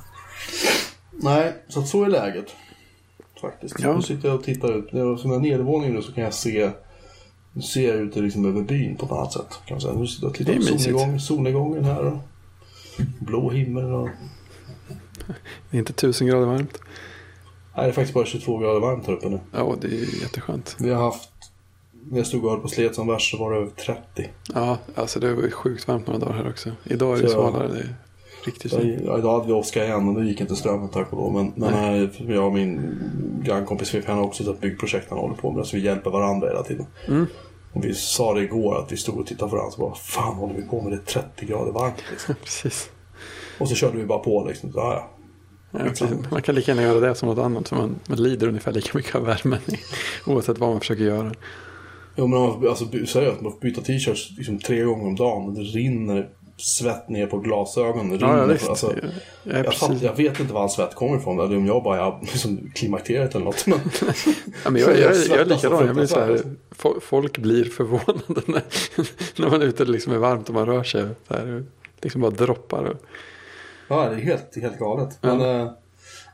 Nej, 1.12 1.54
så 1.68 1.80
att 1.80 1.88
så 1.88 2.04
är 2.04 2.08
läget. 2.10 2.46
Faktiskt. 3.42 3.76
Ja. 3.80 3.96
Nu 3.96 4.02
sitter 4.02 4.28
jag 4.30 4.38
och 4.40 4.44
tittar 4.44 4.74
ut. 4.80 4.94
När 4.94 5.00
jag- 5.02 5.20
Som 5.20 5.32
jag 5.32 5.38
är 5.46 5.50
nedervåning 5.50 5.94
nu 5.94 6.02
så 6.02 6.12
kan 6.14 6.24
jag 6.24 6.34
se 6.34 6.72
nu 7.54 7.62
ser 7.62 7.88
jag 7.88 7.98
ut 7.98 8.16
liksom 8.16 8.46
över 8.46 8.62
byn 8.62 8.96
på 8.96 9.06
ett 9.06 9.12
annat 9.12 9.34
sätt. 9.34 9.60
Kan 9.66 9.82
säga. 9.82 9.94
Nu 9.94 10.08
sitter 10.08 10.24
jag 10.24 10.30
och 10.32 10.36
tittar 10.38 10.54
på 10.56 10.62
solnedgång, 10.62 11.20
solnedgången 11.20 11.84
här. 11.84 12.06
Och 12.06 12.18
blå 13.20 13.50
himmel. 13.52 13.86
Och... 13.94 14.10
Det 15.70 15.78
är 15.78 15.80
inte 15.80 15.94
tusen 15.94 16.28
grader 16.28 16.46
varmt. 16.46 16.80
Nej, 17.76 17.86
det 17.86 17.92
är 17.92 17.92
faktiskt 17.92 18.14
bara 18.14 18.26
22 18.26 18.58
grader 18.58 18.80
varmt 18.80 19.08
här 19.08 19.14
uppe 19.14 19.30
nu. 19.30 19.40
Ja, 19.52 19.76
det 19.82 19.88
är 19.88 20.22
jätteskönt. 20.22 20.76
Vi 20.80 20.90
har 20.90 21.04
haft, 21.04 21.30
när 22.10 22.18
jag 22.18 22.28
stod 22.28 22.46
och 22.46 22.52
höll 22.52 22.60
på 22.60 22.68
slet 22.68 22.96
som 22.96 23.08
värst 23.08 23.32
så 23.32 23.38
var 23.38 23.52
det 23.52 23.58
över 23.58 23.70
30. 23.70 24.30
Ja, 24.54 24.78
alltså 24.96 25.20
det 25.20 25.34
var 25.34 25.50
sjukt 25.50 25.88
varmt 25.88 26.08
några 26.08 26.20
dagar 26.20 26.34
här 26.34 26.50
också. 26.50 26.72
Idag 26.84 27.18
är 27.18 27.22
det 27.22 27.30
svalare, 27.30 27.68
det 27.68 27.80
är 27.80 27.96
riktigt 28.46 28.72
Så, 28.72 28.80
fint. 28.80 29.02
ja, 29.06 29.18
idag 29.18 29.34
hade 29.34 29.48
vi 29.48 29.54
Oskar 29.54 29.84
igen 29.84 30.08
och 30.08 30.16
då 30.16 30.24
gick 30.24 30.42
inte 30.42 30.56
strömmen 30.56 30.90
tack 30.90 31.14
och 31.14 31.18
lov. 31.18 31.34
Men, 31.34 31.54
men 31.56 31.74
här, 31.74 32.12
jag 32.28 32.46
och 32.46 32.54
min 32.54 33.00
grannkompis 33.44 33.96
han 34.08 34.18
har 34.18 34.24
också 34.24 34.52
ett 34.52 34.62
byggprojekt 34.62 35.10
han 35.10 35.20
håller 35.20 35.36
på 35.36 35.52
med. 35.52 35.66
Så 35.66 35.76
vi 35.76 35.84
hjälper 35.84 36.10
varandra 36.12 36.48
hela 36.48 36.64
tiden. 36.64 36.86
Mm. 37.08 37.26
Och 37.74 37.86
vi 37.86 37.94
sa 37.94 38.34
det 38.34 38.42
igår 38.42 38.80
att 38.80 38.92
vi 38.92 38.98
stod 38.98 39.20
och 39.20 39.28
tittade 39.28 39.50
på 39.50 39.56
varandra 39.56 39.76
och 39.76 39.90
bara 39.90 39.96
Fan 39.96 40.36
håller 40.36 40.54
vi 40.54 40.62
på 40.62 40.82
med 40.82 40.92
det 40.92 40.96
är 40.96 41.22
30 41.22 41.46
grader 41.46 41.72
varmt 41.72 42.04
liksom. 42.12 42.36
Precis. 42.44 42.90
Och 43.60 43.70
så 43.70 43.76
körde 43.76 43.98
vi 43.98 44.06
bara 44.06 44.20
på 44.20 44.46
liksom. 44.48 44.72
Så, 44.72 44.80
ja, 44.80 45.10
ja. 45.72 46.08
Man 46.32 46.42
kan 46.42 46.56
lika 46.56 46.72
gärna 46.72 46.84
göra 46.84 47.00
det 47.00 47.16
som 47.16 47.30
något 47.30 47.38
annat, 47.46 47.72
man, 47.72 47.96
man 48.08 48.24
lider 48.24 48.48
ungefär 48.48 48.72
lika 48.72 48.98
mycket 48.98 49.16
av 49.16 49.26
värmen 49.26 49.60
oavsett 50.26 50.58
vad 50.58 50.70
man 50.70 50.80
försöker 50.80 51.04
göra. 51.04 51.32
Jo 52.16 52.28
men 52.28 52.68
alltså 52.70 52.86
seriöst, 53.06 53.42
man 53.42 53.52
får 53.52 53.60
byta 53.60 53.82
t-shirts 53.82 54.32
liksom 54.38 54.60
tre 54.60 54.84
gånger 54.84 55.08
om 55.08 55.16
dagen. 55.16 55.54
Det 55.54 55.62
rinner 55.62 56.30
svett 56.58 57.10
ner 57.10 57.28
på 57.28 57.38
glasögonen. 57.38 58.20
Ja, 58.22 58.38
ja 58.38 58.46
visst. 58.46 58.70
alltså, 58.70 58.94
jag, 59.02 59.12
jag 59.44 59.60
är 59.60 59.64
jag, 59.64 59.74
fatt, 59.74 60.02
jag 60.02 60.16
vet 60.16 60.40
inte 60.40 60.54
var 60.54 60.62
all 60.62 60.70
svett 60.70 60.96
kommer 60.96 61.18
ifrån. 61.18 61.40
Eller 61.40 61.58
om 61.58 61.66
jag 61.66 61.84
bara 61.84 62.06
är 62.06 62.20
liksom, 62.22 62.72
klimakteriet 62.76 63.36
eller 63.36 63.46
något. 63.46 63.68
Men, 63.68 63.80
Ja, 64.64 64.70
men 64.70 64.82
jag, 64.82 64.92
jag, 64.92 65.00
jag, 65.00 65.12
är 65.12 65.14
svettas 65.14 65.62
så 65.62 65.68
likadan. 65.70 65.86
Jag 65.86 65.96
blir 65.96 66.06
så 66.06 66.20
här, 66.20 66.42
folk 67.00 67.38
blir 67.38 67.64
förvånade 67.64 68.42
när, 68.46 68.62
när 69.42 69.50
man 69.50 69.62
är 69.62 69.66
ute 69.66 69.86
liksom 69.86 70.14
är 70.14 70.18
varmt 70.18 70.50
och 70.50 70.56
man 70.56 70.66
rör 70.66 70.84
sig. 70.84 71.06
Så 71.28 71.34
här, 71.34 71.64
liksom 72.02 72.22
bara 72.22 72.32
droppar. 72.32 72.84
Och, 72.84 72.98
Ja, 73.88 74.10
det 74.10 74.16
är 74.16 74.20
helt, 74.20 74.58
är 74.58 74.62
helt 74.62 74.80
galet. 74.80 75.18
Ja. 75.22 75.36
Men, 75.36 75.70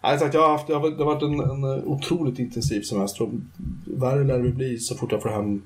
sagt, 0.02 0.34
jag 0.34 0.42
har 0.42 0.50
haft, 0.50 0.68
det 0.68 0.74
har, 0.74 0.90
det 0.90 1.04
har 1.04 1.06
varit 1.06 1.24
en, 1.24 1.40
en 1.40 1.64
otroligt 1.84 2.40
intensiv 2.40 2.82
semester. 2.82 3.30
Värre 3.86 4.24
lär 4.24 4.40
det 4.40 4.50
bli 4.50 4.78
så 4.78 4.96
fort 4.96 5.12
jag 5.12 5.22
får 5.22 5.30
hem 5.30 5.62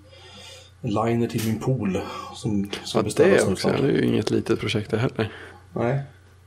en 0.81 0.89
liner 0.89 1.27
till 1.27 1.47
min 1.47 1.59
pool. 1.59 2.01
Som 2.33 2.69
ska 2.83 2.99
ja, 2.99 3.03
beställas 3.03 3.45
det 3.45 3.51
också. 3.51 3.67
Det 3.67 3.73
är 3.87 3.91
ju 3.91 4.05
inget 4.05 4.31
litet 4.31 4.59
projekt 4.59 4.91
det 4.91 4.97
heller. 4.97 5.31
Nej. 5.73 5.99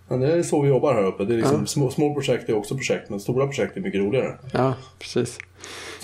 Men 0.08 0.20
det 0.20 0.32
är 0.32 0.42
så 0.42 0.62
vi 0.62 0.68
jobbar 0.68 0.94
här 0.94 1.04
uppe. 1.04 1.24
Det 1.24 1.34
är 1.34 1.36
liksom, 1.36 1.60
Ja. 1.60 1.66
små, 1.66 1.90
små 1.90 2.14
projekt 2.14 2.48
är 2.48 2.56
också 2.56 2.74
projekt, 2.74 3.10
men 3.10 3.20
stora 3.20 3.46
projekt 3.46 3.76
är 3.76 3.80
mycket 3.80 4.00
roligare. 4.00 4.34
Ja, 4.52 4.74
precis. 4.98 5.38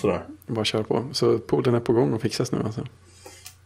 Sådär. 0.01 0.21
Bara 0.47 0.65
köra 0.65 0.83
på. 0.83 1.03
Så 1.11 1.39
poolen 1.39 1.75
är 1.75 1.79
på 1.79 1.93
gång 1.93 2.13
och 2.13 2.21
fixas 2.21 2.51
nu 2.51 2.57
alltså. 2.65 2.81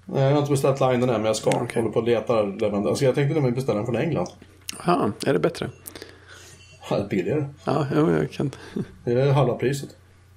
Nej, 0.05 0.23
Jag 0.23 0.31
har 0.31 0.39
inte 0.39 0.51
beställt 0.51 0.79
linen 0.79 1.03
än, 1.03 1.07
men 1.07 1.25
jag 1.25 1.35
ska. 1.35 1.49
Okej. 1.49 1.81
Håller 1.81 1.93
på 1.93 1.99
och 1.99 2.05
letar 2.05 2.47
leverantör. 2.59 2.89
Alltså, 2.89 3.05
jag 3.05 3.15
tänkte 3.15 3.33
nämligen 3.33 3.55
beställa 3.55 3.77
den 3.77 3.85
från 3.85 3.95
England. 3.95 4.27
Ja, 4.85 5.11
är 5.25 5.33
det 5.33 5.39
bättre? 5.39 5.69
Ja, 6.89 6.97
det 6.97 7.07
billigare. 7.09 7.45
Ja, 7.65 7.87
jo, 7.95 8.11
jag 8.11 8.31
kan. 8.31 8.51
Det 9.03 9.11
är 9.11 9.31
halva 9.31 9.53
priset. 9.53 9.89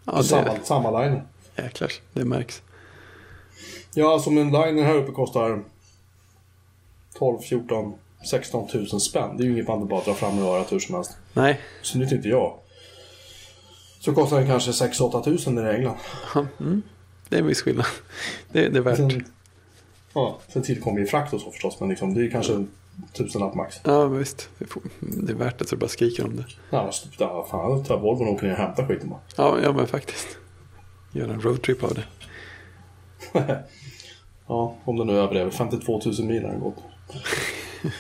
Ja, 0.05 0.13
För 0.17 0.23
samma, 0.23 0.43
det, 0.55 0.65
samma 0.65 1.03
liner. 1.03 1.23
jäklar, 1.57 1.93
det 2.13 2.25
märks. 2.25 2.63
Ja, 3.95 4.19
som 4.19 4.39
en 4.39 4.47
liner 4.47 4.83
här 4.83 4.95
uppe 4.95 5.13
kostar 5.13 5.63
12, 7.19 7.39
14, 7.39 7.95
16 8.31 8.69
000 8.75 9.01
spänn. 9.01 9.37
Det 9.37 9.43
är 9.43 9.45
ju 9.45 9.53
inget 9.53 9.69
man 9.69 9.89
bara 9.89 10.05
drar 10.05 10.15
fram 10.15 10.39
och 10.39 10.45
röra 10.45 10.65
hur 10.71 10.79
som 10.79 10.95
helst. 10.95 11.17
Nej, 11.33 11.61
Så 11.83 11.99
det 11.99 12.13
inte 12.13 12.29
jag. 12.29 12.59
Så 14.01 14.15
kostar 14.15 14.37
den 14.39 14.47
kanske 14.47 14.71
6-8 14.71 15.25
tusen 15.25 15.59
i 15.59 15.71
England. 15.71 15.97
mm, 16.61 16.83
det 17.29 17.37
är 17.37 17.41
en 17.41 17.47
viss 17.47 17.63
skillnad. 17.63 17.87
Det, 18.53 18.69
det 18.69 18.79
är 18.79 18.83
värt. 18.83 18.97
Sen, 18.97 19.25
ja, 20.15 20.39
sen 20.49 20.63
tillkommer 20.63 21.01
ju 21.01 21.07
frakt 21.07 21.33
och 21.33 21.41
så 21.41 21.51
förstås, 21.51 21.81
men 21.81 21.89
liksom, 21.89 22.15
det 22.15 22.27
är 22.27 22.31
kanske 22.31 22.65
tusenlapp 23.13 23.55
max. 23.55 23.81
Ja, 23.85 24.07
visst. 24.07 24.49
Det, 24.59 24.67
det 25.01 25.33
är 25.33 25.37
värt 25.37 25.59
det 25.59 25.67
så 25.67 25.75
det 25.75 25.81
bara 25.81 25.89
skriker 25.89 26.25
om 26.25 26.37
det. 26.37 26.45
Ja, 26.71 26.91
ja, 27.19 27.47
fan, 27.51 27.71
då 27.71 27.85
tar 27.85 27.99
Volvo 27.99 28.25
och 28.25 28.33
åker 28.33 28.47
ner 28.47 28.53
och 28.53 28.59
hämtar 28.59 28.87
skiten 28.87 29.09
bara. 29.09 29.21
Ja, 29.37 29.59
ja 29.63 29.73
men 29.73 29.87
faktiskt. 29.87 30.39
Göra 31.13 31.33
en 31.33 31.41
roadtrip 31.41 31.85
av 31.85 31.95
det. 31.95 32.05
Ja, 34.47 34.77
om 34.85 34.97
den 34.97 35.07
nu 35.07 35.13
överlever. 35.13 35.51
52 35.51 36.01
000 36.05 36.27
mil 36.27 36.43
har 36.43 36.51
den 36.51 36.61
gått. 36.61 36.77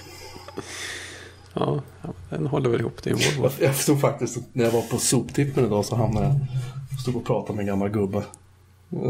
Ja, 1.55 1.82
den 2.30 2.47
håller 2.47 2.70
väl 2.70 2.80
ihop. 2.80 3.03
Det 3.03 3.11
är 3.11 3.14
en 3.14 3.20
Volvo. 3.36 3.55
Jag, 3.59 3.68
jag 3.68 3.76
förstod 3.76 4.01
faktiskt 4.01 4.38
när 4.53 4.64
jag 4.64 4.72
var 4.72 4.82
på 4.82 4.99
soptippen 4.99 5.64
idag 5.66 5.84
så 5.84 5.97
hamnade 5.97 6.26
jag... 6.26 6.36
Stod 7.01 7.16
och 7.16 7.24
pratade 7.24 7.57
med 7.57 7.62
en 7.62 7.66
gammal 7.66 7.88
gubbe. 7.88 8.22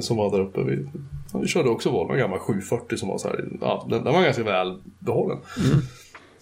Som 0.00 0.16
var 0.16 0.30
där 0.30 0.40
uppe. 0.40 0.60
Vi, 0.62 0.86
vi 1.40 1.48
körde 1.48 1.68
också 1.68 1.90
Volvo, 1.90 2.12
en 2.12 2.18
gammal 2.18 2.38
740 2.38 2.96
som 2.98 3.08
var 3.08 3.18
så 3.18 3.28
här. 3.28 3.44
Ja, 3.60 3.86
den, 3.90 4.04
den 4.04 4.14
var 4.14 4.22
ganska 4.22 4.42
väl 4.42 4.78
behållen. 4.98 5.38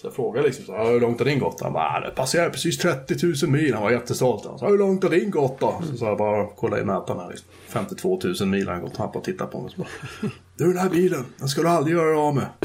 Så 0.00 0.06
jag 0.06 0.14
frågade 0.14 0.46
liksom 0.46 0.64
så 0.64 0.72
här, 0.76 0.84
hur 0.92 1.00
långt 1.00 1.18
har 1.18 1.24
din 1.26 1.38
gått? 1.38 1.60
Han 1.62 1.72
bara, 1.72 1.84
"Ah, 1.84 2.00
det 2.00 2.10
passerar 2.10 2.50
precis 2.50 2.78
30 2.78 3.14
000 3.42 3.50
mil. 3.50 3.74
Han 3.74 3.82
var 3.82 3.90
jättestolt. 3.90 4.46
Han 4.46 4.58
sa, 4.58 4.68
hur 4.68 4.78
långt 4.78 5.02
har 5.02 5.10
din 5.10 5.30
gått 5.30 5.60
då? 5.60 5.82
Så 5.90 5.96
sa 5.96 6.06
jag 6.06 6.18
bara, 6.18 6.46
kolla 6.46 6.80
i 6.80 6.84
mätaren 6.84 7.20
här. 7.20 7.28
Liksom. 7.30 7.48
52 7.68 8.20
000 8.40 8.48
mil 8.48 8.66
har 8.66 8.74
han 8.74 8.82
gått. 8.82 8.96
Han 8.96 9.10
bara 9.14 9.22
tittade 9.24 9.50
på 9.50 9.60
mig. 9.60 9.70
Så 9.70 9.80
bara, 9.80 9.88
du 10.56 10.64
den 10.72 10.78
här 10.78 10.90
bilen, 10.90 11.24
den 11.38 11.48
ska 11.48 11.62
du 11.62 11.68
aldrig 11.68 11.96
göra 11.96 12.20
av 12.20 12.34
med. 12.34 12.46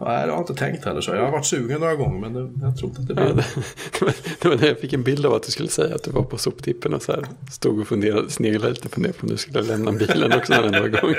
Nej, 0.00 0.26
det 0.26 0.32
har 0.32 0.38
jag 0.38 0.38
inte 0.40 0.54
tänkt 0.54 0.84
heller 0.84 1.00
så. 1.00 1.10
Jag 1.14 1.24
har 1.24 1.30
varit 1.32 1.46
sugen 1.46 1.80
några 1.80 1.94
gånger 1.94 2.20
men 2.28 2.32
det, 2.32 2.66
jag 2.66 2.76
tror 2.78 2.90
inte 2.90 3.00
att 3.02 3.08
det 3.08 3.14
Ja, 3.26 3.32
blir. 3.34 3.44
det, 3.98 4.04
var, 4.04 4.14
det 4.42 4.48
var 4.48 4.56
när 4.56 4.66
jag 4.66 4.78
fick 4.78 4.92
en 4.92 5.02
bild 5.02 5.26
av 5.26 5.34
att 5.34 5.42
du 5.42 5.52
skulle 5.52 5.68
säga 5.68 5.94
att 5.94 6.02
du 6.02 6.10
var 6.10 6.22
på 6.22 6.38
soptippen 6.38 6.94
och 6.94 7.02
så 7.02 7.12
här 7.12 7.26
stod 7.52 7.80
och 7.80 7.88
funderade, 7.88 8.30
sneglade 8.30 8.70
lite 8.70 8.84
och 8.84 8.92
på 8.92 9.00
om 9.22 9.28
du 9.28 9.36
skulle 9.36 9.62
lämna 9.62 9.92
bilen 9.92 10.32
också 10.32 10.52
när 10.52 10.62
den 10.62 10.72
var 10.82 10.88
igång. 10.88 11.14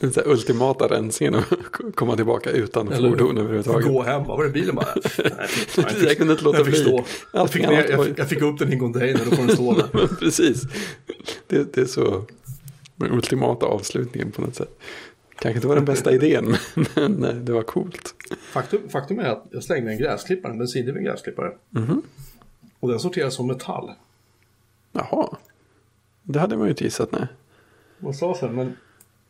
Den 0.00 0.12
så 0.12 0.20
här 0.20 0.28
ultimata 0.28 0.88
rensningen 0.88 1.34
och 1.34 1.44
komma 1.94 2.16
tillbaka 2.16 2.50
utan 2.50 2.92
Eller 2.92 3.08
fordon 3.10 3.38
överhuvudtaget. 3.38 3.86
Gå 3.88 4.02
hem, 4.02 4.24
vad 4.24 4.36
var 4.36 4.44
det 4.44 4.50
bilen 4.50 4.74
bara? 4.74 4.86
Nej, 5.76 5.94
Jag 6.04 6.16
kunde 6.16 6.32
inte 6.32 6.44
låta 6.44 6.58
jag 6.58 6.66
fick 6.66 6.74
bli. 6.74 6.82
stå. 6.84 7.04
Jag 7.32 7.50
fick, 7.50 7.62
ner, 7.62 7.86
jag, 7.90 8.06
fick, 8.06 8.18
jag 8.18 8.28
fick 8.28 8.42
upp 8.42 8.58
den 8.58 8.68
i 8.68 8.72
en 8.72 8.78
container, 8.80 9.20
då 9.30 9.36
får 9.36 9.46
den 9.46 9.56
stå 9.56 9.74
där. 9.74 10.06
Precis. 10.20 10.62
Det, 11.46 11.74
det 11.74 11.80
är 11.80 11.86
så 11.86 12.24
den 12.96 13.12
ultimata 13.12 13.66
avslutningen 13.66 14.32
på 14.32 14.42
något 14.42 14.54
sätt. 14.56 14.78
Kanske 15.40 15.56
inte 15.58 15.68
var 15.68 15.74
den 15.76 15.84
bästa 15.84 16.12
idén, 16.12 16.56
men 16.94 17.12
nej, 17.12 17.34
det 17.34 17.52
var 17.52 17.62
coolt. 17.62 18.14
Faktum, 18.52 18.88
faktum 18.88 19.18
är 19.18 19.24
att 19.28 19.44
jag 19.50 19.64
slängde 19.64 19.90
en 19.92 19.98
gräsklippare, 19.98 20.52
en 20.52 20.58
bensindriven 20.58 21.04
gräsklippare. 21.04 21.52
Mhm. 21.70 22.02
Och 22.80 22.88
den 22.88 23.00
sorteras 23.00 23.34
som 23.34 23.46
metall. 23.46 23.90
Jaha. 24.92 25.36
Det 26.22 26.38
hade 26.38 26.56
man 26.56 26.66
ju 26.66 26.70
inte 26.70 26.84
gissat, 26.84 27.12
nej. 27.12 27.26
Vad 27.98 28.16
sa 28.16 28.36
sen, 28.40 28.54
men 28.54 28.76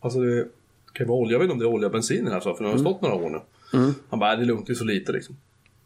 alltså 0.00 0.20
det 0.20 0.48
kan 0.92 1.04
ju 1.06 1.08
vara 1.08 1.18
olja, 1.18 1.32
jag 1.32 1.38
vet 1.38 1.44
inte 1.44 1.52
om 1.52 1.58
det 1.58 1.64
är 1.64 1.74
olja 1.74 1.86
och 1.86 1.92
bensin 1.92 2.26
här, 2.26 2.40
för 2.40 2.64
den 2.64 2.72
har 2.72 2.78
stått 2.78 3.00
några 3.02 3.14
år 3.14 3.30
nu. 3.30 3.40
Mm. 3.78 3.94
Han 4.08 4.18
bara, 4.18 4.30
"Nej, 4.30 4.36
det 4.36 4.42
är 4.44 4.46
lugnt, 4.46 4.66
det 4.66 4.72
är 4.72 4.74
så 4.74 4.84
lite 4.84 5.12
liksom. 5.12 5.36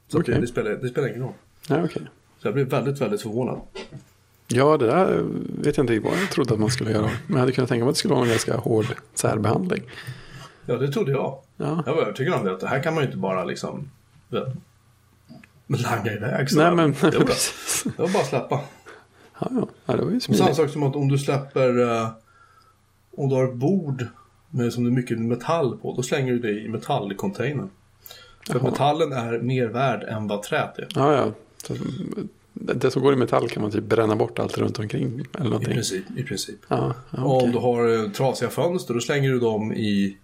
Så 0.08 0.20
Okej. 0.20 0.40
det, 0.40 0.46
spelar, 0.46 0.70
det 0.70 0.88
spelar 0.88 1.08
ingen 1.08 1.22
roll. 1.22 1.32
Ja, 1.68 1.84
okej. 1.84 2.02
Så 2.38 2.46
jag 2.46 2.54
blev 2.54 2.68
väldigt, 2.68 3.00
väldigt 3.00 3.22
förvånad. 3.22 3.60
Ja, 4.48 4.76
det 4.76 4.86
där 4.86 5.24
vet 5.62 5.76
jag 5.76 5.84
inte 5.84 6.08
vad 6.08 6.18
jag 6.18 6.30
trodde 6.30 6.54
att 6.54 6.60
man 6.60 6.70
skulle 6.70 6.90
göra. 6.90 7.10
Men 7.26 7.32
jag 7.32 7.38
hade 7.38 7.52
kunnat 7.52 7.68
tänka 7.70 7.84
mig 7.84 7.88
att 7.90 7.94
det 7.94 7.98
skulle 7.98 8.14
vara 8.14 8.24
en 8.24 8.30
ganska 8.30 8.56
hård 8.56 8.86
särbehandling. 9.14 9.82
Ja, 10.66 10.76
det 10.76 10.92
trodde 10.92 11.12
jag. 11.12 11.38
Ja. 11.56 11.82
Jag 11.86 11.94
var 11.94 12.02
övertygad 12.02 12.34
om 12.34 12.44
det, 12.44 12.52
att 12.52 12.60
det 12.60 12.68
här 12.68 12.82
kan 12.82 12.94
man 12.94 13.02
ju 13.02 13.06
inte 13.06 13.18
bara 13.18 13.44
liksom 13.44 13.90
langa 15.66 16.12
iväg 16.12 16.32
Nej, 16.32 16.48
sådär. 16.48 16.74
men 16.74 16.92
det, 16.92 17.18
var, 17.18 17.24
precis. 17.24 17.82
det 17.96 18.02
var 18.02 18.08
bara 18.08 18.22
att 18.22 18.28
släppa. 18.28 18.60
Ja, 19.40 19.48
ja. 19.50 19.68
ja, 19.86 19.96
det 19.96 20.04
var 20.04 20.10
ju 20.10 20.20
Samma 20.20 20.36
smidigt. 20.36 20.56
sak 20.56 20.70
som 20.70 20.82
att 20.82 20.96
om 20.96 21.08
du 21.08 21.18
släpper, 21.18 21.80
eh, 21.80 22.08
om 23.16 23.28
du 23.28 23.34
har 23.34 23.44
ett 23.44 23.54
bord 23.54 24.06
med 24.50 24.72
som 24.72 24.84
det 24.84 24.90
är 24.90 24.92
mycket 24.92 25.18
metall 25.18 25.76
på, 25.78 25.94
då 25.96 26.02
slänger 26.02 26.32
du 26.32 26.38
det 26.38 26.60
i 26.60 26.68
metallcontainern. 26.68 27.70
För 28.50 28.60
metallen 28.60 29.12
är 29.12 29.38
mer 29.38 29.66
värd 29.66 30.02
än 30.02 30.26
vad 30.28 30.42
träet 30.42 30.78
är. 30.78 30.88
Ja, 30.94 31.12
ja. 31.12 31.32
Det 32.54 32.90
som 32.90 33.02
går 33.02 33.12
i 33.12 33.16
metall 33.16 33.48
kan 33.48 33.62
man 33.62 33.70
typ 33.70 33.84
bränna 33.84 34.16
bort 34.16 34.38
allt 34.38 34.58
runt 34.58 34.78
omkring. 34.78 35.26
Eller 35.40 35.62
I 35.62 35.64
princip. 35.64 36.04
I 36.16 36.22
princip. 36.22 36.58
Ja, 36.68 36.94
ja, 37.10 37.24
okej. 37.24 37.46
om 37.46 37.52
du 37.52 37.58
har 37.58 38.04
eh, 38.04 38.10
trasiga 38.10 38.50
fönster, 38.50 38.94
då 38.94 39.00
slänger 39.00 39.30
du 39.30 39.40
dem 39.40 39.72
i 39.72 40.16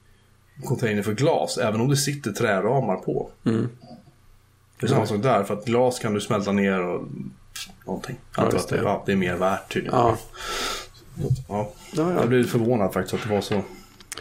container 0.64 1.02
för 1.02 1.12
glas, 1.14 1.58
även 1.58 1.80
om 1.80 1.88
det 1.88 1.96
sitter 1.96 2.32
träramar 2.32 2.96
på. 2.96 3.30
Mm. 3.44 3.68
Det 4.80 4.86
är 4.86 4.90
samma 4.90 5.06
sak 5.06 5.22
där, 5.22 5.44
för 5.44 5.54
att 5.54 5.64
glas 5.64 5.98
kan 5.98 6.14
du 6.14 6.20
smälta 6.20 6.52
ner 6.52 6.82
och 6.82 7.08
någonting. 7.86 8.16
Just 8.38 8.56
att 8.56 8.68
det, 8.68 8.76
ja, 8.76 9.02
det 9.06 9.12
är 9.12 9.16
mer 9.16 9.36
värt 9.36 9.72
tydligen. 9.72 9.98
Ja. 9.98 10.18
Ja. 11.14 11.24
Ja, 11.48 11.72
ja. 11.92 12.12
Jag 12.12 12.28
blev 12.28 12.44
förvånad 12.46 12.92
faktiskt 12.92 13.14
att 13.14 13.22
det 13.28 13.34
var 13.34 13.40
så. 13.40 13.62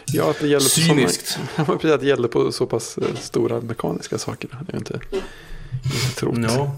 ja, 0.06 0.30
att 0.30 0.40
det 0.40 0.48
gäller 0.48 0.60
Cyniskt. 0.60 1.38
Ja, 1.56 1.94
att 1.94 2.00
det 2.00 2.06
gäller 2.06 2.28
på 2.28 2.52
så 2.52 2.66
pass 2.66 2.98
eh, 2.98 3.14
stora 3.14 3.60
mekaniska 3.60 4.18
saker. 4.18 4.48
Det 4.48 4.56
jag 4.66 4.80
inte, 4.80 5.00
inte 5.84 6.16
trott. 6.16 6.38
Ja. 6.38 6.76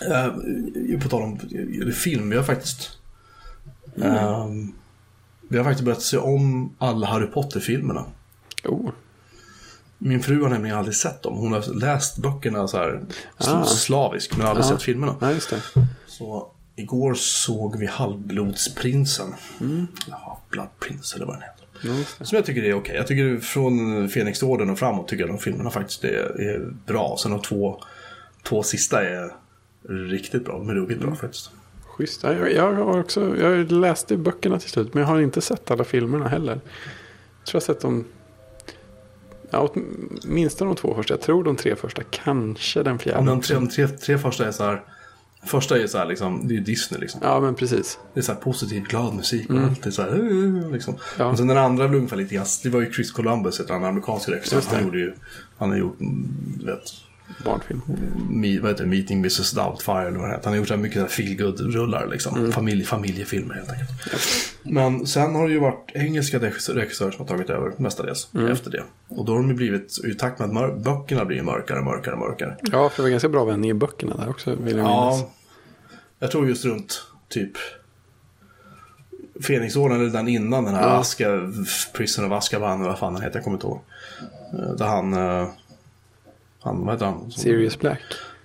Eh, 0.00 1.00
på 1.02 1.08
tal 1.08 1.22
om 1.22 1.38
eh, 1.82 1.92
film, 1.92 2.30
vi 2.30 2.36
har 2.36 2.44
faktiskt... 2.44 2.90
eh, 4.02 4.46
vi 5.48 5.56
har 5.58 5.64
faktiskt 5.64 5.84
börjat 5.84 6.02
se 6.02 6.16
om 6.16 6.74
alla 6.78 7.06
Harry 7.06 7.26
Potter-filmerna. 7.26 8.04
Oh. 8.64 8.90
Min 9.98 10.22
fru 10.22 10.42
har 10.42 10.48
nämligen 10.50 10.78
aldrig 10.78 10.94
sett 10.96 11.22
dem. 11.22 11.36
Hon 11.36 11.52
har 11.52 11.74
läst 11.74 12.18
böckerna 12.18 12.68
så 12.68 12.76
här 12.76 13.00
Ah. 13.38 13.64
slavisk, 13.64 14.36
men 14.36 14.46
aldrig 14.46 14.64
Ja. 14.64 14.68
sett 14.68 14.82
filmerna. 14.82 15.16
Ja, 15.20 15.32
just 15.32 15.50
det. 15.50 15.62
Så 16.06 16.50
igår 16.76 17.14
såg 17.14 17.78
vi 17.78 17.86
Halvblodsprinsen. 17.86 19.34
Mm. 19.60 19.86
Ja, 20.08 20.40
Blood 20.50 20.68
Prince 20.80 21.16
eller 21.16 21.26
vad 21.26 21.34
den 21.34 21.42
heter. 21.42 21.66
Ja. 22.18 22.24
Som 22.24 22.36
jag 22.36 22.44
tycker 22.44 22.62
är 22.64 22.74
okej. 22.74 22.96
Jag 22.96 23.06
tycker 23.06 23.40
från 23.40 24.08
Fenixorden 24.08 24.70
och 24.70 24.78
framåt 24.78 25.08
tycker 25.08 25.24
jag 25.24 25.30
de 25.34 25.38
filmerna 25.38 25.70
faktiskt 25.70 26.04
är, 26.04 26.40
är 26.40 26.72
bra. 26.86 27.16
Sen 27.18 27.30
de 27.30 27.40
två, 27.42 27.80
två 28.42 28.62
sista 28.62 29.04
är 29.08 29.30
riktigt 29.88 30.44
bra. 30.44 30.58
De 30.58 30.68
är 30.68 30.74
ruggigt 30.74 31.00
Mm. 31.00 31.10
bra 31.10 31.16
faktiskt. 31.16 31.50
Schysst. 31.86 32.22
Ja, 32.22 32.32
Jag, 32.32 32.52
jag 32.52 32.72
har 32.74 33.00
också, 33.00 33.36
jag 33.38 33.72
läste 33.72 34.16
böckerna 34.16 34.58
till 34.58 34.70
slut, 34.70 34.94
men 34.94 35.00
jag 35.00 35.08
har 35.08 35.20
inte 35.20 35.40
sett 35.40 35.70
alla 35.70 35.84
filmerna 35.84 36.28
heller. 36.28 36.52
Jag 36.52 37.46
tror 37.46 37.52
jag 37.52 37.54
har 37.54 37.74
sett 37.74 37.80
dem, 37.80 38.04
ja, 39.50 39.70
åtminstone 40.24 40.70
de 40.70 40.76
två 40.76 40.94
första. 40.94 41.14
Jag 41.14 41.20
tror 41.20 41.44
de 41.44 41.56
tre 41.56 41.76
första, 41.76 42.02
kanske 42.10 42.82
den 42.82 42.98
fjärde. 42.98 43.18
men 43.18 43.26
de 43.26 43.40
tre, 43.40 43.54
de 43.54 43.68
tre, 43.68 43.88
tre 43.88 44.18
första 44.18 44.46
är 44.46 44.52
så 44.52 44.64
här. 44.64 44.82
Första 45.46 45.78
är 45.78 45.86
så 45.86 45.98
här 45.98 46.06
liksom, 46.06 46.48
det 46.48 46.56
är 46.56 46.60
Disney 46.60 47.00
liksom. 47.00 47.20
Ja, 47.24 47.40
men 47.40 47.54
precis. 47.54 47.98
Det 48.14 48.20
är 48.20 48.24
så 48.24 48.32
här 48.32 48.40
positiv, 48.40 48.82
glad 48.84 49.14
musik 49.14 49.50
och 49.50 49.58
allt. 49.58 49.82
Det 49.82 49.88
är 49.88 49.90
så 49.90 50.02
här, 50.02 50.72
liksom. 50.72 50.94
Mm. 50.94 51.04
Ja. 51.18 51.24
Och 51.26 51.38
sen 51.38 51.46
den 51.46 51.58
andra 51.58 51.88
blev 51.88 51.98
ungefär 51.98 52.16
lite 52.16 52.34
grann, 52.34 52.46
det 52.62 52.68
var 52.68 52.80
ju 52.80 52.92
Chris 52.92 53.12
Columbus, 53.12 53.60
han, 53.68 53.84
amerikansk 53.84 54.28
regissör. 54.28 54.62
Han 54.74 54.84
gjorde 54.84 54.98
ju, 54.98 55.12
han 55.58 55.70
har 55.70 55.76
gjort, 55.76 56.00
mm, 56.00 56.28
vet, 56.64 56.80
Barnfilm. 57.44 57.80
Me, 58.30 58.58
vad 58.60 58.70
heter 58.70 58.84
det, 58.84 58.90
Meeting 58.90 59.18
Mrs 59.18 59.52
Doubtfire 59.52 60.08
eller 60.08 60.18
vad 60.18 60.28
det 60.28 60.32
heter. 60.34 60.44
Han 60.44 60.52
har 60.52 60.58
gjort 60.58 60.68
så 60.68 60.74
här 60.74 60.80
mycket 60.80 61.10
feelgood 61.12 61.60
rullar 61.60 62.06
liksom. 62.06 62.38
Mm. 62.38 62.52
Familj, 62.52 62.84
familjefilmer 62.84 63.54
helt 63.54 63.70
enkelt. 63.70 63.90
Men 64.62 65.06
sen 65.06 65.34
har 65.34 65.46
det 65.48 65.52
ju 65.54 65.60
varit 65.60 65.90
engelska 65.94 66.38
regissörer 66.38 67.10
som 67.10 67.18
har 67.18 67.26
tagit 67.26 67.50
över 67.50 67.72
mestadels 67.76 68.28
Mm. 68.34 68.46
efter 68.52 68.70
det. 68.70 68.82
Och 69.08 69.24
då 69.24 69.32
har 69.32 69.38
de 69.40 69.48
ju 69.48 69.54
blivit, 69.54 70.04
i 70.04 70.14
takt 70.14 70.38
med 70.38 70.56
att 70.64 70.78
böckerna 70.84 71.24
blir 71.24 71.42
mörkare, 71.42 71.82
mörkare, 71.82 72.16
mörkare. 72.16 72.56
Ja, 72.62 72.88
för 72.88 72.96
det 72.96 73.02
var 73.02 73.10
ganska 73.10 73.28
bra 73.28 73.44
vändning 73.44 73.70
i 73.70 73.74
böckerna 73.74 74.16
där 74.16 74.28
också, 74.28 74.50
vill 74.50 74.58
jag 74.76 74.84
minnas. 74.86 75.20
Ja, 75.20 75.30
jag 76.18 76.30
tror 76.30 76.48
just 76.48 76.64
runt 76.64 77.02
typ 77.28 77.52
Fenixorden 79.46 80.00
eller 80.00 80.10
den 80.10 80.28
innan 80.28 80.64
den 80.64 80.74
här 80.74 80.82
Ja. 80.82 80.88
Aska, 80.88 81.52
Prison 81.94 82.24
of 82.24 82.32
Azkaban 82.32 82.80
eller 82.80 82.90
vad 82.90 82.98
fan 82.98 83.14
den 83.14 83.22
heter, 83.22 83.36
jag 83.36 83.44
kommer 83.44 83.56
inte 83.56 83.66
ihåg. 83.66 83.80
Eh, 84.52 84.74
Där 84.76 84.86
han, 84.86 85.12
eh, 85.14 85.48
han, 86.64 86.84
vad 86.84 86.94
heter 86.94 87.06
han? 87.06 87.20
Som- 87.20 87.30
Sirius 87.30 87.78
Black. 87.78 88.00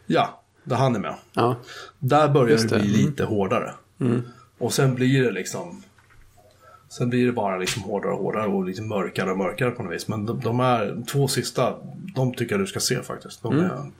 Ja, 0.05 0.43
där 0.63 0.75
han 0.75 0.95
är 0.95 0.99
med. 0.99 1.15
Ja, 1.33 1.55
Där 1.99 2.29
börjar 2.29 2.49
Just 2.49 2.69
det 2.69 2.75
det, 2.75 2.81
bli 2.81 2.93
mm. 2.95 3.05
lite 3.05 3.23
hårdare. 3.23 3.73
Och 4.57 4.73
sen 4.73 4.95
blir 4.95 5.23
det 5.23 5.31
liksom 5.31 5.83
Sen 6.89 7.09
blir 7.09 7.25
det 7.25 7.31
bara 7.31 7.57
liksom 7.57 7.83
hårdare 7.83 8.11
och 8.13 8.19
hårdare 8.19 8.47
och 8.47 8.65
lite 8.65 8.81
mörkare 8.81 9.31
och 9.31 9.37
mörkare 9.37 9.71
på 9.71 9.83
något 9.83 9.93
vis. 9.93 10.07
Men 10.07 10.25
de, 10.25 10.39
de 10.39 10.59
är 10.59 11.03
två 11.11 11.27
sista, 11.27 11.75
de 12.15 12.33
tycker 12.33 12.53
jag 12.53 12.61
du 12.61 12.67
ska 12.67 12.79
se 12.79 13.03
faktiskt. 13.03 13.43
De 13.43 13.59
är 13.59 13.91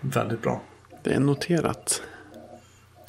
väldigt 0.00 0.42
bra. 0.42 0.60
det 1.02 1.12
är 1.12 1.20
noterat. 1.20 2.02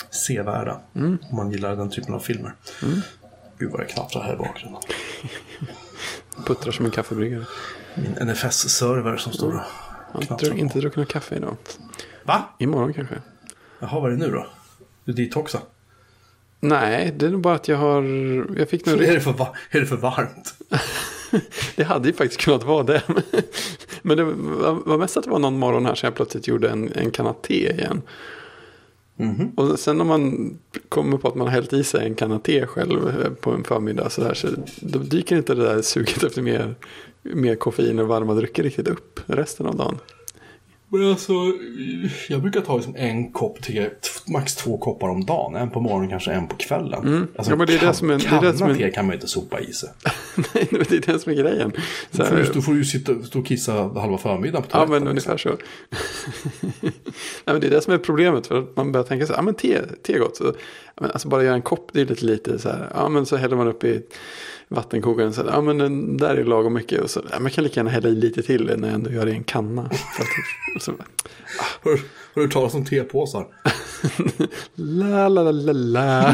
Sevärda. 0.10 0.80
Mm. 0.96 1.18
Om 1.30 1.36
man 1.36 1.52
gillar 1.52 1.76
den 1.76 1.90
typen 1.90 2.14
av 2.14 2.20
filmer. 2.20 2.54
Gud 3.58 3.72
vad 3.72 3.82
det 3.82 3.86
knattrar 3.86 4.24
här 4.24 4.34
i 4.34 4.38
bakgrunden. 4.38 4.82
Puttrar 6.46 6.72
som 6.72 6.86
en 6.86 6.92
kaffebryggare. 6.92 7.46
Min 7.96 8.28
NFS-server 8.28 9.18
som 9.18 9.34
står 9.34 9.54
och 9.54 9.62
Jag 10.30 10.50
har 10.50 10.54
inte, 10.58 10.80
druckit 10.80 10.98
någon 10.98 11.06
kaffe 11.06 11.36
idag. 11.36 11.56
Va? 12.24 12.44
Imorgon 12.60 12.94
kanske. 12.94 13.16
Jaha, 13.80 14.00
vad 14.00 14.12
är 14.12 14.16
det 14.18 14.26
nu 14.28 14.32
då? 14.32 14.48
Du 15.04 15.14
detoxar? 15.14 15.62
Nej, 16.60 17.14
det 17.18 17.26
är 17.26 17.30
nog 17.30 17.42
bara 17.42 17.56
att 17.56 17.68
jag 17.68 17.78
har... 17.78 18.04
Jag 18.60 18.70
fick 18.70 18.86
nog... 18.86 18.96
Är 19.04 19.14
det 19.14 19.22
för, 19.22 19.34
va- 19.34 19.56
är 19.72 19.80
det 19.80 19.86
för 19.86 19.98
varmt? 19.98 20.54
Det 21.76 21.84
hade 21.84 22.08
ju 22.08 22.14
faktiskt 22.14 22.42
kunnat 22.42 22.64
vara 22.64 22.84
det. 22.84 23.02
Men 24.02 24.18
det 24.18 24.24
var 24.24 24.72
var 24.86 24.98
mest 24.98 25.18
att 25.18 25.24
det 25.24 25.30
var 25.30 25.40
någon 25.40 25.60
morgon 25.60 25.86
här 25.86 25.96
som 25.96 26.08
jag 26.08 26.16
plötsligt 26.16 26.48
gjorde 26.48 26.70
en, 26.70 26.92
en 26.96 27.12
kanna 27.12 27.34
te 27.34 27.72
igen. 27.74 28.02
Mhm. 29.18 29.52
Och 29.56 29.80
sen 29.80 29.98
när 29.98 30.06
man 30.06 30.54
kommer 30.90 31.18
på 31.18 31.28
att 31.28 31.36
man 31.36 31.48
har 31.48 31.54
hällt 31.54 31.74
i 31.74 31.84
sig 31.84 32.08
en 32.08 32.16
kanna 32.16 32.40
te 32.40 32.66
själv 32.66 33.10
eh, 33.10 33.30
på 33.32 33.52
en 33.52 33.64
förmiddag 33.64 34.10
så, 34.10 34.22
där, 34.22 34.34
så 34.34 34.48
då 34.80 35.00
dyker 35.00 35.38
inte 35.38 35.56
det 35.56 35.64
där 35.64 35.82
suget 35.82 36.24
efter 36.24 36.42
mer, 36.42 36.76
mer 37.22 37.56
koffein 37.56 38.00
och 38.00 38.08
varma 38.08 38.34
drycker 38.34 38.64
riktigt 38.64 38.88
upp 38.88 39.20
resten 39.26 39.66
av 39.66 39.76
dagen. 39.76 39.98
Men 40.90 41.10
alltså, 41.10 41.34
jag 42.30 42.42
brukar 42.42 42.62
ta 42.62 42.76
liksom 42.76 42.96
en 42.96 43.32
kopp 43.32 43.62
te, 43.64 43.90
max 44.28 44.56
två 44.56 44.78
koppar 44.78 45.10
om 45.10 45.26
dagen. 45.26 45.56
En 45.56 45.70
på 45.70 45.82
morgonen, 45.82 46.10
kanske 46.10 46.32
en 46.32 46.48
på 46.48 46.56
kvällen. 46.56 47.28
Alltså, 47.38 47.52
Ja, 47.52 47.58
men 47.58 47.68
det 47.68 47.74
är 47.74 47.80
det 47.80 47.86
kan- 47.86 47.94
som 47.94 48.10
är- 48.10 48.18
det 48.18 48.28
är 48.28 48.42
det 48.42 48.58
som 48.58 48.68
är- 48.70 48.74
kanna 48.74 48.86
te 48.88 48.92
kan 48.92 49.06
man 49.06 49.12
ju 49.14 49.16
inte 49.16 49.28
sopa 49.28 49.60
i 49.60 49.74
sig. 49.74 49.90
Nej, 50.54 50.68
det 50.90 50.92
är 50.92 51.14
det 51.14 51.20
som 51.20 51.32
är 51.32 51.36
grejen. 51.36 51.72
Så 52.12 52.18
Då 52.18 52.26
får, 52.26 52.36
du, 52.36 52.44
här, 52.44 52.52
då 52.54 52.62
får 52.62 52.72
du 52.72 52.78
ju 52.78 52.86
sitta, 52.86 53.24
stå 53.24 53.40
och 53.40 53.46
kissa 53.46 53.74
halva 53.74 54.18
förmiddagen 54.18 54.64
på 54.64 54.70
Ja, 54.72 54.74
toaletten. 54.86 55.00
men 55.04 55.08
ungefär 55.10 55.38
så. 55.38 55.50
Nej, 56.82 56.92
men 57.46 57.60
det 57.62 57.68
är 57.68 57.72
det 57.72 57.82
som 57.82 57.94
är 57.94 57.98
problemet. 57.98 58.48
För 58.48 58.60
att 58.60 58.76
man 58.76 58.92
börjar 58.92 59.06
tänka 59.06 59.26
så 59.26 59.34
här, 59.34 59.38
ja 59.40 59.44
men 59.44 59.54
te, 59.54 59.82
te 60.04 60.14
är 60.14 60.20
gott. 60.20 60.38
Så, 60.38 60.44
ja, 60.96 61.02
men 61.02 61.12
alltså 61.12 61.28
bara 61.28 61.44
göra 61.44 61.56
en 61.56 61.62
kopp, 61.62 61.90
det 61.94 62.02
är 62.02 62.06
lite 62.06 62.26
lite 62.26 62.60
så 62.60 62.70
här, 62.70 62.92
ja 62.96 63.10
men 63.10 63.26
så 63.26 63.36
häller 63.36 63.56
man 63.56 63.68
upp 63.68 63.84
i 63.84 64.02
vattenkokaren. 64.76 65.34
Så 65.34 65.44
ja 65.52 65.62
men 65.62 65.78
den 65.78 66.18
där 66.18 66.36
är 66.36 66.44
lagom 66.44 66.74
mycket. 66.74 67.02
Och 67.02 67.10
så, 67.10 67.22
ja, 67.32 67.40
man 67.40 67.52
kan 67.52 67.64
lika 67.64 67.80
gärna 67.80 67.90
hälla 67.90 68.10
i 68.10 68.16
lite 68.16 68.42
till 68.42 68.66
när 68.78 68.88
jag 68.88 68.96
ändå 68.96 69.12
gör 69.12 69.26
det 69.26 69.32
i 69.32 69.36
en 69.36 69.44
kanna. 69.44 69.82
Att, 69.82 70.82
så, 70.82 70.92
Har, 71.84 71.92
du- 71.92 72.02
har 72.36 72.42
du 72.42 72.48
talas 72.50 72.74
om 72.74 72.86
tepåsar? 72.86 73.46
la 74.76 75.30
la 75.30 75.44
la 75.44 75.52
la 75.52 75.72
la. 75.74 76.34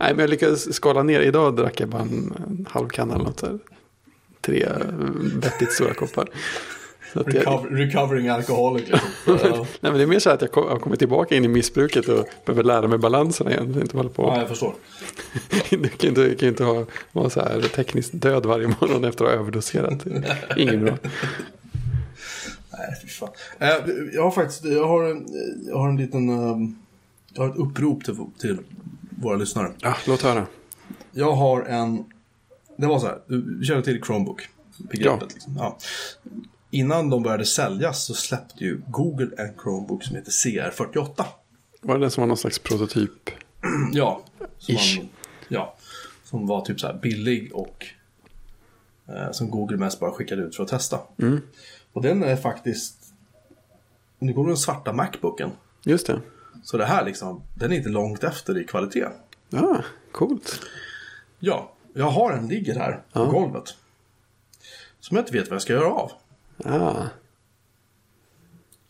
Nej 0.00 0.14
men 0.14 0.18
jag 0.18 0.30
lyckades 0.30 0.74
skala 0.74 1.02
ner. 1.02 1.20
Idag 1.20 1.56
drack 1.56 1.80
jag 1.80 1.88
bara 1.88 2.02
en, 2.02 2.32
en 2.48 2.66
halv 2.70 2.88
kanna 2.88 3.14
eller 3.14 3.24
något. 3.24 3.40
Så 3.40 3.46
här. 3.46 3.58
tre 4.40 4.62
eh, 4.62 4.70
vettigt 5.42 5.72
stora 5.72 5.94
koppar. 5.94 6.28
Recover, 7.12 7.68
recovering 7.70 8.28
alcoholic. 8.28 8.88
Liksom. 8.88 9.00
Nej, 9.46 9.66
men 9.80 9.94
det 9.94 10.02
är 10.02 10.06
mer 10.06 10.18
så 10.18 10.30
att 10.30 10.42
jag 10.42 10.48
har 10.62 10.78
kommit 10.78 10.98
tillbaka 10.98 11.36
in 11.36 11.44
i 11.44 11.48
missbruket 11.48 12.08
och 12.08 12.28
behöver 12.44 12.62
lära 12.62 12.88
mig 12.88 12.98
balanserna 12.98 13.50
igen. 13.50 13.80
Inte 13.80 13.96
håller 13.96 14.10
på. 14.10 14.22
ja, 14.22 14.38
jag 14.38 14.48
förstår. 14.48 14.74
Du 15.70 15.88
kan 15.88 16.08
inte, 16.08 16.34
kan 16.34 16.48
inte 16.48 16.64
ha, 16.64 16.84
vara 17.12 17.30
så 17.30 17.40
här 17.40 17.60
tekniskt 17.60 18.10
död 18.12 18.46
varje 18.46 18.66
morgon 18.66 19.04
efter 19.04 19.24
att 19.24 19.30
ha 19.30 19.38
överdoserat. 19.38 20.06
Ingen 20.56 20.84
bra. 20.84 20.96
Nej, 22.72 22.98
fy 23.02 23.08
fan. 23.08 23.28
Eh, 23.58 23.68
Jag 24.14 24.22
har 24.22 24.30
faktiskt, 24.30 24.64
jag 24.64 24.88
har 24.88 25.04
en, 25.04 25.26
jag 25.66 25.78
har 25.78 25.88
en 25.88 25.96
liten, 25.96 26.28
eh, 26.28 26.56
jag 27.34 27.42
har 27.42 27.50
ett 27.50 27.56
upprop 27.56 28.04
till, 28.04 28.16
till 28.40 28.58
våra 29.22 29.36
lyssnare. 29.36 29.72
Ja, 29.78 29.94
låt 30.06 30.22
höra. 30.22 30.46
Jag 31.12 31.32
har 31.32 31.62
en, 31.62 32.04
det 32.76 32.86
var 32.86 32.98
så 32.98 33.06
här, 33.06 33.18
du 33.26 33.64
känner 33.64 33.82
till 33.82 34.02
Chromebook? 34.06 34.48
Begreppet, 34.76 35.20
Ja. 35.20 35.26
liksom. 35.34 35.56
ja. 35.58 35.78
Innan 36.70 37.10
de 37.10 37.22
började 37.22 37.44
säljas 37.44 38.04
så 38.04 38.14
släppte 38.14 38.64
ju 38.64 38.80
Google 38.86 39.28
en 39.38 39.54
Chromebook 39.62 40.04
som 40.04 40.16
heter 40.16 40.30
CR48. 40.30 41.24
Var 41.80 41.94
det 41.94 42.00
den 42.00 42.10
som 42.10 42.20
var 42.22 42.28
någon 42.28 42.36
slags 42.36 42.58
prototyp? 42.58 43.30
Ja. 43.92 44.22
Som 44.58 44.74
Ish. 44.74 44.96
man- 44.98 45.08
ja. 45.48 45.76
Som 46.24 46.46
var 46.46 46.60
typ 46.60 46.80
så 46.80 46.86
här 46.86 46.94
billig 46.94 47.50
och 47.54 47.86
eh, 49.08 49.30
som 49.32 49.50
Google 49.50 49.76
mest 49.76 50.00
bara 50.00 50.12
skickade 50.12 50.42
ut 50.42 50.56
för 50.56 50.62
att 50.62 50.68
testa. 50.68 51.00
Mm. 51.18 51.40
Och 51.92 52.02
den 52.02 52.22
är 52.22 52.36
faktiskt, 52.36 52.96
nu 54.18 54.32
går 54.32 54.46
den 54.46 54.56
svarta 54.56 54.92
Macbooken. 54.92 55.50
Just 55.84 56.06
det. 56.06 56.20
Så 56.64 56.76
det 56.76 56.84
här 56.86 57.04
liksom, 57.04 57.42
den 57.54 57.72
är 57.72 57.76
inte 57.76 57.88
långt 57.88 58.24
efter 58.24 58.58
i 58.60 58.64
kvalitet. 58.64 59.06
Ja, 59.50 59.82
coolt. 60.12 60.60
Ja, 61.38 61.72
jag 61.94 62.10
har 62.10 62.32
en 62.32 62.48
ligger 62.48 62.74
här 62.78 62.92
på 63.12 63.20
Ja. 63.20 63.24
golvet. 63.24 63.74
Som 65.00 65.16
jag 65.16 65.22
inte 65.22 65.32
vet 65.32 65.48
vad 65.48 65.54
jag 65.54 65.62
ska 65.62 65.72
göra 65.72 65.86
av. 65.92 66.12
Ah, 66.64 67.02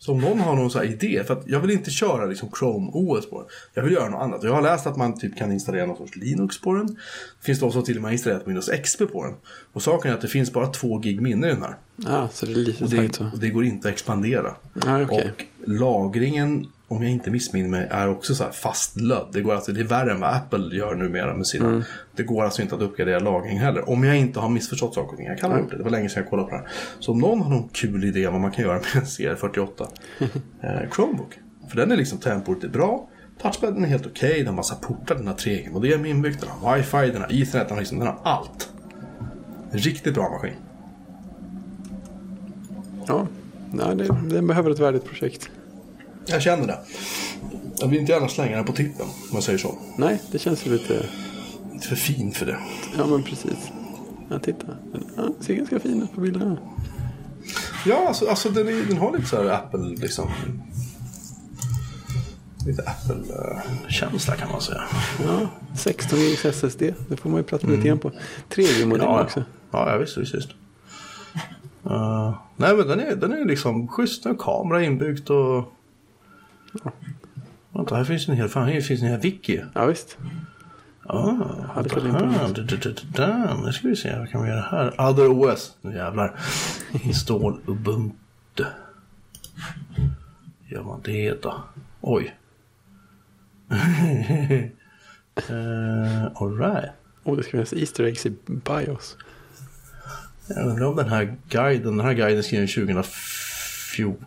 Så 0.01 0.11
om 0.11 0.21
någon 0.21 0.39
har 0.39 0.55
någon 0.55 0.71
så 0.71 0.77
här 0.79 0.85
idé, 0.85 1.23
för 1.27 1.33
att 1.33 1.47
jag 1.47 1.59
vill 1.59 1.71
inte 1.71 1.91
köra 1.91 2.25
liksom 2.25 2.49
Chrome 2.59 2.89
OS 2.93 3.29
på 3.29 3.37
den. 3.41 3.47
Jag 3.73 3.83
vill 3.83 3.93
göra 3.93 4.09
något 4.09 4.21
annat. 4.21 4.43
Jag 4.43 4.53
har 4.53 4.61
läst 4.61 4.87
att 4.87 4.97
man 4.97 5.19
typ 5.19 5.37
kan 5.37 5.51
installera 5.51 5.85
någon 5.85 5.97
sorts 5.97 6.15
Linux 6.15 6.61
på 6.61 6.73
den. 6.73 6.87
Det 6.87 7.45
finns 7.45 7.59
de 7.59 7.71
som 7.71 7.83
till 7.83 7.95
och 7.95 8.01
med 8.01 8.09
har 8.09 8.13
installerat 8.13 8.47
Windows 8.47 8.69
XP 8.83 9.01
på 9.11 9.23
den. 9.25 9.33
Och 9.73 9.81
saken 9.81 10.11
är 10.11 10.15
att 10.15 10.21
det 10.21 10.27
finns 10.27 10.53
bara 10.53 10.67
två 10.67 10.97
gig 10.97 11.21
minne 11.21 11.47
i 11.47 11.49
den 11.49 11.61
här. 11.61 11.75
ah, 12.07 12.27
så 12.33 12.45
det 12.45 12.51
är 12.51 12.55
lite 12.55 12.83
Och 12.83 12.89
det, 12.89 13.19
och 13.33 13.39
det 13.39 13.49
går 13.49 13.65
inte 13.65 13.87
att 13.87 13.93
expandera. 13.93 14.55
Ah, 14.85 15.01
okej. 15.01 15.31
Och 15.63 15.69
lagringen, 15.69 16.67
om 16.89 17.03
jag 17.03 17.11
inte 17.11 17.31
missminner 17.31 17.69
mig, 17.69 17.87
är 17.91 18.09
också 18.09 18.35
så 18.35 18.43
här 18.43 18.51
fastlödd. 18.51 19.27
Det, 19.33 19.41
går 19.41 19.53
alltså, 19.53 19.71
det 19.71 19.79
är 19.79 19.83
värre 19.85 20.11
än 20.11 20.19
vad 20.19 20.33
Apple 20.33 20.75
gör 20.75 20.95
numera 20.95 21.33
med 21.33 21.47
sina. 21.47 21.67
Mm. 21.67 21.83
Det 22.15 22.23
går 22.23 22.43
alltså 22.43 22.61
inte 22.61 22.75
att 22.75 22.81
uppgradera 22.81 23.19
lagring 23.19 23.59
heller. 23.59 23.89
Om 23.89 24.03
jag 24.03 24.17
inte 24.17 24.39
har 24.39 24.49
missförstått 24.49 24.93
saker 24.93 25.11
och 25.11 25.17
ting. 25.17 25.25
Jag 25.25 25.39
kan 25.39 25.51
ha 25.51 25.59
gjort 25.59 25.69
det. 25.69 25.77
Det 25.77 25.83
var 25.83 25.91
länge 25.91 26.09
sedan 26.09 26.23
jag 26.23 26.29
kollade 26.29 26.49
på 26.49 26.55
det 26.55 26.61
här. 26.61 26.69
Så 26.99 27.11
om 27.11 27.19
någon 27.19 27.41
har 27.41 27.49
någon 27.49 27.69
kul 27.69 28.03
idé 28.03 28.27
om 28.27 28.33
vad 28.33 28.41
man 28.41 28.51
kan 28.51 28.65
göra 28.65 28.73
med 28.73 28.95
en 28.95 29.01
CR48 29.01 29.87
eh, 30.61 30.89
Chromebook. 30.95 31.39
För 31.69 31.77
den 31.77 31.91
är 31.91 31.97
liksom 31.97 32.17
temporet 32.17 32.63
är 32.63 32.69
bra. 32.69 33.09
Touchpaden 33.41 33.83
är 33.83 33.87
helt 33.87 34.05
okej. 34.05 34.37
Den 34.37 34.47
har 34.47 34.53
massa 34.53 34.75
portar. 34.75 35.15
Den 35.15 35.27
har 35.27 35.35
3G-modem 35.35 36.05
inbyggt. 36.05 36.41
Den 36.41 36.49
har 36.49 36.77
wifi. 36.77 37.11
Den 37.11 37.21
har 37.21 37.41
ethernet. 37.41 37.67
Den 37.67 37.69
har, 37.69 37.79
liksom, 37.79 37.99
den 37.99 38.07
har 38.07 38.19
allt. 38.23 38.69
En 39.71 39.79
riktigt 39.79 40.13
bra 40.13 40.29
maskin. 40.29 40.53
Ja, 43.07 43.27
Nej, 43.71 43.95
det, 43.95 44.07
den 44.29 44.47
behöver 44.47 44.71
ett 44.71 44.79
värdigt 44.79 45.05
projekt. 45.05 45.49
Jag 46.29 46.41
känner 46.41 46.67
det. 46.67 46.79
Jag 47.79 47.87
vill 47.87 47.99
inte 47.99 48.11
gärna 48.11 48.27
slänga 48.27 48.55
den 48.55 48.65
på 48.65 48.73
tippen, 48.73 49.05
om 49.05 49.29
jag 49.33 49.43
säger 49.43 49.59
så. 49.59 49.77
Nej, 49.97 50.21
det 50.31 50.39
känns 50.39 50.65
ju 50.65 50.71
lite... 50.71 51.05
Inte 51.73 51.87
för 51.87 51.95
fin 51.95 52.31
för 52.31 52.45
det. 52.45 52.57
Ja, 52.97 53.05
men 53.07 53.23
precis. 53.23 53.71
Ja, 54.29 54.39
titta. 54.39 54.67
Den 54.91 55.03
ja, 55.17 55.29
ser 55.39 55.53
ganska 55.53 55.79
fin 55.79 56.03
ut 56.03 56.13
på 56.15 56.21
bilderna. 56.21 56.57
Ja, 57.85 58.07
alltså, 58.07 58.27
alltså 58.27 58.49
den, 58.49 58.67
är, 58.67 58.85
den 58.87 58.97
har 58.97 59.11
lite 59.17 59.25
så 59.29 59.35
här 59.43 59.49
Apple, 59.49 59.79
liksom. 59.79 60.31
Lite 62.67 62.83
Apple-känsla 62.83 64.35
kan 64.35 64.51
man 64.51 64.61
säga. 64.61 64.81
Ja, 65.25 65.47
16 65.75 66.19
gigs 66.19 66.45
SSD. 66.45 66.81
Det 67.09 67.17
får 67.17 67.29
man 67.29 67.39
ju 67.39 67.43
prata 67.43 67.67
lite 67.67 67.87
grann 67.87 67.99
på. 67.99 68.11
3G-modem 68.49 69.05
Ja, 69.05 69.23
också. 69.23 69.43
ja, 69.71 69.91
ja 69.91 69.97
visst, 69.97 70.17
visst. 70.17 70.35
visst. 70.35 70.49
Uh, 71.85 72.35
nej, 72.57 72.75
men 72.75 72.87
den 72.87 72.99
är, 72.99 73.15
den 73.15 73.33
är 73.33 73.45
liksom 73.45 73.87
schysst. 73.87 74.23
Den 74.23 74.35
har 74.35 74.43
kamera 74.43 74.83
inbyggt 74.83 75.29
och... 75.29 75.73
Vänta, 77.71 77.95
här 77.95 78.03
finns 78.03 78.29
en 78.29 78.35
hel, 78.35 78.49
fan, 78.49 78.67
här 78.67 78.81
finns 78.81 79.01
en 79.01 79.07
hel 79.07 79.19
wiki. 79.19 79.61
Ja, 79.73 79.85
visst. 79.85 80.17
Ah, 81.03 81.31
här. 81.75 81.83
Där. 83.15 83.57
Nu 83.65 83.73
ska 83.73 83.87
vi 83.87 83.95
se, 83.95 84.19
vad 84.19 84.29
kan 84.29 84.43
vi 84.43 84.49
göra 84.49 84.61
här? 84.61 85.09
Other 85.09 85.27
OS. 85.27 85.77
Nu 85.81 85.95
jävlar. 85.95 86.39
Install 87.03 87.59
Ubuntu. 87.65 88.65
Gör 90.67 90.83
man 90.83 91.01
det 91.03 91.43
då? 91.43 91.63
Oj. 92.01 92.35
uh, 95.49 96.25
Alright. 96.35 96.89
Och 97.23 97.37
det 97.37 97.43
ska 97.43 97.51
finnas 97.51 97.73
Easter 97.73 98.03
eggs 98.03 98.25
i 98.25 98.29
BIOS. 98.45 99.17
Jag 100.47 100.67
undrar 100.67 100.85
om 100.85 100.95
den 100.95 101.09
här 101.09 101.37
guiden, 101.49 101.97
den 101.97 102.05
här 102.05 102.13
guiden 102.13 102.43
skriven 102.43 102.67
2014. 102.67 104.25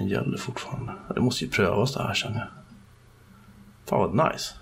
Den 0.00 0.08
gäller 0.08 0.38
fortfarande. 0.38 0.92
Det 1.14 1.20
måste 1.20 1.44
ju 1.44 1.50
prövas 1.50 1.94
det 1.94 2.02
här 2.02 2.14
känner 2.14 2.38
jag. 2.38 2.48
Fan 3.84 4.16
vad 4.16 4.32
nice. 4.32 4.54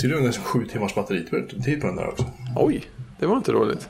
Tydligen 0.00 0.24
nästan 0.24 0.44
sju 0.44 0.66
timmars 0.66 0.94
batteritid 0.94 1.80
på 1.80 1.86
den 1.86 1.96
där 1.96 2.08
också. 2.08 2.24
Oj, 2.56 2.84
det 3.18 3.26
var 3.26 3.36
inte 3.36 3.52
dåligt. 3.52 3.88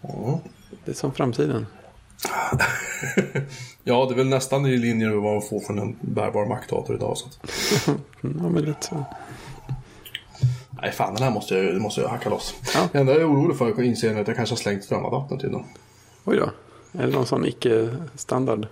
Ja. 0.00 0.40
Det 0.84 0.90
är 0.90 0.94
som 0.94 1.12
framtiden. 1.12 1.66
Ja, 3.84 4.06
det 4.06 4.14
är 4.14 4.16
väl 4.16 4.28
nästan 4.28 4.66
i 4.66 4.76
linje 4.76 5.08
med 5.08 5.16
vad 5.16 5.32
man 5.32 5.42
får 5.42 5.60
från 5.60 5.78
en 5.78 5.96
bärbar 6.00 6.46
Mac-dator 6.46 6.96
idag. 6.96 7.16
Så 7.16 7.26
att... 7.26 7.48
Ja, 8.20 8.48
men 8.48 8.62
lite 8.62 8.86
så. 8.86 9.04
Nej, 10.70 10.92
fan 10.92 11.14
den 11.14 11.22
här 11.22 11.30
måste 11.30 11.54
jag, 11.54 11.74
det 11.74 11.80
måste 11.80 12.00
jag 12.00 12.08
hacka 12.08 12.30
loss. 12.30 12.54
Ja. 12.74 12.88
Det 12.92 12.98
enda 12.98 13.12
jag 13.12 13.20
är 13.22 13.30
orolig 13.30 13.58
för 13.58 13.68
är 13.68 13.82
inser 13.82 14.08
jag 14.08 14.20
att 14.20 14.28
jag 14.28 14.36
kanske 14.36 14.52
har 14.52 14.58
slängt 14.58 14.84
strömadaptern 14.84 15.38
till 15.38 15.52
den. 15.52 15.64
Oj 16.24 16.36
då. 16.36 16.50
Är 17.00 17.06
det 17.06 17.12
någon 17.12 17.26
sån 17.26 17.46
icke-standard? 17.46 18.66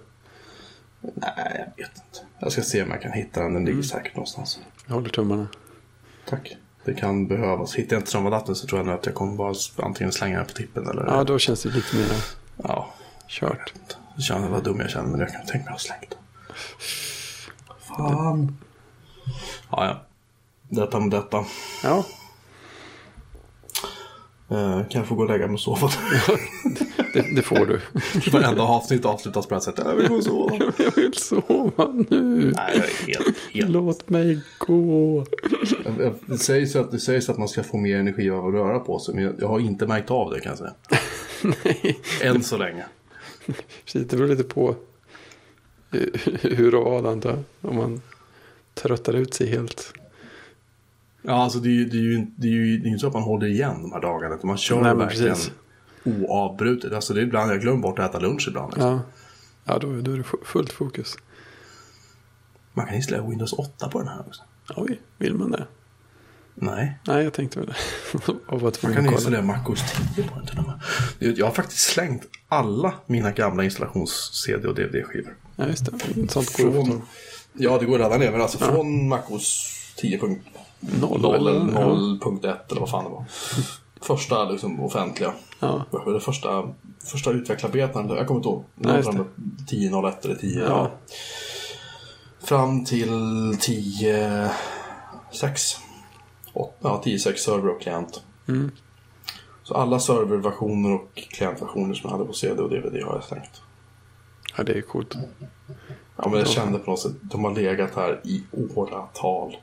Nej, 1.14 1.66
jag 1.76 1.84
vet 1.84 1.96
inte. 1.96 2.26
Jag 2.38 2.52
ska 2.52 2.62
se 2.62 2.82
om 2.82 2.90
jag 2.90 3.02
kan 3.02 3.12
hitta 3.12 3.40
den. 3.42 3.54
Den 3.54 3.64
ligger 3.64 3.82
säkert 3.82 4.16
någonstans. 4.16 4.60
Jag 4.86 4.94
håller 4.94 5.08
tummarna. 5.08 5.46
Tack. 6.28 6.56
Det 6.84 6.94
kan 6.94 7.28
behövas. 7.28 7.74
Hittar 7.74 7.96
jag 7.96 8.00
inte 8.00 8.10
strömadaptern 8.10 8.54
så 8.54 8.66
tror 8.66 8.78
jag 8.78 8.86
nog 8.86 8.94
att 8.94 9.06
jag 9.06 9.14
kommer 9.14 9.36
bara 9.36 9.54
antingen 9.76 10.12
slänga 10.12 10.36
den 10.36 10.46
på 10.46 10.52
tippen 10.52 10.88
eller... 10.88 11.06
Ja, 11.06 11.24
då 11.24 11.38
känns 11.38 11.62
det 11.62 11.68
lite 11.68 11.96
mer 11.96 12.06
ja. 12.56 12.94
kört. 13.28 13.74
Det 14.16 14.22
känns 14.22 14.50
vad 14.50 14.64
dum 14.64 14.80
jag 14.80 14.90
känner 14.90 15.08
men 15.08 15.20
jag 15.20 15.32
kan 15.32 15.46
tänka 15.46 15.64
mig 15.64 15.64
att 15.64 15.70
ha 15.70 15.78
slängt 15.78 16.10
den. 16.10 16.18
Fan. 17.80 18.58
Ja, 19.70 19.86
ja. 19.86 20.00
Detta 20.68 21.00
med 21.00 21.10
detta. 21.10 21.44
Ja, 21.82 22.04
Eh, 24.48 24.76
kan 24.88 25.00
jag 25.00 25.06
få 25.06 25.14
gå 25.14 25.22
och 25.22 25.28
lägga 25.28 25.46
mig 25.46 25.54
och 25.54 25.60
sova? 25.60 25.90
det, 27.12 27.34
det 27.36 27.42
får 27.42 27.66
du. 27.66 27.80
Varenda 28.30 28.62
avsnitt 28.62 29.04
avslutas 29.04 29.46
på 29.46 29.54
det 29.54 29.56
här 29.56 29.60
sättet. 29.60 29.84
Jag 29.86 29.94
vill 29.96 30.08
gå 30.08 30.14
och 30.16 30.24
sova. 30.24 30.56
Jag 30.78 30.96
vill 30.96 31.14
sova 31.14 31.92
nu. 32.10 32.52
Nej, 32.56 32.82
helt, 33.06 33.36
helt 33.52 33.70
Låt 33.70 34.08
mig 34.08 34.40
gå. 34.58 35.26
Det 36.26 36.38
sägs, 36.38 36.76
att, 36.76 36.90
det 36.90 36.98
sägs 36.98 37.28
att 37.28 37.38
man 37.38 37.48
ska 37.48 37.62
få 37.62 37.76
mer 37.76 37.96
energi 37.98 38.30
av 38.30 38.46
att 38.46 38.54
röra 38.54 38.78
på 38.78 38.98
sig, 38.98 39.14
men 39.14 39.36
jag, 39.38 39.48
har 39.48 39.60
inte 39.60 39.86
märkt 39.86 40.10
av 40.10 40.30
det 40.30 40.40
kan 40.40 40.50
jag 40.50 40.58
säga. 40.58 40.74
Nej, 41.64 41.98
Än 42.22 42.42
så 42.42 42.56
länge. 42.56 42.84
precis, 43.84 44.08
det 44.08 44.16
beror 44.16 44.28
lite 44.28 44.44
på 44.44 44.74
hur- 45.90 46.38
hur 46.56 46.74
och 46.74 46.90
vad 46.90 47.06
antar 47.06 47.30
jag. 47.30 47.70
Om 47.70 47.76
man 47.76 48.00
tröttar 48.74 49.12
ut 49.16 49.34
sig 49.34 49.46
helt. 49.46 49.92
Ja, 51.26 51.32
alltså 51.42 51.58
det 51.58 51.68
är 51.68 51.72
ju, 51.72 51.84
det 51.84 51.96
är 51.96 52.00
ju, 52.00 52.26
det 52.36 52.46
är 52.46 52.50
ju 52.50 52.78
det 52.78 52.86
är 52.86 52.90
inte 52.90 53.00
så 53.00 53.06
att 53.06 53.12
man 53.12 53.22
håller 53.22 53.46
igen 53.46 53.82
de 53.82 53.92
här 53.92 54.00
dagarna, 54.00 54.34
utan 54.34 54.48
man 54.48 54.56
kör 54.58 54.80
Nej, 54.82 54.94
verkligen 54.94 55.34
precis. 55.34 55.50
oavbrutet. 56.04 56.92
Alltså 56.92 57.14
det 57.14 57.20
är 57.20 57.22
ibland, 57.24 57.50
jag 57.50 57.60
glömmer 57.60 57.78
bort 57.82 57.98
att 57.98 58.10
äta 58.10 58.18
lunch 58.18 58.48
ibland. 58.48 58.72
Liksom. 58.72 58.90
Ja, 58.90 59.00
ja 59.64 59.78
då, 59.78 60.00
då 60.00 60.12
är 60.12 60.16
det 60.16 60.22
fu- 60.22 60.44
fullt 60.44 60.72
fokus. 60.72 61.16
Man 62.72 62.86
kan 62.86 62.94
installera 62.94 63.26
Windows 63.28 63.52
8 63.52 63.88
på 63.88 63.98
den 63.98 64.08
här 64.08 64.20
också. 64.20 64.42
Oj, 64.76 65.00
vill 65.18 65.34
man 65.34 65.50
det? 65.50 65.66
Nej, 66.54 66.98
Nej, 67.06 67.24
jag 67.24 67.32
tänkte 67.32 67.58
väl 67.58 67.68
det. 67.68 67.76
Man 68.82 68.94
kan 68.94 69.06
installera 69.06 69.42
MacOS 69.42 69.80
10 70.16 70.28
på 70.28 70.34
den 70.38 70.46
till 70.46 70.58
och 70.58 70.64
med. 70.66 71.38
Jag 71.38 71.46
har 71.46 71.52
faktiskt 71.52 71.80
slängt 71.80 72.22
alla 72.48 72.94
mina 73.06 73.30
gamla 73.32 73.64
installations-CD 73.64 74.68
och 74.68 74.74
DVD-skivor. 74.74 75.36
Ja, 75.56 75.66
just 75.66 75.84
det. 75.86 76.28
Sånt 76.30 76.56
går 76.56 76.72
Från, 76.72 77.02
ja, 77.52 77.78
det 77.78 77.86
går 77.86 77.98
redan 77.98 78.20
ner, 78.20 78.30
men 78.32 78.40
alltså 78.40 78.58
från 78.58 79.08
MacOS 79.08 79.70
10.0 80.02 80.20
noll. 80.28 80.28
eller 80.28 80.36
eller? 80.36 80.63
0.1 80.80 82.56
eller 82.70 82.80
vad 82.80 82.90
fan 82.90 83.04
det 83.04 83.10
var. 83.10 83.24
Första 84.00 84.44
liksom 84.50 84.80
offentliga. 84.80 85.32
Ja. 85.60 85.84
Det 86.06 86.20
första, 86.20 86.68
första 87.04 87.30
utvecklarbeten, 87.30 88.08
jag 88.08 88.26
kommer 88.26 88.38
inte 88.40 88.48
ihåg. 88.48 88.64
Nej, 88.74 88.96
just 88.96 89.12
det. 89.12 89.24
10.01 89.76 90.24
eller 90.24 90.34
10. 90.34 90.60
Ja. 90.60 90.66
Ja. 90.68 90.90
Fram 92.46 92.84
till 92.84 93.08
10.6. 93.10 95.76
åt- 96.52 96.74
ja, 96.80 97.02
10.6 97.04 97.34
server 97.36 97.68
och 97.68 97.80
klient. 97.80 98.22
Mm. 98.48 98.70
Så 99.62 99.74
alla 99.74 99.98
serverversioner 99.98 100.94
och 100.94 101.08
klientversioner 101.14 101.94
som 101.94 102.10
jag 102.10 102.16
hade 102.16 102.24
på 102.28 102.32
CD 102.32 102.62
och 102.62 102.70
DVD 102.70 103.02
har 103.04 103.14
jag 103.14 103.24
stängt. 103.24 103.62
Ja, 104.56 104.62
det 104.64 104.72
är 104.72 104.80
coolt. 104.82 105.14
Ja, 106.16 106.28
men 106.28 106.38
jag 106.38 106.48
kände 106.48 106.78
på 106.78 106.90
något 106.90 107.00
sätt, 107.00 107.12
de 107.22 107.44
har 107.44 107.54
legat 107.54 107.90
här 107.96 108.20
i 108.24 108.44
åratal. 108.76 109.56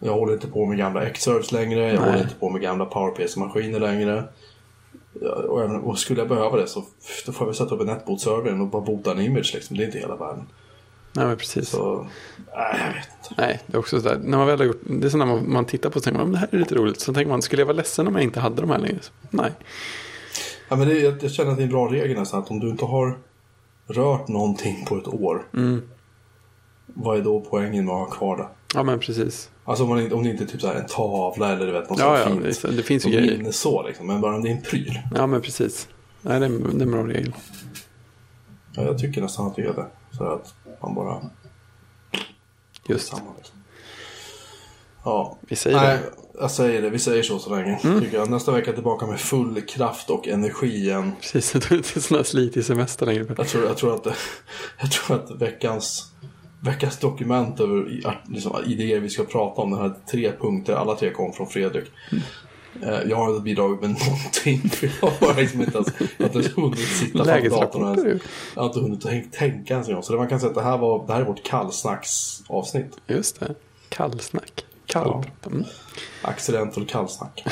Jag 0.00 0.12
håller 0.12 0.32
inte 0.32 0.46
på 0.46 0.66
med 0.66 0.78
gamla 0.78 1.02
X-serves 1.02 1.52
längre, 1.52 1.80
jag 1.92 2.00
Nej. 2.00 2.10
håller 2.10 2.22
inte 2.22 2.34
på 2.34 2.50
med 2.50 2.60
gamla 2.62 2.84
PowerPC-maskiner 2.84 3.80
längre. 3.80 4.24
Och, 5.48 5.62
även- 5.64 5.80
och 5.80 5.98
skulle 5.98 6.20
jag 6.20 6.28
behöva 6.28 6.56
det 6.56 6.66
så 6.66 6.84
då 7.26 7.32
får 7.32 7.44
jag 7.44 7.46
väl 7.46 7.54
sätta 7.54 7.74
upp 7.74 7.80
en 7.80 7.86
netboot-server 7.86 8.60
och 8.60 8.66
bara 8.68 8.82
bota 8.82 9.12
en 9.12 9.20
image 9.20 9.50
liksom. 9.54 9.76
Det 9.76 9.82
är 9.82 9.86
inte 9.86 9.98
hela 9.98 10.16
världen. 10.16 10.44
Nej, 11.12 11.26
men 11.26 11.36
precis. 11.36 11.68
Så, 11.68 12.06
nej, 12.56 12.76
jag 12.86 12.94
vet 12.94 13.08
inte. 13.30 13.42
Nej, 13.42 13.60
det 13.66 13.74
är 13.76 13.78
också 13.78 14.00
sådär. 14.00 14.20
När 14.24 14.38
man 14.38 14.46
väl 14.46 14.58
har 14.58 14.66
gjort, 14.66 14.80
det 14.82 15.06
är 15.06 15.10
så 15.10 15.16
när 15.16 15.26
man, 15.26 15.52
man 15.52 15.64
tittar 15.64 15.90
på 15.90 15.96
och 15.96 16.02
tänker 16.02 16.20
man, 16.20 16.32
det 16.32 16.38
här 16.38 16.48
är 16.52 16.58
lite 16.58 16.74
roligt. 16.74 17.00
Så 17.00 17.14
tänker 17.14 17.30
man, 17.30 17.42
skulle 17.42 17.62
jag 17.62 17.66
vara 17.66 17.76
ledsen 17.76 18.06
om 18.06 18.14
jag 18.14 18.22
inte 18.24 18.40
hade 18.40 18.60
de 18.60 18.70
här 18.70 18.78
längre? 18.78 18.98
Så, 19.00 19.12
nej. 19.30 19.52
Ja, 20.68 20.76
men 20.76 20.88
det, 20.88 20.98
jag, 20.98 21.14
jag 21.22 21.30
känner 21.32 21.50
att 21.50 21.56
det 21.56 21.62
är 21.62 21.64
en 21.64 21.70
bra 21.72 21.86
regel 21.92 22.18
nästan, 22.18 22.40
att 22.42 22.50
om 22.50 22.60
du 22.60 22.68
inte 22.68 22.84
har 22.84 23.18
rört 23.86 24.28
någonting 24.28 24.84
på 24.88 24.96
ett 24.96 25.08
år, 25.08 25.46
Mm. 25.54 25.82
vad 26.86 27.18
är 27.18 27.22
då 27.22 27.40
poängen 27.40 27.84
med 27.84 27.94
att 27.94 28.00
ha 28.08 28.16
kvar 28.16 28.36
det? 28.36 28.46
Ja, 28.74 28.82
men 28.82 28.98
precis. 28.98 29.50
Alltså 29.68 29.84
om, 29.84 29.88
man 29.90 30.12
om 30.12 30.22
det 30.24 30.30
inte 30.30 30.44
är 30.44 30.46
typ 30.48 30.60
så 30.60 30.66
här 30.66 30.74
en 30.74 30.86
tavla 30.86 31.52
eller 31.52 31.66
du 31.66 31.72
vet, 31.72 31.90
något 31.90 31.98
Ja, 31.98 32.24
sånt 32.24 32.44
ja, 32.46 32.52
fint. 32.52 32.76
det, 32.76 32.82
finns 32.82 33.06
ju 33.06 33.10
grejer. 33.10 33.38
minne 33.38 33.52
så 33.52 33.82
liksom, 33.86 34.06
men 34.06 34.20
bara 34.20 34.34
om 34.34 34.42
det 34.42 34.48
är 34.48 34.52
en 34.52 34.62
pryl. 34.62 34.98
Ja, 35.14 35.26
men 35.26 35.40
precis. 35.42 35.88
Nej, 36.22 36.40
det 36.40 36.46
är, 36.46 36.50
det 36.50 36.78
är 36.78 36.82
en 36.82 36.90
bra 36.90 37.02
regel. 37.06 37.34
Ja, 38.72 38.82
jag 38.82 38.98
tycker 38.98 39.20
nästan 39.22 39.46
att 39.46 39.56
det 39.56 39.62
är 39.62 39.72
det. 39.72 39.86
Så 40.16 40.24
att 40.24 40.54
man 40.82 40.94
bara... 40.94 41.20
Just. 42.88 43.08
Samma, 43.08 43.22
liksom. 43.36 43.56
Ja. 45.04 45.38
Vi 45.40 45.56
säger 45.56 45.76
Nej, 45.76 45.86
det. 45.86 45.94
Mm. 45.94 46.10
jag 46.40 46.50
säger 46.50 46.82
det. 46.82 46.90
Vi 46.90 46.98
säger 46.98 47.22
så 47.22 47.38
så 47.38 47.56
länge. 47.56 47.78
Tycker 48.00 48.16
jag. 48.16 48.30
Nästa 48.30 48.52
vecka 48.52 48.72
tillbaka 48.72 49.06
med 49.06 49.20
full 49.20 49.62
kraft 49.62 50.10
och 50.10 50.28
energi 50.28 50.76
igen. 50.76 51.12
Precis, 51.20 51.52
det 51.68 51.70
är 51.70 51.76
inte 51.76 52.00
sådana 52.00 52.24
slitig 52.24 52.64
semester 52.64 53.06
längre. 53.06 53.34
Jag 53.38 53.48
tror, 53.48 53.64
jag 53.64 53.76
tror, 53.76 53.94
att, 53.94 54.06
jag 54.80 54.90
tror 54.90 55.16
att 55.16 55.30
veckans, 55.30 56.12
veckans 56.60 56.98
dokument 56.98 57.60
över 57.60 58.00
liksom, 58.28 58.56
idéer 58.66 59.00
vi 59.00 59.08
ska 59.08 59.24
prata 59.24 59.62
om, 59.62 59.70
den 59.70 59.80
här 59.80 59.94
tre 60.10 60.32
punkter, 60.40 60.74
alla 60.74 60.94
tre 60.94 61.10
kom 61.12 61.32
från 61.32 61.46
Fredrik. 61.46 61.90
Eh, 62.82 63.00
Jag 63.08 63.16
har 63.16 63.30
inte 63.30 63.42
bidragit 63.42 63.80
med 63.80 63.90
någonting, 64.06 64.70
för 64.70 64.90
jag 65.02 65.28
har 65.28 65.40
liksom 65.40 65.60
inte 65.60 65.74
ens, 65.78 65.88
jag 66.16 66.28
har 66.28 66.36
inte 66.40 66.60
hunnit 66.60 66.78
sitta 66.78 67.24
framför 67.24 67.50
datorn. 67.50 67.98
Ens. 67.98 68.22
Jag 68.54 68.62
har 68.62 68.66
inte 68.68 68.80
hunnit 68.80 69.00
tänk, 69.02 69.32
tänka 69.32 69.74
ens 69.74 69.88
en 69.88 69.94
gång. 69.94 70.02
Så 70.02 70.12
det 70.12 70.18
man 70.18 70.28
kan 70.28 70.40
säga 70.40 70.48
att 70.48 70.54
det 70.54 70.62
här, 70.62 70.78
var, 70.78 71.06
det 71.06 71.12
här 71.12 71.20
är 71.20 71.24
vårt 71.24 71.42
kallsnacksavsnitt. 71.44 72.96
Just 73.06 73.40
det. 73.40 73.54
Kallsnack. 73.88 74.64
Kall. 74.86 75.24
Mm. 75.46 75.64
Accidental 76.22 76.84
kallsnack. 76.86 77.44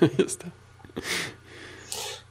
Just 0.18 0.40
det. 0.40 0.50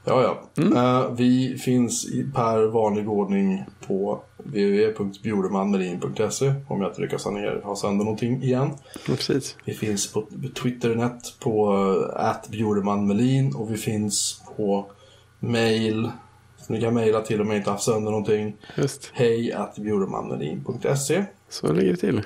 Ja, 0.05 0.39
ja. 0.55 0.63
Eh, 0.63 1.11
vi 1.11 1.57
finns 1.57 2.05
i, 2.05 2.23
per 2.35 2.67
vanlig 2.67 3.09
ordning 3.09 3.63
på 3.87 4.21
www.bjurmanmelin.se 4.45 6.53
om 6.67 6.81
jag 6.81 6.91
inte 6.91 7.01
lyckas 7.01 7.23
ha, 7.23 7.31
ner, 7.31 7.61
ha 7.63 7.75
sönder 7.75 8.05
någonting 8.05 8.43
igen. 8.43 8.69
Ja, 8.93 9.15
precis. 9.15 9.57
Vi 9.65 9.73
finns 9.73 10.13
på 10.13 10.27
Twitternet 10.61 11.39
på 11.39 11.73
uh, 11.73 12.51
Bjurmanmelin 12.51 13.55
och 13.55 13.71
vi 13.71 13.77
finns 13.77 14.41
på 14.57 14.85
mail. 15.39 16.11
Så 16.57 16.73
ni 16.73 16.81
kan 16.81 16.93
mejla 16.93 17.21
till 17.21 17.41
om 17.41 17.47
jag 17.47 17.57
inte 17.57 17.71
haft 17.71 17.83
sönder 17.83 18.11
någonting. 18.11 18.57
Just. 18.77 19.11
Hej 19.13 19.53
att 19.53 19.75
bjurmanmelin.se. 19.75 21.25
Så 21.49 21.73
ligger 21.73 21.91
det 21.91 21.97
till. 21.97 22.21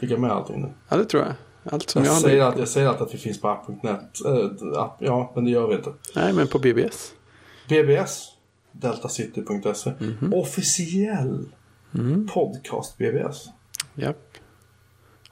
Fick 0.00 0.10
jag 0.10 0.20
med 0.20 0.30
allting 0.30 0.62
nu? 0.62 0.68
Ja, 0.88 0.96
det 0.96 1.04
tror 1.04 1.22
jag. 1.22 1.32
Allt 1.72 1.90
som 1.90 2.04
jag, 2.04 2.12
Jag 2.12 2.20
säger, 2.20 2.42
att, 2.42 2.58
jag 2.58 2.68
säger 2.68 2.88
alltid 2.88 3.02
att 3.02 3.14
vi 3.14 3.18
finns 3.18 3.40
på 3.40 3.48
app.net. 3.48 4.00
Äh, 4.26 4.80
app, 4.80 4.96
ja, 4.98 5.32
men 5.34 5.44
det 5.44 5.50
gör 5.50 5.68
vi 5.68 5.74
inte. 5.74 5.90
Nej, 6.14 6.32
men 6.32 6.46
på 6.46 6.58
BBS. 6.58 7.12
BBS. 7.68 8.37
Deltacity.se. 8.80 9.92
Mhm. 9.98 10.34
Officiell 10.34 11.44
Mm. 11.94 12.26
podcast 12.34 12.98
BBS. 12.98 13.48
Japp. 13.94 14.16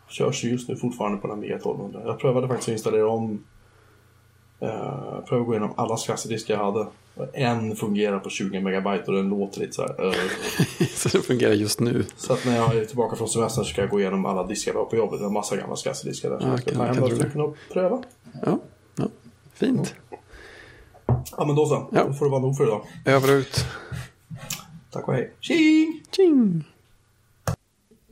Körs 0.08 0.44
ju 0.44 0.48
just 0.50 0.68
nu 0.68 0.76
fortfarande 0.76 1.18
på 1.18 1.26
den 1.26 1.36
Amiga 1.38 1.54
1200. 1.56 2.00
Jag 2.04 2.18
prövade 2.18 2.48
faktiskt 2.48 2.68
att 2.68 2.72
installera 2.72 3.08
om. 3.08 3.44
Uh, 4.62 4.68
prövade 5.24 5.40
att 5.40 5.46
gå 5.46 5.52
igenom 5.52 5.72
alla 5.76 5.96
skassediskar 5.96 6.54
jag 6.54 6.64
hade. 6.64 6.86
Och 7.14 7.26
En 7.32 7.76
fungerar 7.76 8.18
på 8.18 8.30
20 8.30 8.60
megabyte 8.60 9.04
och 9.06 9.16
den 9.16 9.28
låter 9.28 9.60
lite 9.60 9.72
så 9.72 9.82
här. 9.82 10.06
eh. 10.06 10.12
Så 10.94 11.08
det 11.08 11.22
fungerar 11.22 11.52
just 11.52 11.80
nu. 11.80 12.04
så 12.16 12.32
att 12.32 12.44
när 12.44 12.56
jag 12.56 12.76
är 12.76 12.84
tillbaka 12.84 13.16
från 13.16 13.28
semestern 13.28 13.64
så 13.64 13.70
ska 13.70 13.80
jag 13.80 13.90
gå 13.90 14.00
igenom 14.00 14.26
alla 14.26 14.44
diskar 14.46 14.72
jag 14.72 14.78
har 14.78 14.84
på 14.84 14.96
jobbet. 14.96 15.18
Det 15.18 15.24
är 15.24 15.26
en 15.26 15.32
massa 15.32 15.56
gamla 15.56 15.76
skassediskar 15.76 16.30
där. 16.30 16.38
Ja, 16.40 16.48
jag 16.48 16.64
kan- 16.64 16.80
hem 16.86 16.94
kan 16.94 17.04
att 17.26 17.32
kunna 17.32 17.52
pröva. 17.72 18.02
Ja, 18.46 18.58
ja. 18.96 19.04
fint. 19.54 19.94
Ja 21.06 21.44
men 21.46 21.56
då 21.56 21.66
så. 21.66 21.88
Ja. 21.92 22.04
Då 22.04 22.12
får 22.12 22.24
det 22.24 22.30
vara 22.30 22.40
nog 22.42 22.56
för 22.56 22.64
idag. 22.64 22.82
Över 23.04 23.28
och 23.30 23.38
ut. 23.38 23.64
Tack 24.90 25.08
och 25.08 25.14
hej. 25.14 25.32
Tjing! 25.40 26.02
Tjing! 26.16 26.64